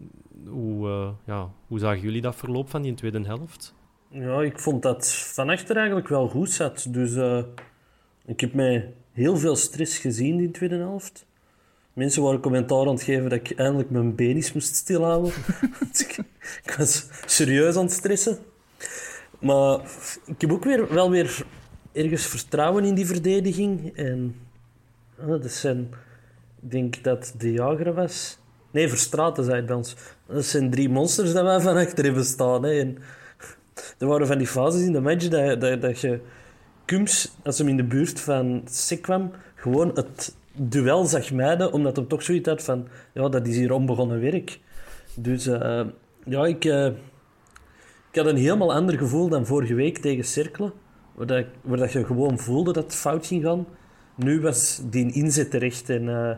hoe, 0.47 0.89
uh, 0.89 1.09
ja, 1.27 1.51
hoe 1.67 1.79
zagen 1.79 2.01
jullie 2.01 2.21
dat 2.21 2.37
verloop 2.37 2.71
van 2.71 2.83
die 2.83 2.95
tweede 2.95 3.23
helft? 3.23 3.75
Ja, 4.09 4.43
ik 4.43 4.59
vond 4.59 4.83
dat 4.83 5.13
van 5.35 5.49
achter 5.49 5.77
eigenlijk 5.77 6.09
wel 6.09 6.29
goed 6.29 6.51
zat. 6.51 6.87
Dus 6.89 7.15
uh, 7.15 7.43
ik 8.25 8.41
heb 8.41 8.55
mij 8.55 8.95
heel 9.13 9.37
veel 9.37 9.57
stress 9.57 9.99
gezien 9.99 10.39
in 10.39 10.47
de 10.47 10.51
tweede 10.51 10.77
helft. 10.77 11.27
Mensen 11.93 12.23
waren 12.23 12.41
commentaar 12.41 12.87
aan 12.87 12.95
het 12.95 13.03
geven 13.03 13.23
dat 13.29 13.39
ik 13.39 13.51
eindelijk 13.51 13.91
mijn 13.91 14.15
benis 14.15 14.53
moest 14.53 14.75
stilhouden. 14.75 15.33
ik, 16.65 16.75
was 16.79 17.07
serieus 17.27 17.77
aan 17.77 17.85
het 17.85 17.93
stressen. 17.93 18.39
Maar 19.39 19.81
ik 20.27 20.41
heb 20.41 20.53
ook 20.53 20.65
weer, 20.65 20.95
wel 20.95 21.11
weer 21.11 21.45
ergens 21.93 22.27
vertrouwen 22.27 22.85
in 22.85 22.95
die 22.95 23.07
verdediging. 23.07 23.97
En 23.97 24.37
ah, 25.21 25.29
dat 25.29 25.51
zijn, 25.51 25.89
ik 26.63 26.71
denk 26.71 27.05
dat 27.05 27.35
de 27.39 27.53
jager 27.53 27.95
was. 27.95 28.39
Nee, 28.71 28.89
Verstraten 28.89 29.45
zei 29.45 29.57
het 29.57 29.67
bij 29.67 29.77
ons. 29.77 29.97
Dat 30.27 30.45
zijn 30.45 30.71
drie 30.71 30.89
monsters 30.89 31.33
dat 31.33 31.45
wij 31.45 31.61
van 31.61 31.77
achter 31.77 32.05
hebben 32.05 32.25
staan. 32.25 32.63
Hè. 32.63 32.81
En 32.81 32.99
er 33.99 34.07
waren 34.07 34.27
van 34.27 34.39
die 34.39 34.47
fases 34.47 34.83
in 34.83 34.93
de 34.93 35.01
match 35.01 35.29
dat, 35.29 35.61
dat, 35.61 35.81
dat 35.81 36.01
je 36.01 36.21
Kums, 36.91 37.33
als 37.43 37.59
hem 37.59 37.69
in 37.69 37.77
de 37.77 37.85
buurt 37.85 38.21
van 38.21 38.63
Sik 38.65 39.03
kwam, 39.03 39.31
gewoon 39.55 39.91
het 39.95 40.37
duel 40.53 41.05
zag 41.05 41.33
mijden, 41.33 41.73
omdat 41.73 41.97
hij 41.97 42.05
toch 42.05 42.23
zoiets 42.23 42.49
had 42.49 42.63
van, 42.63 42.89
ja, 43.15 43.29
dat 43.29 43.47
is 43.47 43.57
hier 43.57 43.73
onbegonnen 43.73 44.21
werk. 44.21 44.61
Dus 45.15 45.47
uh, 45.47 45.87
ja, 46.25 46.47
ik, 46.47 46.65
uh, 46.65 46.87
ik 48.11 48.17
had 48.17 48.27
een 48.27 48.37
helemaal 48.37 48.73
ander 48.73 48.99
gevoel 48.99 49.29
dan 49.29 49.47
vorige 49.47 49.75
week 49.75 49.99
tegen 49.99 50.25
Cerkelen, 50.25 50.73
waar, 51.15 51.47
dat, 51.63 51.93
je 51.93 52.05
gewoon 52.05 52.39
voelde 52.39 52.73
dat 52.73 52.85
het 52.85 52.95
fout 52.95 53.27
ging 53.27 53.45
gaan. 53.45 53.67
Nu 54.15 54.41
was 54.41 54.83
die 54.85 55.13
inzet 55.13 55.51
terecht 55.51 55.91
en 55.91 56.03
uh, 56.03 56.31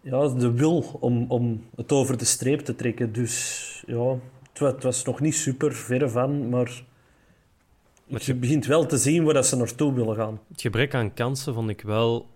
ja, 0.00 0.28
de 0.28 0.52
wil 0.52 0.98
om, 1.00 1.24
om 1.28 1.64
het 1.76 1.92
over 1.92 2.18
de 2.18 2.24
streep 2.24 2.60
te 2.60 2.74
trekken. 2.74 3.12
Dus 3.12 3.84
ja, 3.86 4.18
het 4.52 4.82
was 4.82 5.04
nog 5.04 5.20
niet 5.20 5.34
super, 5.34 5.72
verre 5.72 6.08
van, 6.08 6.48
maar 6.48 6.88
je 8.18 8.34
begint 8.34 8.66
wel 8.66 8.86
te 8.86 8.96
zien 8.96 9.24
waar 9.24 9.34
dat 9.34 9.46
ze 9.46 9.56
naartoe 9.56 9.94
willen 9.94 10.16
gaan. 10.16 10.40
Het 10.48 10.60
gebrek 10.60 10.94
aan 10.94 11.14
kansen 11.14 11.54
vond 11.54 11.68
ik 11.68 11.80
wel 11.80 12.28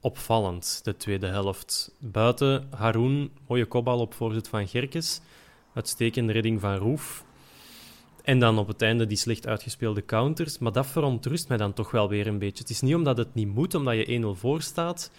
opvallend, 0.00 0.80
de 0.82 0.96
tweede 0.96 1.26
helft. 1.26 1.94
Buiten 1.98 2.66
Haroun, 2.70 3.30
mooie 3.48 3.66
kopbal 3.66 3.98
op 3.98 4.14
voorzet 4.14 4.48
van 4.48 4.68
Gerkes, 4.68 5.20
uitstekende 5.74 6.32
redding 6.32 6.60
van 6.60 6.74
Roef. 6.74 7.24
En 8.22 8.38
dan 8.38 8.58
op 8.58 8.68
het 8.68 8.82
einde 8.82 9.06
die 9.06 9.16
slecht 9.16 9.46
uitgespeelde 9.46 10.04
counters. 10.04 10.58
Maar 10.58 10.72
dat 10.72 10.86
verontrust 10.86 11.48
mij 11.48 11.56
dan 11.56 11.72
toch 11.72 11.90
wel 11.90 12.08
weer 12.08 12.26
een 12.26 12.38
beetje. 12.38 12.62
Het 12.62 12.70
is 12.70 12.80
niet 12.80 12.94
omdat 12.94 13.16
het 13.16 13.34
niet 13.34 13.54
moet, 13.54 13.74
omdat 13.74 13.94
je 13.94 14.34
1-0 14.36 14.38
voor 14.38 14.62
staat, 14.62 15.10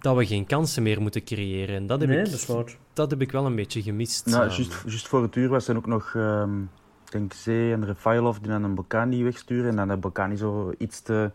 dat 0.00 0.16
we 0.16 0.26
geen 0.26 0.46
kansen 0.46 0.82
meer 0.82 1.00
moeten 1.00 1.24
creëren. 1.24 1.74
En 1.76 1.86
dat 1.86 2.00
heb, 2.00 2.08
nee, 2.08 2.18
ik, 2.18 2.24
dat, 2.24 2.34
is 2.34 2.46
waar. 2.46 2.76
dat 2.92 3.10
heb 3.10 3.20
ik 3.20 3.32
wel 3.32 3.46
een 3.46 3.56
beetje 3.56 3.82
gemist. 3.82 4.26
Nou, 4.26 4.42
Um, 4.42 4.48
juist, 4.48 4.82
juist 4.86 5.08
voor 5.08 5.22
het 5.22 5.36
uur 5.36 5.48
was 5.48 5.68
er 5.68 5.76
ook 5.76 5.86
nog, 5.86 6.14
ehm, 6.14 6.60
ik 7.08 7.14
denk 7.14 7.32
Zee 7.32 7.72
en 7.72 7.84
Refailov 7.84 8.38
die 8.38 8.50
dan 8.50 8.64
een 8.64 8.74
Bocani 8.74 9.24
wegsturen. 9.24 9.70
En 9.70 9.76
dan 9.76 9.88
dat 9.88 10.00
Bocani 10.00 10.36
zo 10.36 10.72
iets 10.78 11.00
te, 11.00 11.30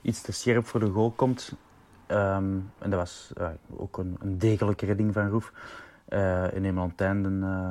iets 0.00 0.20
te 0.20 0.32
scherp 0.32 0.66
voor 0.66 0.80
de 0.80 0.90
goal 0.90 1.10
komt. 1.10 1.52
Ehm, 2.06 2.58
en 2.78 2.90
dat 2.90 2.94
was 2.94 3.32
eh, 3.36 3.48
ook 3.76 3.98
een, 3.98 4.18
degelijke 4.20 4.86
redding 4.86 5.12
van 5.12 5.28
Roef. 5.28 5.52
Eh 6.08 6.54
en 6.54 6.64
eenmaal 6.64 6.84
aan 6.84 6.90
het 6.90 7.00
einde, 7.00 7.46
eh, 7.46 7.70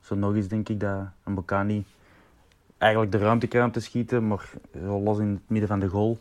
zo 0.00 0.14
nog 0.14 0.34
eens 0.34 0.48
denk 0.48 0.68
ik, 0.68 0.80
dat 0.80 1.08
een 1.24 1.34
Bocani 1.34 1.84
eigenlijk 2.78 3.12
de 3.12 3.18
ruimte 3.18 3.46
krijgt 3.46 3.72
te 3.72 3.80
schieten, 3.80 4.26
maar 4.26 4.50
zo 4.82 5.00
los 5.00 5.18
in 5.18 5.28
het 5.28 5.48
midden 5.48 5.68
van 5.68 5.80
de 5.80 5.88
goal 5.88 6.18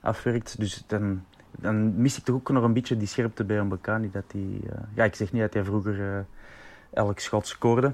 afwerkt. 0.00 0.58
Dus 0.58 0.84
dan, 0.86 1.24
dan 1.50 2.00
mis 2.00 2.18
ik 2.18 2.24
toch 2.24 2.36
ook 2.36 2.50
nog 2.50 2.64
een 2.64 2.72
beetje 2.72 2.96
die 2.96 3.08
scherpte 3.08 3.44
bij 3.44 3.58
een 3.58 3.68
Bocani. 3.68 4.10
Dat 4.10 4.30
die, 4.30 4.60
eh, 4.70 4.78
ja, 4.94 5.04
ik 5.04 5.14
zeg 5.14 5.32
niet 5.32 5.42
dat 5.42 5.54
hij 5.54 5.64
vroeger 5.64 6.16
eh, 6.16 6.24
elk 6.90 7.18
schot 7.18 7.46
scoorde. 7.46 7.92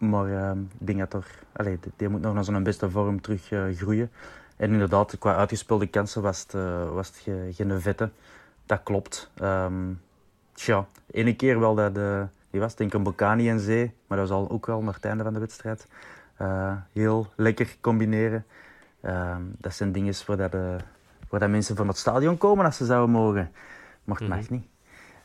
Maar 0.00 0.26
eh, 0.26 0.50
ik 0.78 0.86
denk 0.86 0.98
dat 0.98 1.12
er, 1.14 1.26
allee, 1.52 1.78
die- 1.96 2.08
moet 2.08 2.20
nog 2.20 2.34
naar 2.34 2.44
zijn 2.44 2.62
beste 2.62 2.90
vorm 2.90 3.20
terug 3.20 3.50
eh, 3.52 3.62
groeien. 3.76 4.10
En 4.56 4.72
inderdaad, 4.72 5.18
qua 5.18 5.36
uitgespeelde 5.36 5.86
kansen 5.86 6.22
was 6.22 6.40
het, 6.40 6.54
eh, 6.54 6.92
was 6.92 7.06
het 7.06 7.16
ge- 7.16 7.48
geen 7.52 7.80
vette. 7.80 8.10
Dat 8.66 8.80
klopt. 8.82 9.30
Ehm 9.34 9.74
tja, 10.52 10.86
ene 11.10 11.36
keer 11.36 11.60
wel 11.60 11.74
dat, 11.74 11.94
de, 11.94 12.26
die 12.50 12.60
was 12.60 12.74
denk 12.74 12.90
ik 12.90 12.96
een 12.98 13.02
Bocani 13.04 13.48
en 13.48 13.60
Zee. 13.60 13.92
Maar 14.06 14.18
dat 14.18 14.28
was 14.28 14.38
al, 14.38 14.50
ook 14.50 14.66
wel 14.66 14.82
naar 14.82 14.94
het 14.94 15.04
einde 15.04 15.22
van 15.24 15.32
de 15.32 15.38
wedstrijd. 15.40 15.86
Eh, 16.36 16.72
heel 16.92 17.26
lekker 17.36 17.76
combineren. 17.80 18.44
Ehm, 19.00 19.42
dat 19.58 19.74
zijn 19.74 19.92
dingen 19.92 20.14
waar, 20.26 20.36
dat, 20.36 20.52
waar 21.28 21.40
dat 21.40 21.48
mensen 21.50 21.76
van 21.76 21.88
het 21.88 21.96
stadion 21.96 22.38
komen 22.38 22.64
als 22.64 22.76
ze 22.76 22.84
zouden 22.84 23.10
mogen. 23.10 23.50
Maar 24.04 24.18
het 24.18 24.28
mag 24.28 24.48
niet. 24.50 24.66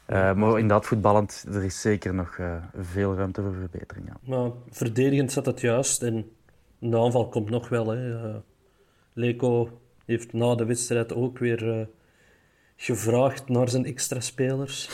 Eh, 0.05 0.33
maar 0.33 0.49
inderdaad, 0.49 0.85
voetballend, 0.85 1.45
er 1.53 1.63
is 1.63 1.81
zeker 1.81 2.13
nog 2.13 2.37
eh, 2.37 2.55
veel 2.77 3.15
ruimte 3.15 3.41
voor 3.41 3.53
verbetering. 3.53 4.07
Ja. 4.07 4.17
Maar 4.23 4.51
verdedigend 4.69 5.31
zat 5.31 5.45
het 5.45 5.61
juist. 5.61 6.03
En 6.03 6.31
de 6.79 6.97
aanval 6.99 7.27
komt 7.29 7.49
nog 7.49 7.69
wel. 7.69 7.87
Hè. 7.87 8.27
Eh, 8.27 8.35
Leko 9.13 9.79
heeft 10.05 10.33
na 10.33 10.55
de 10.55 10.65
wedstrijd 10.65 11.13
ook 11.13 11.37
weer 11.37 11.69
eh, 11.71 11.85
gevraagd 12.75 13.49
naar 13.49 13.69
zijn 13.69 13.85
extra 13.85 14.19
spelers. 14.19 14.89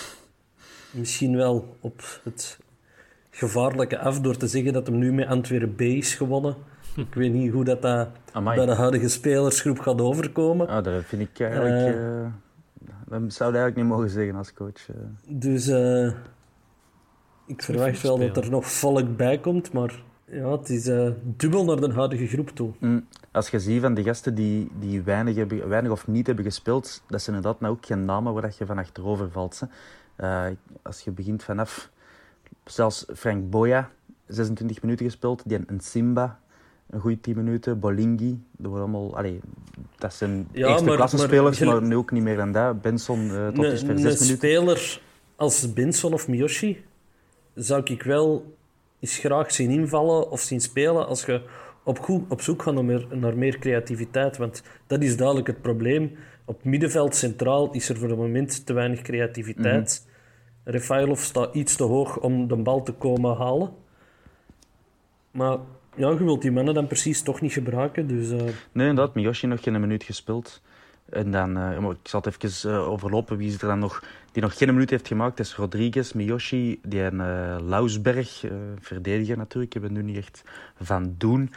Misschien 0.92 1.36
wel 1.36 1.76
op 1.80 2.20
het 2.24 2.60
gevaarlijke 3.30 4.00
af 4.00 4.20
door 4.20 4.38
te 4.38 4.48
zeggen 4.48 4.74
dat 4.74 4.88
hem 4.88 4.98
nu 4.98 5.14
met 5.14 5.28
Antwerpen 5.28 5.76
B 5.76 5.82
is 5.82 6.16
gewonnen. 6.16 6.56
Ik 6.96 7.14
weet 7.14 7.34
niet 7.34 7.52
hoe 7.52 7.64
dat, 7.64 7.82
dat 7.82 8.08
Amai. 8.32 8.56
bij 8.56 8.66
de 8.66 8.76
huidige 8.76 9.10
spelersgroep 9.10 9.80
gaat 9.80 10.02
overkomen. 10.02 10.68
Ah, 10.68 10.84
dat 10.84 11.04
vind 11.06 11.22
ik 11.22 11.40
eigenlijk... 11.40 11.98
Dat 13.12 13.34
zou 13.34 13.52
je 13.52 13.58
eigenlijk 13.58 13.76
niet 13.76 13.86
mogen 13.98 14.10
zeggen 14.10 14.36
als 14.36 14.54
coach. 14.54 14.90
eh. 14.90 14.96
Dus 15.28 15.68
eh, 15.68 16.12
ik 17.46 17.64
verwacht 17.64 18.02
wel 18.02 18.18
dat 18.18 18.38
er 18.38 18.50
nog 18.50 18.72
volk 18.72 19.18
bij 19.18 19.40
komt, 19.40 19.74
maar 19.74 20.04
ja, 20.26 20.52
het 20.52 20.70
is 20.70 20.88
eh, 20.88 21.10
dubbel 21.24 21.66
naar 21.66 21.80
de 21.80 21.94
huidige 21.94 22.28
groep 22.28 22.50
toe. 22.50 22.72
Mm, 22.80 23.08
Als 23.32 23.50
je 23.50 23.60
ziet 23.60 23.82
van 23.82 23.94
de 23.94 24.04
gasten 24.04 24.36
die, 24.36 24.72
die 24.80 25.02
weinig, 25.02 25.36
hebben, 25.36 25.68
weinig 25.70 25.92
of 25.92 26.08
niet 26.08 26.28
hebben 26.28 26.46
gespeeld, 26.46 27.04
dat 27.08 27.22
zijn 27.22 27.36
inderdaad 27.36 27.62
nou 27.62 27.74
ook 27.74 27.86
geen 27.86 28.06
namen 28.06 28.34
waar 28.34 28.42
dat 28.42 28.58
je 28.58 28.66
van 28.66 28.78
achterover 28.78 29.32
valt. 29.32 29.60
Hè. 29.60 29.68
Eh, 30.48 30.56
als 30.82 31.02
je 31.02 31.12
begint 31.12 31.44
vanaf, 31.44 31.90
zelfs 32.66 33.06
Frank 33.16 33.50
Boya, 33.50 33.90
26 34.28 34.82
minuten 34.82 35.06
gespeeld, 35.06 35.42
die 35.46 35.60
een 35.66 35.80
Simba, 35.80 36.40
een 36.92 37.00
goede 37.00 37.20
10 37.20 37.36
minuten, 37.36 37.80
Bolingi, 37.80 38.44
dat, 38.52 38.72
worden 38.72 38.82
allemaal, 38.94 39.18
allee, 39.18 39.40
dat 39.98 40.14
zijn 40.14 40.48
Ja, 40.52 40.68
eerste 40.68 40.84
maar- 40.86 40.96
klasse 40.96 41.16
maar 41.16 41.26
spelers, 41.26 41.60
maar, 41.60 41.82
nu 41.82 41.96
ook 41.96 42.12
niet 42.12 42.24
meer 42.24 42.36
dan 42.36 42.52
dat. 42.52 42.82
Benson 42.82 43.20
eh, 43.30 43.48
tot 43.48 43.58
Een, 43.58 43.70
dusver 43.70 43.90
een 43.90 43.98
6 43.98 44.20
minuten. 44.20 44.26
speler 44.38 45.02
als 45.36 45.74
Benson 45.74 46.14
of 46.14 46.28
Miyoshi 46.28 46.84
zou 47.56 47.82
ik 47.84 48.04
wel 48.04 48.56
eens 49.00 49.18
graag 49.18 49.52
zien 49.52 49.70
invallen 49.72 50.32
of 50.32 50.40
zien 50.40 50.62
spelen 50.62 51.08
als 51.08 51.26
je 51.26 51.42
op, 51.84 52.00
goed, 52.00 52.24
op 52.30 52.42
zoek 52.42 52.62
gaat 52.62 52.74
naar 52.74 52.86
meer, 52.86 53.08
naar 53.12 53.38
meer 53.38 53.60
creativiteit. 53.60 54.38
Want 54.38 54.64
dat 54.88 55.02
is 55.04 55.18
duidelijk 55.18 55.48
het 55.48 55.62
probleem. 55.62 56.16
Op 56.46 56.64
middenveld 56.64 57.16
centraal 57.16 57.72
is 57.72 57.90
er 57.90 57.98
voor 57.98 58.10
het 58.10 58.18
moment 58.18 58.66
te 58.66 58.74
weinig 58.74 59.02
creativiteit. 59.02 60.08
Refailov 60.64 61.20
staat 61.22 61.56
iets 61.56 61.76
te 61.76 61.84
hoog 61.84 62.20
om 62.20 62.48
de 62.48 62.56
bal 62.56 62.84
te 62.84 62.92
komen 62.92 63.36
halen. 63.38 63.70
Maar 65.32 65.58
ja, 65.96 66.10
je 66.10 66.24
wilt 66.24 66.42
die 66.42 66.52
mannen 66.52 66.74
dan 66.74 66.88
precies 66.88 67.22
toch 67.22 67.42
niet 67.42 67.54
gebruiken. 67.54 68.08
Dus 68.08 68.32
eh, 68.32 68.38
Nee, 68.72 68.88
inderdaad, 68.88 69.16
Miyoshi 69.16 69.48
nog 69.48 69.64
geen 69.64 69.80
minuut 69.80 70.04
gespeeld. 70.04 70.62
En 71.10 71.32
dan, 71.32 71.58
eh, 71.58 71.90
ik 71.90 71.98
zal 72.04 72.22
het 72.22 72.36
even 72.36 72.72
eh, 72.72 72.90
overlopen 72.90 73.38
wie 73.38 73.48
is 73.48 73.62
er 73.62 73.68
dan 73.68 73.80
nog, 73.80 74.04
die 74.32 74.42
nog 74.42 74.58
geen 74.58 74.74
minuut 74.74 74.90
heeft 74.90 75.08
gemaakt. 75.08 75.38
Dat 75.38 75.46
is 75.46 75.56
Rodriguez, 75.56 76.12
Miyoshi, 76.12 76.80
die 76.84 77.04
en 77.04 77.18
Lausberg, 77.68 78.44
verdediger 78.80 79.38
natuurlijk, 79.38 79.74
hebben 79.74 79.94
we 79.94 79.98
nu 80.00 80.04
niet 80.04 80.18
echt 80.18 80.44
van 80.82 81.16
doen. 81.18 81.54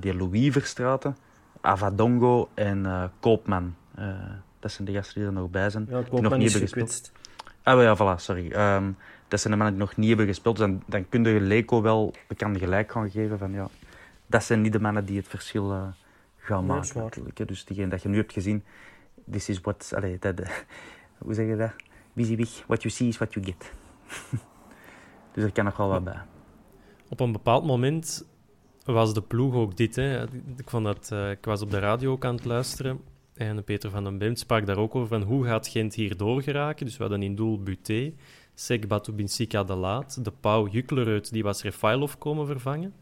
Die 0.00 0.14
Louis 0.14 0.52
Verstraten, 0.52 1.16
Avadongo 1.60 2.48
en 2.54 3.10
Koopman. 3.20 3.74
Dat 4.60 4.72
zijn 4.72 4.88
de 4.88 4.92
gasten 4.92 5.14
die 5.14 5.26
er 5.26 5.32
nog 5.32 5.50
bij 5.50 5.70
zijn. 5.70 5.86
ja, 5.88 5.94
die 5.94 6.00
nog 6.00 6.08
Koopman 6.10 6.38
niet 6.38 6.54
is 6.54 6.60
gekwetst. 6.60 7.12
Ah, 7.62 7.82
ja, 7.82 7.96
voilà, 7.96 8.20
sorry. 8.20 8.50
Ehm, 8.50 8.90
dat 9.28 9.40
zijn 9.40 9.52
de 9.52 9.58
mannen 9.58 9.78
die 9.78 9.86
nog 9.86 9.96
niet 9.96 10.08
hebben 10.08 10.26
gespeeld. 10.26 10.56
Dus 10.56 10.66
dan, 10.66 10.82
dan 10.86 11.08
kun 11.08 11.24
je 11.24 11.40
Leko 11.40 11.82
wel 11.82 12.14
bekend 12.28 12.58
gelijk 12.58 12.92
gaan 12.92 13.10
geven 13.10 13.38
van 13.38 13.52
ja, 13.52 13.68
dat 14.26 14.44
zijn 14.44 14.60
niet 14.60 14.72
de 14.72 14.80
mannen 14.80 15.04
die 15.04 15.16
het 15.16 15.28
verschil 15.28 15.72
eh, 15.72 15.86
gaan 16.36 16.66
Nee, 16.66 16.76
maken. 16.76 17.02
natuurlijk, 17.02 17.38
hè. 17.38 17.44
Dus 17.44 17.64
diegene 17.64 17.88
dat 17.88 18.02
je 18.02 18.08
nu 18.08 18.16
hebt 18.16 18.32
gezien, 18.32 18.64
this 19.30 19.48
is 19.48 19.60
what, 19.60 19.92
allee, 19.94 20.18
dat, 20.18 20.34
hoe 21.24 21.34
zeg 21.34 21.46
je 21.46 21.56
dat? 21.56 21.72
Busy 22.12 22.46
what 22.66 22.82
you 22.82 22.94
see 22.94 23.08
is 23.08 23.16
what 23.16 23.34
you 23.34 23.46
get. 23.46 23.72
dus 25.32 25.44
er 25.44 25.52
kan 25.52 25.64
nog 25.64 25.76
wel 25.76 25.88
wat 25.88 26.04
bij. 26.04 26.20
Op 27.08 27.20
een 27.20 27.32
bepaald 27.32 27.64
moment 27.64 28.26
was 28.84 29.14
de 29.14 29.22
ploeg 29.22 29.54
ook 29.54 29.76
dit. 29.76 29.96
Hè. 29.96 30.22
Ik, 30.56 30.70
vond 30.70 30.84
dat, 30.84 31.10
eh, 31.12 31.30
ik 31.30 31.44
was 31.44 31.62
op 31.62 31.70
de 31.70 31.78
radio 31.78 32.12
ook 32.12 32.24
aan 32.24 32.34
het 32.34 32.44
luisteren. 32.44 33.00
En 33.34 33.64
Peter 33.64 33.90
van 33.90 34.04
den 34.04 34.18
Bemt 34.18 34.38
sprak 34.38 34.66
daar 34.66 34.76
ook 34.76 34.94
over 34.94 35.08
van 35.08 35.22
hoe 35.22 35.44
gaat 35.44 35.68
Gent 35.68 35.94
hier 35.94 36.16
doorgeraken. 36.16 36.86
Dus 36.86 36.96
we 36.96 37.02
hadden 37.02 37.22
in 37.22 37.34
doel 37.34 37.62
Buté, 37.62 38.12
Sek 38.58 38.88
Batubinsika 38.88 39.62
de 39.64 39.74
Laat, 39.74 40.24
de 40.24 40.32
Pauw 40.40 40.68
Juklerud, 40.68 41.32
die 41.32 41.42
was 41.42 41.62
Refailov 41.62 42.18
komen 42.18 42.46
vervangen. 42.46 42.94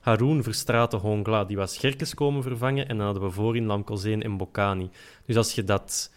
Haroun 0.00 0.42
Verstraten 0.42 0.98
Hongla, 0.98 1.44
die 1.44 1.56
was 1.56 1.78
Gerkes 1.78 2.14
komen 2.14 2.42
vervangen. 2.42 2.88
En 2.88 2.96
dan 2.96 3.06
hadden 3.06 3.24
we 3.24 3.30
voorin 3.30 3.66
Lamkozeen 3.66 4.22
en 4.22 4.36
Bocani. 4.36 4.90
Dus 5.26 5.36
als 5.36 5.52
je 5.52 5.64
dat 5.64 6.12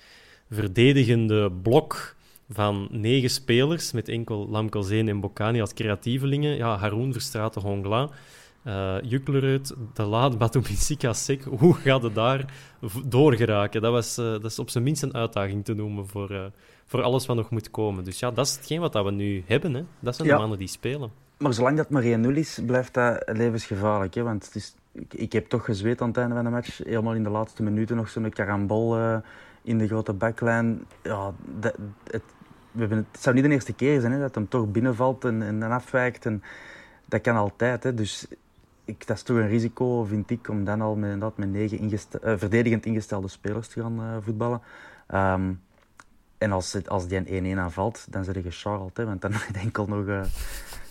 verdedigende 0.50 1.52
blok 1.52 2.16
van 2.50 2.88
negen 2.92 3.30
spelers, 3.30 3.92
met 3.92 4.10
enkel 4.10 4.48
Lamkozeen 4.50 5.08
en 5.08 5.20
Bocani 5.20 5.62
als 5.62 5.74
creatievelingen, 5.74 6.56
ja, 6.56 6.78
Haroun 6.78 7.12
Verstraten 7.12 7.62
Hongla, 7.62 8.10
eh 8.64 8.96
Juklerud, 9.02 9.76
De 9.94 10.04
Laat, 10.04 10.38
Batubinsika, 10.38 11.14
Sek, 11.14 11.44
hoe 11.44 11.74
gaat 11.74 12.04
het 12.04 12.16
daar 12.16 12.46
doorgeraken? 13.06 13.82
Dat, 13.82 13.92
was, 13.92 14.18
eh, 14.18 14.26
dat 14.26 14.46
is 14.46 14.60
op 14.60 14.70
zijn 14.70 14.84
minst 14.84 15.04
een 15.04 15.14
uitdaging 15.14 15.66
te 15.66 15.74
noemen 15.74 16.08
voor, 16.08 16.32
eh, 16.32 16.46
voor 16.86 17.02
alles 17.02 17.26
wat 17.26 17.36
nog 17.36 17.50
moet 17.50 17.72
komen. 17.72 18.04
Dus 18.04 18.20
ja, 18.20 18.32
dat 18.32 18.46
is 18.46 18.56
hetgeen 18.56 18.80
wat 18.80 18.94
dat 18.94 19.06
we 19.06 19.12
nu 19.12 19.44
hebben. 19.46 19.74
Hè. 19.74 19.84
Dat 20.00 20.16
zijn 20.16 20.28
Ja. 20.28 20.34
de 20.34 20.40
mannen 20.40 20.58
die 20.60 20.68
spelen. 20.68 21.12
Maar 21.38 21.54
zolang 21.54 21.78
dat 21.78 21.90
maar 21.90 22.04
1-0 22.04 22.36
is, 22.36 22.60
blijft 22.66 22.94
dat 22.94 23.24
levensgevaarlijk. 23.26 24.14
Hè? 24.14 24.24
Want 24.24 24.46
het 24.46 24.56
is, 24.56 24.76
ik, 24.92 25.14
ik 25.14 25.32
heb 25.34 25.50
toch 25.50 25.66
gezweet 25.66 26.02
aan 26.02 26.08
het 26.08 26.18
einde 26.18 26.36
van 26.36 26.44
de 26.44 26.50
match. 26.50 26.78
Helemaal 26.78 27.14
in 27.14 27.24
de 27.24 27.30
laatste 27.30 27.64
minuten 27.64 27.96
nog 27.96 28.10
zo'n 28.10 28.30
karambol 28.30 28.98
uh, 28.98 29.18
in 29.62 29.78
de 29.78 29.88
grote 29.88 30.14
baklijn. 30.14 30.86
Ja, 31.04 31.34
dat, 31.60 31.76
het, 32.12 32.24
we 32.72 32.80
hebben, 32.80 33.08
het 33.12 33.22
zou 33.22 33.36
niet 33.36 33.44
de 33.44 33.50
eerste 33.50 33.74
keer 33.74 34.00
zijn 34.00 34.14
hè, 34.14 34.20
dat 34.20 34.36
hem 34.36 34.48
toch 34.48 34.72
binnenvalt 34.72 35.26
en, 35.26 35.42
en, 35.42 35.64
en 35.64 35.72
afwijkt. 35.72 36.26
En, 36.26 36.44
dat 37.10 37.22
kan 37.22 37.36
altijd. 37.36 37.84
Hè. 37.84 37.94
Dus 37.94 38.28
ik, 38.90 39.08
dat 39.08 39.18
is 39.18 39.24
toch 39.24 39.38
een 39.38 39.48
risico, 39.48 40.04
vind 40.04 40.30
ik, 40.30 40.50
om 40.50 40.64
dan 40.64 40.82
al 40.82 40.96
met, 40.96 41.20
dat, 41.20 41.38
met 41.38 41.50
negen 41.50 41.92
uh, 41.92 42.00
verdedigend 42.38 42.86
ingestelde 42.86 43.28
spelers 43.28 43.68
te 43.68 43.82
gaan 43.82 44.00
uh, 44.00 44.18
voetballen. 44.22 44.62
Um, 45.14 45.62
en 46.38 46.52
als, 46.52 46.88
als 46.88 47.08
die 47.08 47.32
een 47.32 47.56
1-1 47.56 47.60
aanvalt, 47.60 48.06
dan 48.10 48.24
zit 48.24 48.36
je 48.36 48.42
gecharreld. 48.42 48.98
Want 48.98 49.22
dan 49.22 49.32
heb 49.36 49.56
je 49.56 49.62
enkel 49.62 49.86
nog 49.86 50.28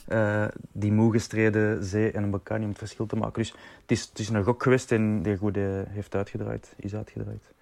uh, 0.08 0.44
die 0.72 0.92
moe 0.92 1.12
gestreden 1.12 1.84
zee 1.84 2.10
en 2.10 2.22
een 2.22 2.30
Bacani 2.30 2.62
om 2.62 2.68
het 2.68 2.78
verschil 2.78 3.06
te 3.06 3.16
maken. 3.16 3.42
Dus 3.42 3.50
het 3.80 3.90
is, 3.90 4.00
het 4.08 4.18
is 4.18 4.28
een 4.28 4.44
gok 4.44 4.62
geweest 4.62 4.92
en 4.92 5.22
die 5.22 5.36
goed 5.36 5.56
heeft 5.88 6.14
uitgedraaid, 6.14 6.74
is 6.76 6.94
uitgedraaid. 6.94 7.52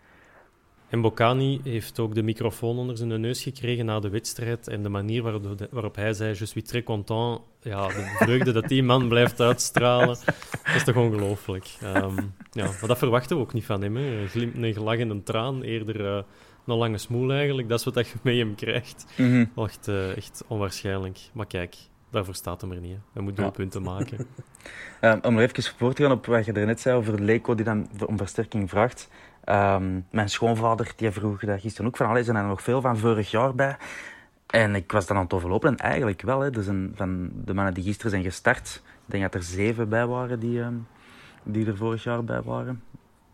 En 0.88 1.00
Bocani 1.00 1.60
heeft 1.64 1.98
ook 1.98 2.14
de 2.14 2.22
microfoon 2.22 2.78
onder 2.78 2.96
zijn 2.96 3.20
neus 3.20 3.42
gekregen 3.42 3.84
na 3.84 4.00
de 4.00 4.08
wedstrijd. 4.08 4.68
En 4.68 4.82
de 4.82 4.88
manier 4.88 5.22
waarop, 5.22 5.68
waarop 5.70 5.96
hij 5.96 6.12
zei: 6.12 6.34
Je 6.38 6.46
suis 6.46 6.64
très 6.64 6.82
content. 6.82 7.40
Ja, 7.60 7.86
de 7.86 8.16
vreugde 8.18 8.52
dat 8.52 8.68
die 8.68 8.82
man 8.82 9.08
blijft 9.08 9.40
uitstralen. 9.40 10.16
Dat 10.64 10.74
is 10.74 10.84
toch 10.84 10.96
ongelooflijk. 10.96 11.76
Um, 11.82 12.34
ja, 12.50 12.64
maar 12.64 12.86
dat 12.86 12.98
verwachten 12.98 13.36
we 13.36 13.42
ook 13.42 13.52
niet 13.52 13.64
van 13.64 13.82
hem. 13.82 13.96
Hè. 13.96 14.26
Een 14.34 14.74
gelach 14.74 14.98
en 14.98 15.10
een 15.10 15.22
traan. 15.22 15.62
Eerder 15.62 16.00
uh, 16.00 16.22
een 16.66 16.76
lange 16.76 16.98
smoel 16.98 17.32
eigenlijk. 17.32 17.68
Dat 17.68 17.78
is 17.78 17.84
wat 17.84 18.08
je 18.08 18.14
mee 18.22 18.38
hem 18.38 18.54
krijgt. 18.54 19.06
Mm 19.16 19.30
-hmm. 19.30 19.64
echt, 19.64 19.88
uh, 19.88 20.16
echt 20.16 20.44
onwaarschijnlijk. 20.46 21.18
Maar 21.32 21.46
kijk, 21.46 21.76
daarvoor 22.10 22.34
staat 22.34 22.60
hem 22.60 22.72
er 22.72 22.80
niet. 22.80 22.92
Hè. 22.92 22.98
Hij 23.12 23.22
moet 23.22 23.36
doelpunten 23.36 23.82
ja. 23.82 23.90
maken. 23.90 24.26
um, 25.00 25.18
om 25.26 25.34
nog 25.34 25.42
even 25.42 25.62
voort 25.76 25.96
te 25.96 26.02
gaan 26.02 26.12
op 26.12 26.26
wat 26.26 26.44
je 26.44 26.52
er 26.52 26.66
net 26.66 26.80
zei 26.80 26.96
over 26.96 27.20
Leco 27.22 27.54
die 27.54 27.64
dan 27.64 27.88
om 28.06 28.16
versterking 28.16 28.70
vraagt. 28.70 29.08
Um, 29.48 30.06
mijn 30.10 30.28
schoonvader 30.28 30.92
die 30.96 31.10
vroeg 31.10 31.40
dat 31.40 31.60
gisteren 31.60 31.86
ook 31.86 31.96
van, 31.96 32.06
allee, 32.06 32.24
zijn 32.24 32.36
er 32.36 32.44
nog 32.44 32.62
veel 32.62 32.80
van 32.80 32.98
vorig 32.98 33.30
jaar 33.30 33.54
bij? 33.54 33.76
En 34.46 34.74
ik 34.74 34.92
was 34.92 35.06
dan 35.06 35.16
aan 35.16 35.22
het 35.22 35.32
overlopen 35.32 35.68
en 35.68 35.76
eigenlijk 35.76 36.22
wel. 36.22 36.40
Hè, 36.40 36.50
dus 36.50 36.66
een, 36.66 36.92
van 36.94 37.30
de 37.44 37.54
mannen 37.54 37.74
die 37.74 37.84
gisteren 37.84 38.10
zijn 38.10 38.22
gestart, 38.22 38.82
ik 38.84 39.12
denk 39.12 39.22
dat 39.22 39.34
er 39.34 39.42
zeven 39.42 39.88
bij 39.88 40.06
waren 40.06 40.40
die, 40.40 40.60
um, 40.60 40.86
die 41.42 41.66
er 41.66 41.76
vorig 41.76 42.04
jaar 42.04 42.24
bij 42.24 42.42
waren. 42.42 42.82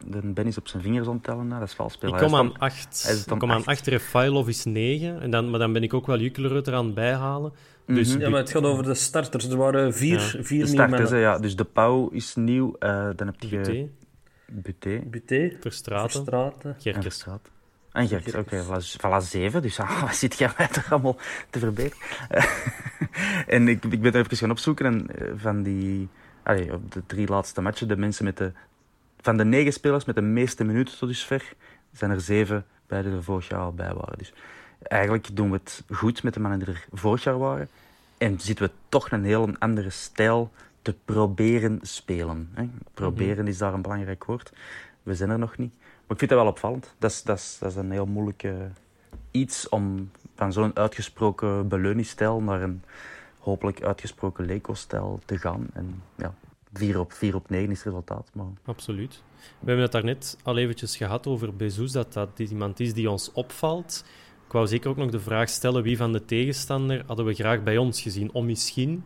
De 0.07 0.21
Ben 0.23 0.47
is 0.47 0.59
op 0.59 0.69
zijn 0.69 0.83
vingers 0.83 1.07
onttellen, 1.07 1.49
dat 1.49 1.63
is 1.63 1.75
vals 1.75 1.93
spelen. 1.93 2.15
Ik 2.15 2.21
kom 2.21 2.35
aan 2.35 2.59
acht. 2.59 3.25
Ik 3.29 3.39
kom 3.39 3.51
aan 3.51 3.65
acht, 3.65 3.87
Refailov 3.87 4.49
is 4.49 4.65
negen. 4.65 5.21
En 5.21 5.31
dan, 5.31 5.51
maar 5.51 5.59
dan 5.59 5.73
ben 5.73 5.83
ik 5.83 5.95
ook 5.95 6.07
wel 6.07 6.19
Juklerud 6.19 6.67
eraan 6.67 6.95
bijhalen. 6.95 7.53
Dus 7.87 8.09
mm 8.09 8.13
-hmm. 8.13 8.23
Ja, 8.23 8.29
maar 8.29 8.41
het 8.41 8.51
gaat 8.51 8.63
over 8.63 8.85
de 8.85 8.95
starters. 8.95 9.49
Er 9.49 9.57
waren 9.57 9.95
vier, 9.95 10.33
ja. 10.37 10.43
vier 10.43 10.61
de 10.61 10.67
starters, 10.67 11.11
ja. 11.11 11.39
Dus 11.39 11.57
de 11.57 11.65
Pauw 11.65 12.09
is 12.09 12.35
nieuw. 12.35 12.77
Uh, 12.81 13.09
dan 13.17 13.27
heb 13.27 13.41
je... 13.41 13.89
Buté. 14.53 15.03
Buté. 15.05 15.57
Verstraten. 15.61 16.11
Verstraten. 16.11 16.77
Gerkers. 16.79 17.25
En 17.93 18.09
Gerkers, 18.09 18.35
oké. 18.35 18.63
Okay, 18.63 18.83
voilà, 18.83 19.27
zeven. 19.27 19.63
Dus 19.63 19.81
ah, 19.81 20.03
wat 20.03 20.15
zit 20.15 20.39
jij 20.39 20.53
mij 20.57 20.69
toch 20.69 20.93
allemaal 20.93 21.17
te 21.51 21.59
verbeteren? 21.59 22.07
en 23.47 23.69
ik, 23.69 23.85
ik 23.85 24.01
ben 24.01 24.13
er 24.13 24.25
even 24.25 24.37
gaan 24.37 24.51
opzoeken. 24.51 24.87
En 24.87 25.09
van 25.39 25.63
die... 25.63 26.09
Allee, 26.43 26.73
op 26.73 26.93
de 26.93 27.03
drie 27.07 27.29
laatste 27.29 27.61
matchen, 27.61 27.89
de 27.89 27.97
mensen 27.97 28.25
met 28.25 28.37
de... 28.37 28.53
Van 29.21 29.37
de 29.37 29.45
negen 29.45 29.73
spelers 29.73 30.05
met 30.05 30.15
de 30.15 30.23
meeste 30.23 30.65
minuten 30.65 30.99
tot 30.99 31.09
dusver, 31.09 31.55
zijn 31.93 32.11
er 32.11 32.21
zeven 32.21 32.65
bij 32.87 33.03
die 33.03 33.13
er 33.13 33.23
vorig 33.23 33.49
jaar 33.49 33.61
al 33.61 33.73
bij 33.73 33.95
waren. 33.95 34.19
Dus 34.19 34.33
eigenlijk 34.83 35.37
doen 35.37 35.51
we 35.51 35.57
het 35.57 35.83
goed 35.91 36.23
met 36.23 36.35
de 36.35 36.41
mannen 36.41 36.59
die 36.59 36.69
er 36.69 36.87
vorig 36.93 37.25
jaar 37.25 37.39
waren. 37.39 37.69
En 38.19 38.41
zitten 38.41 38.67
we 38.67 38.73
toch 38.89 39.11
een 39.11 39.25
heel 39.25 39.51
andere 39.59 39.91
stijl 39.91 40.53
te 40.83 40.95
proberen 41.05 41.79
spelen. 41.83 42.51
Hè. 42.55 42.69
Proberen 42.95 43.33
mm-hmm. 43.33 43.47
is 43.47 43.59
daar 43.59 43.75
een 43.75 43.83
belangrijk 43.83 44.25
woord. 44.25 44.53
We 45.03 45.15
zijn 45.15 45.31
er 45.31 45.39
nog 45.39 45.57
niet. 45.57 45.73
Maar 45.79 46.11
ik 46.11 46.19
vind 46.19 46.31
dat 46.31 46.41
wel 46.41 46.49
opvallend. 46.49 46.95
Dat 46.99 47.11
is, 47.11 47.23
dat 47.23 47.39
is, 47.39 47.57
dat 47.61 47.71
is 47.71 47.77
een 47.77 47.91
heel 47.91 48.07
moeilijk 48.07 48.43
uh, 48.43 48.55
iets 49.31 49.69
om 49.69 50.11
van 50.35 50.53
zo'n 50.53 50.77
uitgesproken 50.77 51.69
beleuningsstijl 51.69 52.41
naar 52.41 52.63
een 52.63 52.83
hopelijk 53.39 53.83
uitgesproken 53.83 54.47
Leco-stijl 54.47 55.21
te 55.25 55.39
gaan. 55.39 55.67
En 55.73 56.03
ja, 56.17 56.35
4 56.73 56.99
op, 56.99 57.13
4 57.13 57.35
op 57.35 57.51
9 57.51 57.71
is 57.71 57.77
het 57.77 57.87
resultaat. 57.87 58.31
Maar... 58.33 58.47
Absoluut. 58.65 59.23
We 59.37 59.67
hebben 59.67 59.83
het 59.83 59.93
daarnet 59.93 60.39
al 60.43 60.59
eventjes 60.59 60.97
gehad 60.97 61.27
over 61.27 61.57
Bezos, 61.57 61.93
dat 61.93 62.13
dat 62.13 62.39
iemand 62.39 62.81
is 62.81 62.95
die 62.95 63.11
ons 63.11 63.33
opvalt. 63.33 64.05
Ik 64.47 64.53
wou 64.53 64.67
zeker 64.67 64.91
ook 64.91 64.97
nog 64.97 65.11
de 65.11 65.21
vraag 65.21 65.49
stellen, 65.49 65.83
wie 65.83 65.97
van 65.97 66.13
de 66.13 66.25
tegenstander 66.25 67.05
hadden 67.07 67.25
we 67.25 67.35
graag 67.35 67.63
bij 67.63 67.77
ons 67.77 68.03
gezien? 68.03 68.33
Om 68.33 68.47
misschien 68.47 69.05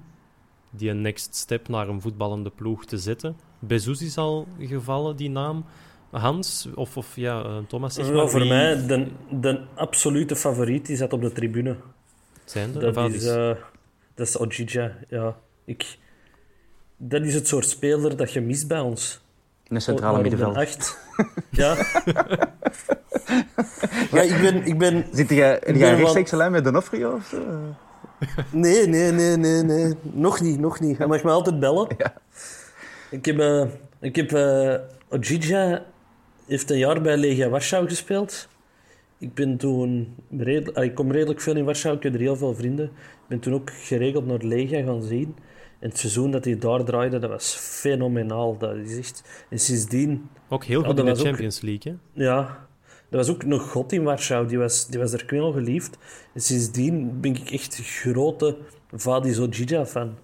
die 0.78 0.90
een 0.90 1.00
next 1.00 1.34
step 1.34 1.68
naar 1.68 1.88
een 1.88 2.00
voetballende 2.00 2.50
ploeg 2.50 2.84
te 2.84 2.98
zetten. 2.98 3.36
Bezos 3.58 4.02
is 4.02 4.18
al 4.18 4.46
gevallen, 4.58 5.16
die 5.16 5.30
naam. 5.30 5.64
Hans, 6.10 6.68
of, 6.74 6.96
of 6.96 7.16
ja, 7.16 7.62
Thomas, 7.68 7.94
zeg 7.94 8.12
maar. 8.12 8.28
voor 8.28 8.46
mij, 8.46 8.86
de, 8.86 9.06
de 9.30 9.60
absolute 9.74 10.36
favoriet 10.36 10.86
die 10.86 10.96
zat 10.96 11.12
op 11.12 11.20
de 11.20 11.32
tribune. 11.32 11.76
Zijn 12.44 12.74
er? 12.74 12.92
Dat, 12.92 13.12
is, 13.12 13.24
uh, 13.24 13.50
dat 14.14 14.26
is 14.26 14.38
Ojija, 14.38 14.96
ja. 15.08 15.36
Ik, 15.64 15.98
dat 16.96 17.22
is 17.22 17.34
het 17.34 17.48
soort 17.48 17.68
speler 17.68 18.16
dat 18.16 18.32
je 18.32 18.40
mist 18.40 18.68
bij 18.68 18.80
ons. 18.80 19.20
Een 19.68 19.80
centrale 19.80 20.22
middenveld. 20.22 20.56
Echt. 20.56 20.98
ja. 21.50 21.74
ja, 24.12 24.20
ik 24.22 24.40
ben... 24.40 24.66
Ik 24.66 24.78
ben 24.78 25.06
Zit 25.12 25.28
jij 25.28 25.58
rechtstreeks 25.58 26.30
lijn 26.30 26.52
met 26.52 26.64
Donofrio 26.64 27.14
of 27.14 27.26
zo? 27.26 27.74
Nee, 28.50 28.86
nee, 28.86 29.12
nee, 29.12 29.36
nee, 29.36 29.62
nee. 29.62 29.94
Nog 30.02 30.40
niet, 30.40 30.58
nog 30.58 30.80
niet. 30.80 30.98
Hij 30.98 31.06
mag 31.06 31.22
me 31.22 31.30
altijd 31.30 31.60
bellen. 31.60 31.88
Ja. 31.98 32.14
Ik 33.10 33.24
heb... 33.24 33.38
Uh, 33.38 33.64
ik 34.00 34.16
heb 34.16 34.32
uh, 34.32 34.74
Ojija 35.08 35.84
heeft 36.46 36.70
een 36.70 36.78
jaar 36.78 37.00
bij 37.00 37.16
Legia 37.16 37.48
Warschau 37.48 37.88
gespeeld. 37.88 38.48
Ik 39.18 39.34
ben 39.34 39.56
toen... 39.56 40.14
Redelijk, 40.38 40.78
ik 40.78 40.94
kom 40.94 41.12
redelijk 41.12 41.40
veel 41.40 41.56
in 41.56 41.64
Warschau. 41.64 41.96
Ik 41.96 42.02
heb 42.02 42.14
er 42.14 42.20
heel 42.20 42.36
veel 42.36 42.54
vrienden. 42.54 42.84
Ik 42.84 43.28
ben 43.28 43.38
toen 43.38 43.54
ook 43.54 43.70
geregeld 43.70 44.26
naar 44.26 44.42
Legia 44.42 44.82
gaan 44.82 45.02
zien. 45.02 45.36
En 45.78 45.88
het 45.88 45.98
seizoen 45.98 46.30
dat 46.30 46.44
hij 46.44 46.58
daar 46.58 46.84
draaide, 46.84 47.18
dat 47.18 47.30
was 47.30 47.54
fenomenaal. 47.54 48.58
Dat 48.58 48.76
is 48.76 48.98
echt... 48.98 49.46
En 49.48 49.58
sindsdien... 49.58 50.28
Ook 50.48 50.64
heel 50.64 50.82
goed 50.82 50.98
in 50.98 51.04
de 51.04 51.14
Champions 51.14 51.56
ook, 51.56 51.62
League, 51.62 51.92
hè? 51.92 52.24
Ja. 52.24 52.65
Er 53.10 53.16
was 53.16 53.30
ook 53.30 53.44
nog 53.44 53.70
God 53.70 53.92
in 53.92 54.02
Warschau, 54.02 54.46
die 54.46 54.58
was, 54.58 54.86
die 54.86 54.98
was 54.98 55.12
er 55.12 55.24
geliefd. 55.26 55.98
En 56.32 56.40
sindsdien 56.40 57.20
ben 57.20 57.34
ik 57.34 57.50
echt 57.50 57.80
grote 57.82 58.56
Ojija 59.06 59.86
fan. 59.86 60.14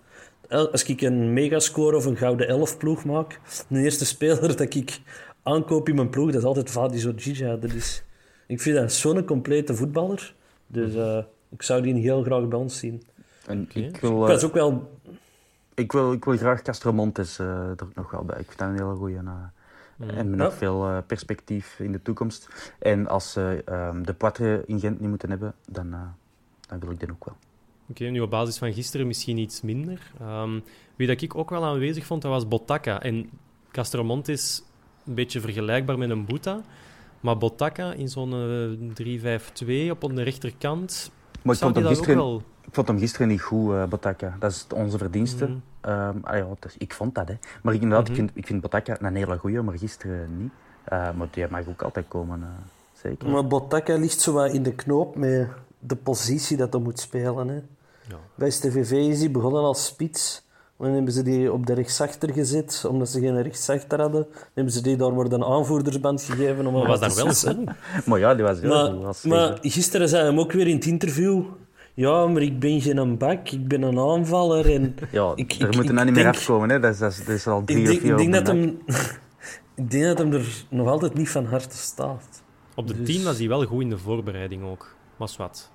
Als 0.49 0.85
ik 0.85 1.01
een 1.01 1.33
megascore 1.33 1.97
of 1.97 2.05
een 2.05 2.17
gouden 2.17 2.49
elf 2.49 2.79
ploeg 2.79 3.05
maak, 3.05 3.41
de 3.69 3.81
eerste 3.81 4.05
speler 4.05 4.57
dat 4.57 4.75
ik 4.75 5.01
aankoop 5.43 5.89
in 5.89 5.95
mijn 5.95 6.11
ploeg, 6.11 6.31
dat 6.31 6.41
is 6.41 6.45
altijd 6.45 7.07
Ojija. 7.07 7.57
Dat 7.57 7.73
is, 7.73 8.03
ik 8.47 8.61
vind 8.61 8.77
dat 8.77 8.93
zo'n 8.93 9.25
complete 9.25 9.75
voetballer. 9.75 10.35
Dus 10.67 10.95
uh, 10.95 11.19
ik 11.51 11.63
zou 11.63 11.83
die 11.83 11.95
heel 11.95 12.23
graag 12.23 12.49
bij 12.49 12.59
ons 12.59 12.79
zien. 12.79 13.03
En 13.47 13.69
ik 13.75 13.97
wil... 13.97 14.23
Ik 14.23 14.29
was 14.29 14.45
ook 14.45 14.55
wel... 14.55 15.01
Ik 15.75 15.93
wil, 15.93 16.13
ik 16.13 16.25
wil 16.25 16.37
graag 16.37 16.63
Castro 16.63 16.93
Montes 16.93 17.39
uh, 17.39 17.47
er 17.47 17.89
nog 17.95 18.11
wel 18.11 18.25
bij. 18.25 18.39
Ik 18.39 18.47
vind 18.47 18.59
dat 18.59 18.69
een 18.69 18.75
hele 18.75 18.95
goede... 18.95 19.21
Uh. 19.25 19.31
En 20.07 20.31
met 20.31 20.39
nog 20.39 20.55
veel 20.55 20.89
uh, 20.89 20.99
perspectief 21.07 21.79
in 21.79 21.93
de 21.93 22.03
toekomst. 22.03 22.75
En 22.79 23.07
als 23.09 23.33
ze 23.33 23.65
uh, 23.69 23.91
de 24.03 24.15
Poitre 24.15 24.63
in 24.67 24.81
Gent 24.81 25.01
niet 25.01 25.09
moeten 25.09 25.31
hebben, 25.31 25.55
dan, 25.69 25.87
uh, 25.87 26.01
dan 26.69 26.81
wil 26.81 26.91
ik 26.91 27.01
den 27.01 27.11
ook 27.11 27.25
wel. 27.25 27.35
Oké, 27.89 28.01
okay, 28.01 28.09
nu 28.09 28.21
op 28.21 28.31
basis 28.31 28.59
van 28.59 28.73
gisteren 28.73 29.07
misschien 29.07 29.39
iets 29.39 29.61
minder. 29.61 30.13
Um, 30.23 30.63
wie 30.97 31.07
dat 31.07 31.21
ik 31.21 31.37
ook 31.37 31.51
wel 31.51 31.65
aanwezig 31.65 32.07
vond, 32.07 32.23
dat 32.23 32.31
was 32.31 32.49
Botaka. 32.49 33.03
En 33.03 33.31
Castromont 33.71 34.29
is 34.29 34.63
een 35.07 35.15
beetje 35.15 35.41
vergelijkbaar 35.41 35.99
met 35.99 36.11
een 36.11 36.25
Boeta. 36.25 36.61
Maar 37.21 37.39
Botaka 37.39 37.93
in 37.93 38.09
zo'n 38.09 38.33
3-5-2 39.03 39.91
op 39.91 40.01
de 40.15 40.23
rechterkant. 40.23 41.11
Maar 41.43 41.55
ik 41.55 41.61
vond, 41.61 41.77
hem 41.77 41.87
gisteren, 41.87 42.17
wel... 42.17 42.43
ik 42.67 42.75
vond 42.75 42.89
hem 42.89 42.99
gisteren 42.99 43.29
niet 43.29 43.43
goed, 43.43 43.71
uh, 43.71 43.85
Botaka. 43.85 44.37
Dat 44.39 44.51
is 44.51 44.67
onze 44.75 44.99
verdienste. 44.99 45.47
Mm. 45.47 45.63
Um, 45.91 46.21
ah 46.23 46.37
ja, 46.37 46.47
dus 46.59 46.77
ik 46.79 46.93
vond 46.93 47.15
dat, 47.15 47.29
hè. 47.29 47.35
Maar 47.63 47.75
ik, 47.75 47.83
inderdaad, 47.83 48.09
mm 48.09 48.15
-hmm. 48.15 48.25
ik 48.25 48.31
vind, 48.31 48.39
ik 48.39 48.47
vind 48.47 48.61
Botaka 48.61 48.97
een 49.01 49.17
hele 49.17 49.39
goeie, 49.39 49.63
maar 49.63 49.79
gisteren 49.79 50.39
niet. 50.39 50.53
Uh, 50.93 51.11
maar 51.13 51.29
die 51.31 51.47
mag 51.51 51.69
ook 51.69 51.83
altijd 51.83 52.09
komen, 52.09 52.41
uh, 52.41 52.47
zeker. 52.93 53.29
Maar 53.29 53.47
Botaka 53.47 53.97
ligt 53.97 54.21
zo 54.21 54.33
wat 54.33 54.53
in 54.53 54.63
de 54.63 54.75
knoop 54.75 55.17
met 55.17 55.49
de 55.79 55.97
positie 55.97 56.57
dat 56.57 56.73
hij 56.73 56.83
moet 56.83 57.01
spelen. 57.01 57.49
Hè. 57.49 57.55
Ja. 58.09 58.17
Bij 58.35 58.51
STVV 58.51 58.91
is 58.91 59.19
hij 59.19 59.31
begonnen 59.31 59.63
als 59.63 59.85
spits. 59.87 60.51
Dan 60.77 60.91
hebben 60.91 61.13
ze 61.13 61.23
die 61.23 61.53
op 61.53 61.67
de 61.67 61.73
rechtsachter 61.73 62.33
gezet, 62.33 62.85
omdat 62.89 63.09
ze 63.09 63.21
geen 63.21 63.43
rechtsachter 63.43 64.01
hadden. 64.01 64.23
Dan 64.23 64.41
hebben 64.55 64.73
ze 64.73 64.83
die 64.83 64.97
daar 64.97 65.13
maar 65.13 65.25
een 65.27 65.45
aanvoerdersband 65.45 66.23
gegeven. 66.23 66.67
Om 66.67 66.73
maar 66.73 66.87
was 66.87 67.01
daar 67.01 67.15
wel 67.15 67.65
maar 68.07 68.19
ja, 68.19 68.35
die 68.35 68.45
was 68.45 68.61
heel 68.61 68.69
maar, 68.69 69.15
goed. 69.15 69.25
Maar 69.25 69.59
gisteren 69.61 70.09
zei 70.09 70.23
hij 70.23 70.31
hem 70.31 70.41
ook 70.41 70.53
weer 70.53 70.67
in 70.67 70.75
het 70.75 70.85
interview 70.85 71.43
ja, 71.95 72.27
maar 72.27 72.43
ik 72.43 72.59
ben 72.59 72.81
geen 72.81 73.19
bak, 73.19 73.49
ik 73.49 73.69
ben 73.69 73.83
een 73.83 73.99
aanvaller. 73.99 74.75
En 74.75 74.95
ja, 75.11 75.33
ik, 75.35 75.53
er 75.53 75.75
moeten 75.75 75.95
nou 75.95 76.07
niet 76.07 76.15
meer 76.15 76.27
afkomen, 76.27 76.71
hè. 76.71 76.81
Dat, 76.81 76.93
is, 76.93 76.99
dat, 76.99 77.29
is, 77.29 77.47
al 77.47 77.65
drie 77.65 77.83
ik 77.83 77.91
of 77.91 78.01
vier 78.01 78.11
ik 78.11 78.17
denk, 78.19 78.33
dat 78.33 78.47
hem, 78.47 78.79
ik 79.83 79.91
denk 79.91 80.05
dat 80.05 80.19
hem 80.19 80.33
er 80.33 80.65
nog 80.69 80.89
altijd 80.89 81.15
niet 81.15 81.29
van 81.29 81.45
harte 81.45 81.77
staat. 81.77 82.43
Op 82.75 82.89
de 82.89 83.03
dus... 83.03 83.17
10 83.17 83.25
was 83.25 83.39
hij 83.39 83.49
wel 83.49 83.65
goed 83.65 83.83
in 83.83 83.91
de 83.91 83.99
voorbereiding 83.99 84.65
ook. 84.65 84.95
Was 85.17 85.37
wat. 85.37 85.71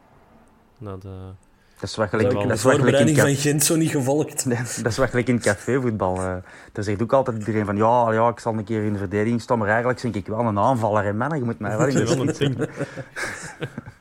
Na 0.78 0.97
de... 0.97 1.32
Dat 1.80 1.90
is 1.90 1.96
wel 1.96 2.08
gelijk, 2.08 2.30
Dat 2.30 2.34
dat 2.42 2.48
de 2.48 2.54
is 2.54 2.64
in 2.64 2.70
voorbereiding 2.72 3.18
het 3.18 3.26
van 3.28 3.36
Gent 3.36 3.64
zo 3.64 3.76
niet 3.76 3.90
gevolgd. 3.90 4.46
Nee, 4.46 4.58
dat 4.58 4.86
is 4.86 4.98
wel 4.98 5.08
gelijk 5.08 5.28
in 5.28 5.36
het 5.36 5.44
cafévoetbal. 5.44 6.16
eh. 6.16 6.36
Daar 6.72 6.84
zegt 6.84 7.02
ook 7.02 7.14
altijd 7.14 7.38
iedereen 7.38 7.66
van 7.66 7.78
ja, 7.78 8.12
ja, 8.12 8.30
ik 8.30 8.40
zal 8.40 8.54
een 8.54 8.64
keer 8.64 8.84
in 8.84 8.94
de 8.94 9.00
verdediging 9.00 9.42
staan, 9.42 9.58
maar 9.58 9.68
eigenlijk 9.68 10.02
denk 10.02 10.16
ik 10.16 10.28
wel 10.28 10.40
een 10.40 10.60
aanvaller. 10.60 11.06
En 11.06 11.18
man, 11.18 11.38
je 11.38 11.44
moet 11.44 11.60
mij 11.60 11.78
wel 11.78 11.88
in 11.88 11.94
de 11.96 12.04
Wel 12.04 12.28
een 12.28 12.34
spits 12.36 12.38
ding. 12.38 12.70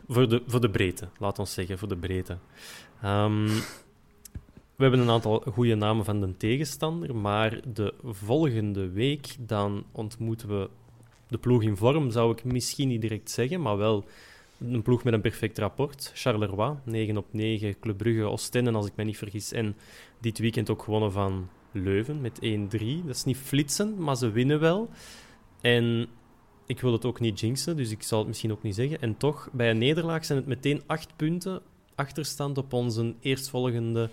voor, 0.09 0.29
de, 0.29 0.43
voor 0.47 0.61
de 0.61 0.71
breedte, 0.71 1.09
laat 1.19 1.39
ons 1.39 1.53
zeggen, 1.55 1.79
voor 1.79 1.89
de 1.89 1.97
breedte. 1.97 2.37
Ehm, 3.03 3.45
we 4.77 4.83
hebben 4.83 5.01
een 5.01 5.11
aantal 5.11 5.43
goede 5.53 5.75
namen 5.75 6.05
van 6.05 6.21
de 6.21 6.37
tegenstander, 6.37 7.17
maar 7.17 7.61
de 7.73 7.95
volgende 8.05 8.91
week 8.91 9.37
dan 9.39 9.85
ontmoeten 9.93 10.49
we 10.49 10.69
de 11.29 11.39
ploeg 11.39 11.63
in 11.63 11.77
vorm, 11.77 12.11
zou 12.11 12.33
ik 12.33 12.45
misschien 12.45 12.89
niet 12.89 13.01
direct 13.01 13.31
zeggen, 13.31 13.61
maar 13.63 13.77
wel 13.77 14.05
een 14.59 14.83
ploeg 14.83 15.05
met 15.05 15.13
een 15.13 15.21
perfect 15.21 15.59
rapport. 15.59 16.11
Charleroi, 16.15 16.77
9 16.85 17.17
op 17.17 17.27
9, 17.31 17.79
Club 17.81 17.97
Brugge, 17.97 18.23
Oostende, 18.23 18.73
als 18.73 18.87
ik 18.87 18.97
me 18.97 19.05
niet 19.05 19.19
vergis. 19.19 19.53
En 19.53 19.77
dit 20.21 20.39
weekend 20.39 20.71
ook 20.71 20.83
gewonnen 20.83 21.13
van 21.13 21.49
Leuven 21.73 22.21
met 22.21 22.39
1-3. 22.39 22.41
Dat 23.05 23.17
is 23.17 23.25
niet 23.25 23.37
flitsen, 23.37 23.95
maar 23.99 24.17
ze 24.17 24.31
winnen 24.31 24.61
wel. 24.61 24.91
En 25.61 26.07
ik 26.67 26.81
wil 26.81 26.93
het 26.93 27.05
ook 27.05 27.21
niet 27.21 27.41
jinxen, 27.41 27.77
dus 27.77 27.91
ik 27.91 28.03
zal 28.03 28.19
het 28.19 28.29
misschien 28.29 28.53
ook 28.53 28.63
niet 28.63 28.75
zeggen. 28.75 29.01
En 29.01 29.17
toch, 29.17 29.49
bij 29.53 29.71
een 29.71 29.79
nederlaag 29.79 30.25
zijn 30.25 30.39
het 30.39 30.47
meteen 30.47 30.83
acht 30.87 31.17
punten 31.17 31.63
achterstand 31.95 32.59
op 32.59 32.73
onze 32.73 33.15
eerstvolgende... 33.21 34.11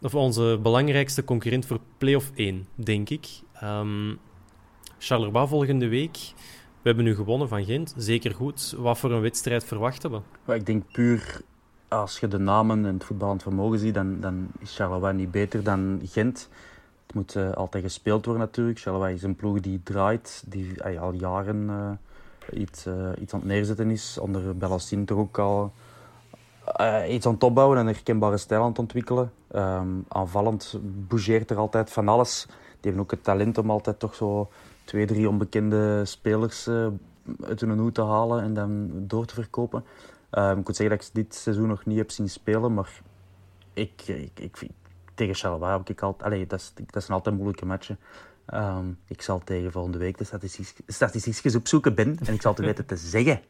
Of 0.00 0.14
onze 0.14 0.58
belangrijkste 0.62 1.24
concurrent 1.24 1.66
voor 1.66 1.80
play-off 1.98 2.30
1, 2.34 2.66
denk 2.74 3.10
ik. 3.10 3.26
Ehm 3.52 4.14
Charleroi 4.98 5.46
volgende 5.46 5.88
week. 5.88 6.18
We 6.88 6.94
hebben 6.94 7.12
nu 7.12 7.18
gewonnen 7.18 7.48
van 7.48 7.64
Gent. 7.64 7.94
Zeker 7.96 8.34
goed. 8.34 8.74
Wat 8.78 8.98
voor 8.98 9.10
een 9.10 9.20
wedstrijd 9.20 9.64
verwachten 9.64 10.10
we? 10.44 10.54
Ik 10.54 10.66
denk 10.66 10.82
puur, 10.92 11.40
als 11.88 12.20
je 12.20 12.28
de 12.28 12.38
namen 12.38 12.86
en 12.86 12.94
het 12.94 13.04
voetballend 13.04 13.42
vermogen 13.42 13.78
ziet, 13.78 13.94
dan, 13.94 14.20
dan 14.20 14.48
is 14.58 14.76
Charleroi 14.76 15.14
niet 15.14 15.30
beter 15.30 15.62
dan 15.62 16.00
Gent. 16.04 16.48
Het 17.06 17.14
moet 17.14 17.36
eh, 17.36 17.52
altijd 17.52 17.84
gespeeld 17.84 18.24
worden 18.24 18.42
natuurlijk. 18.44 18.78
Charleroi 18.78 19.14
is 19.14 19.22
een 19.22 19.36
ploeg 19.36 19.60
die 19.60 19.80
draait, 19.82 20.42
die 20.46 20.82
eh, 20.82 21.00
al 21.00 21.12
jaren 21.12 21.68
eh, 21.68 22.60
iets, 22.60 22.86
iets 23.20 23.32
aan 23.34 23.40
het 23.40 23.48
neerzetten 23.48 23.90
is. 23.90 24.18
Onder 24.18 24.56
Bellassin 24.56 25.04
toch 25.04 25.18
ook 25.18 25.38
al 25.38 25.72
iets 27.08 27.26
aan 27.26 27.34
het 27.34 27.42
opbouwen 27.42 27.78
en 27.78 27.86
een 27.86 27.94
herkenbare 27.94 28.36
stijl 28.36 28.62
aan 28.62 28.68
het 28.68 28.78
ontwikkelen. 28.78 29.32
Ehm, 29.50 29.88
aanvallend 30.08 30.78
bougeert 30.82 31.50
er 31.50 31.56
altijd 31.56 31.90
van 31.90 32.08
alles. 32.08 32.46
Die 32.46 32.56
hebben 32.80 33.02
ook 33.02 33.10
het 33.10 33.24
talent 33.24 33.58
om 33.58 33.70
altijd 33.70 33.98
toch 33.98 34.14
zo 34.14 34.48
twee, 34.88 35.06
drie 35.06 35.28
onbekende 35.28 36.04
spelers 36.04 36.66
eh, 36.66 36.86
uit 37.40 37.60
hun 37.60 37.78
hoed 37.78 37.94
te 37.94 38.02
halen 38.02 38.42
en 38.42 38.54
dan 38.54 38.90
door 39.06 39.26
te 39.26 39.34
verkopen. 39.34 39.84
Ehm, 40.30 40.58
ik 40.58 40.66
moet 40.66 40.76
zeggen 40.76 40.96
dat 40.96 41.06
ik 41.06 41.14
dit 41.14 41.34
seizoen 41.34 41.68
nog 41.68 41.84
niet 41.84 41.98
heb 41.98 42.10
zien 42.10 42.28
spelen, 42.28 42.74
maar 42.74 43.00
ik, 43.72 44.02
ik, 44.06 44.40
ik, 44.40 44.68
tegen 45.14 45.34
Charleroi 45.34 45.72
heb 45.72 45.88
ik 45.88 46.02
altijd... 46.02 46.50
Dat, 46.50 46.60
is, 46.60 46.72
dat 46.86 47.10
altijd 47.10 47.34
moeilijke 47.36 47.66
matchen. 47.66 47.98
Ehm, 48.46 48.86
ik 49.06 49.22
zal 49.22 49.38
tegen 49.44 49.72
volgende 49.72 49.98
week 49.98 50.18
de 50.18 50.24
statistiek, 50.24 50.80
statistiekjes 50.86 51.54
opzoeken, 51.54 51.94
Ben, 51.94 52.18
en 52.24 52.34
ik 52.34 52.42
zal 52.42 52.54
het 52.54 52.64
weten 52.64 52.86
te 52.86 52.96
zeggen. 52.96 53.40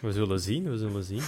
We 0.00 0.12
zullen 0.12 0.40
zien, 0.40 0.70
we 0.70 0.76
zullen 0.76 1.04
zien. 1.04 1.22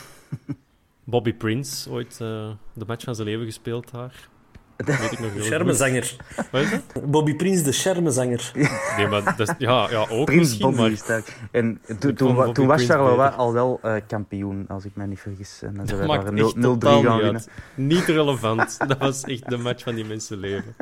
Bobby 1.05 1.35
Prince, 1.35 1.91
ooit 1.91 2.12
eh, 2.21 2.51
de 2.73 2.85
match 2.87 3.05
van 3.05 3.15
zijn 3.15 3.29
leven 3.29 3.45
gespeeld 3.45 3.91
daar. 3.91 4.29
Weet 4.77 5.12
ik 5.12 5.18
nog 5.18 5.18
heel 5.18 5.31
goed. 5.31 5.45
Schermenzanger. 5.45 6.16
Wat 6.51 6.62
is 6.62 6.70
dat? 6.70 7.11
Bobby 7.11 7.35
Prins, 7.35 7.62
de 7.62 7.72
schermenzanger. 7.72 8.51
Nee, 8.97 9.07
maar 9.07 9.37
dat 9.37 9.49
is, 9.49 9.55
ja, 9.59 9.91
ja, 9.91 10.07
ook 10.09 10.25
Prins 10.25 10.57
Bobby 10.57 10.81
maar 10.81 10.91
is 10.91 10.99
sterk. 10.99 11.37
En 11.51 11.81
toen, 11.99 12.14
Bobby 12.14 12.53
toen 12.53 12.66
was 12.66 12.85
Charleroi 12.85 13.31
al 13.37 13.53
wel 13.53 13.79
eh, 13.83 13.95
kampioen, 14.07 14.64
als 14.68 14.85
ik 14.85 14.91
me 14.95 15.07
niet 15.07 15.20
vergis. 15.20 15.59
En 15.62 15.75
dan 15.75 15.87
dat 15.87 15.99
daar 15.99 16.07
maakt 16.07 16.29
een 16.29 16.39
echt 16.39 16.57
0-3 16.57 16.61
totaal 16.61 17.03
gaan 17.03 17.12
niet 17.12 17.22
winnen. 17.22 17.41
uit. 17.41 17.51
Niet 17.75 18.05
relevant. 18.05 18.79
Dat 18.89 18.99
was 18.99 19.22
echt 19.22 19.49
de 19.49 19.57
match 19.57 19.83
van 19.83 19.95
die 19.95 20.05
mensenleven. 20.05 20.75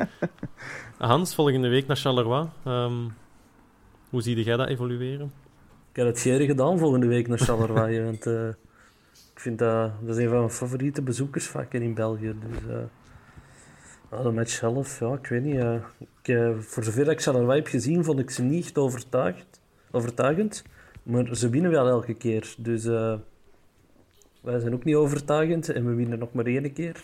Hans, 0.97 1.35
volgende 1.35 1.67
week 1.67 1.87
naar 1.87 1.97
Charleroi. 1.97 2.47
Ehm, 2.65 2.93
hoe 4.09 4.21
zie 4.21 4.43
jij 4.43 4.57
dat 4.57 4.67
evolueren? 4.67 5.31
Ik 5.91 5.95
heb 5.95 6.07
het 6.07 6.19
geren 6.19 6.45
gedaan 6.45 6.77
volgende 6.77 7.07
week 7.07 7.27
naar 7.27 7.39
Charleroi. 7.39 8.01
want 8.09 8.25
eh, 8.25 8.47
ik 9.33 9.39
vind 9.39 9.59
dat, 9.59 9.91
dat 10.01 10.17
is 10.17 10.23
een 10.23 10.29
van 10.29 10.37
mijn 10.37 10.49
favoriete 10.49 11.01
bezoekersvakken 11.01 11.81
in 11.81 11.93
België. 11.93 12.35
Dus, 12.49 12.69
eh, 12.69 12.75
de 14.21 14.31
match 14.31 14.51
zelf, 14.51 14.99
ja, 14.99 15.13
ik 15.13 15.27
weet 15.27 15.43
niet. 15.43 15.55
eh, 15.59 15.75
ik, 16.23 16.53
voor 16.59 16.83
zover 16.83 17.09
ik 17.11 17.21
Charleroi 17.21 17.55
heb 17.57 17.67
gezien, 17.67 18.03
vond 18.03 18.19
ik 18.19 18.29
ze 18.29 18.41
niet 18.41 18.63
echt 18.63 18.77
overtuigd, 18.77 19.59
overtuigend. 19.91 20.63
Maar 21.03 21.35
ze 21.35 21.49
winnen 21.49 21.71
wel 21.71 21.87
elke 21.87 22.13
keer. 22.13 22.55
Dus 22.57 22.85
eh, 22.85 23.13
wij 24.41 24.59
zijn 24.59 24.73
ook 24.73 24.83
niet 24.83 24.95
overtuigend 24.95 25.69
en 25.69 25.85
we 25.85 25.93
winnen 25.93 26.19
nog 26.19 26.33
maar 26.33 26.45
één 26.45 26.73
keer. 26.73 27.01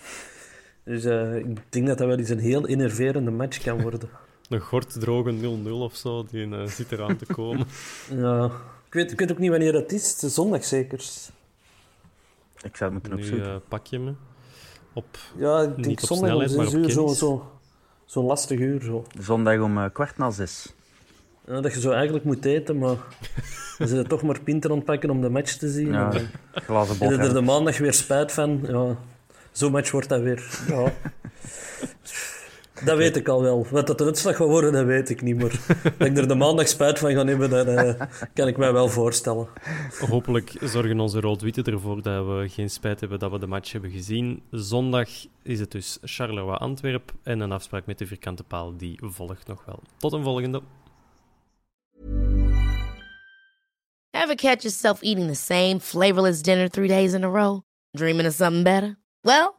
Dus 0.83 1.03
eh, 1.03 1.35
ik 1.35 1.57
denk 1.69 1.87
dat 1.87 1.97
dat 1.97 2.07
wel 2.07 2.17
eens 2.17 2.29
een 2.29 2.39
heel 2.39 2.65
innerverende 2.67 3.31
match 3.31 3.63
kan 3.63 3.81
worden. 3.81 4.09
Een 4.49 4.59
gorddroge 4.59 5.33
0-0 5.65 5.69
of 5.69 5.95
zo, 5.95 6.25
die 6.31 6.67
zit 6.67 6.91
eraan 6.91 7.17
te 7.17 7.25
komen. 7.25 7.67
Ja, 8.15 8.45
ik, 8.87 8.93
weet, 8.93 9.11
ik 9.11 9.19
weet 9.19 9.31
ook 9.31 9.37
niet 9.37 9.49
wanneer 9.49 9.71
dat 9.71 9.91
is. 9.91 10.11
Het 10.11 10.23
is 10.23 10.33
zondag 10.33 10.63
zeker. 10.63 10.99
Ik 12.61 12.75
zou 12.75 12.91
het 12.91 12.91
moeten 12.91 13.15
nu 13.15 13.17
opzoeken. 13.21 13.61
pak 13.67 13.85
je 13.85 13.99
me. 13.99 14.13
Op, 14.99 15.17
Ja, 15.37 15.61
ik 15.61 15.75
Niet 15.75 15.85
denk 15.85 16.01
op 16.01 16.07
zondag 16.07 16.33
om 16.33 16.47
zes 16.47 16.73
uur, 16.73 16.89
zo, 16.89 17.01
kennis. 17.03 17.17
zo, 17.17 17.51
zo'n 18.05 18.25
lastig 18.25 18.59
uur. 18.59 18.81
Zo. 18.81 19.05
Zondag 19.19 19.59
om 19.59 19.77
eh, 19.77 19.85
kwart 19.93 20.17
na 20.17 20.29
zes. 20.31 20.73
Ja, 21.47 21.61
dat 21.61 21.73
je 21.73 21.79
zo 21.79 21.91
eigenlijk 21.91 22.25
moet 22.25 22.45
eten, 22.45 22.77
maar 22.77 22.95
dan 23.77 23.87
zit 23.87 23.97
je 23.97 24.07
toch 24.07 24.21
maar 24.21 24.39
pinten 24.41 24.71
ontpakken 24.71 25.09
om 25.09 25.21
de 25.21 25.29
match 25.29 25.53
te 25.57 25.69
zien. 25.69 25.91
Ja, 25.91 26.11
En 26.11 26.29
dan 26.51 26.61
glazen 26.63 26.97
heb 26.99 27.11
je 27.11 27.17
er 27.27 27.33
de 27.33 27.41
maandag 27.41 27.77
weer 27.77 27.93
spijt 27.93 28.31
van. 28.31 28.59
Ja, 28.67 28.95
zo'n 29.51 29.71
match 29.71 29.91
wordt 29.91 30.09
dat 30.09 30.21
weer. 30.21 30.63
Ja. 30.67 30.91
Dat 32.85 32.97
weet 32.97 33.15
ik 33.15 33.27
al 33.27 33.41
wel. 33.41 33.67
Wat 33.71 33.87
dat 33.87 33.97
de 33.97 34.05
uitslag 34.05 34.35
gaat 34.35 34.47
worden, 34.47 34.71
dat 34.71 34.85
weet 34.85 35.09
ik 35.09 35.21
niet. 35.21 35.37
Maar 35.37 35.59
dat 35.97 36.07
ik 36.07 36.17
er 36.17 36.27
de 36.27 36.35
maandag 36.35 36.67
spijt 36.67 36.99
van 36.99 37.11
ga 37.11 37.25
hebben, 37.25 37.49
dat 37.49 37.67
eh, 37.67 38.01
kan 38.33 38.47
ik 38.47 38.57
mij 38.57 38.73
wel 38.73 38.89
voorstellen. 38.89 39.47
hopelijk 40.09 40.51
zorgen 40.61 40.99
onze 40.99 41.19
rood-witte 41.19 41.63
ervoor 41.63 42.01
dat 42.01 42.25
we 42.25 42.45
geen 42.49 42.69
spijt 42.69 42.99
hebben 42.99 43.19
dat 43.19 43.31
we 43.31 43.39
de 43.39 43.47
match 43.47 43.71
hebben 43.71 43.91
gezien. 43.91 44.41
Zondag 44.51 45.09
is 45.43 45.59
het 45.59 45.71
dus 45.71 45.97
Charleroi-Antwerp 46.01 47.11
en 47.23 47.39
een 47.39 47.51
afspraak 47.51 47.85
met 47.85 47.97
de 47.97 48.07
vierkante 48.07 48.43
paal 48.43 48.77
die 48.77 48.99
volgt 49.03 49.47
nog 49.47 49.65
wel. 49.65 49.79
Tot 49.97 50.13
een 50.13 50.23
volgende. 50.23 50.61
Ever 54.11 54.35
catch 54.35 54.63
yourself 54.63 55.01
eating 55.01 55.27
the 55.27 55.35
same 55.35 55.79
flavorless 55.79 56.41
dinner 56.41 56.69
three 56.69 56.87
days 56.87 57.13
in 57.13 57.23
a 57.23 57.29
row? 57.29 57.61
Dreaming 57.91 58.27
of 58.27 58.33
something 58.33 58.63
better? 58.63 58.97
Well, 59.21 59.58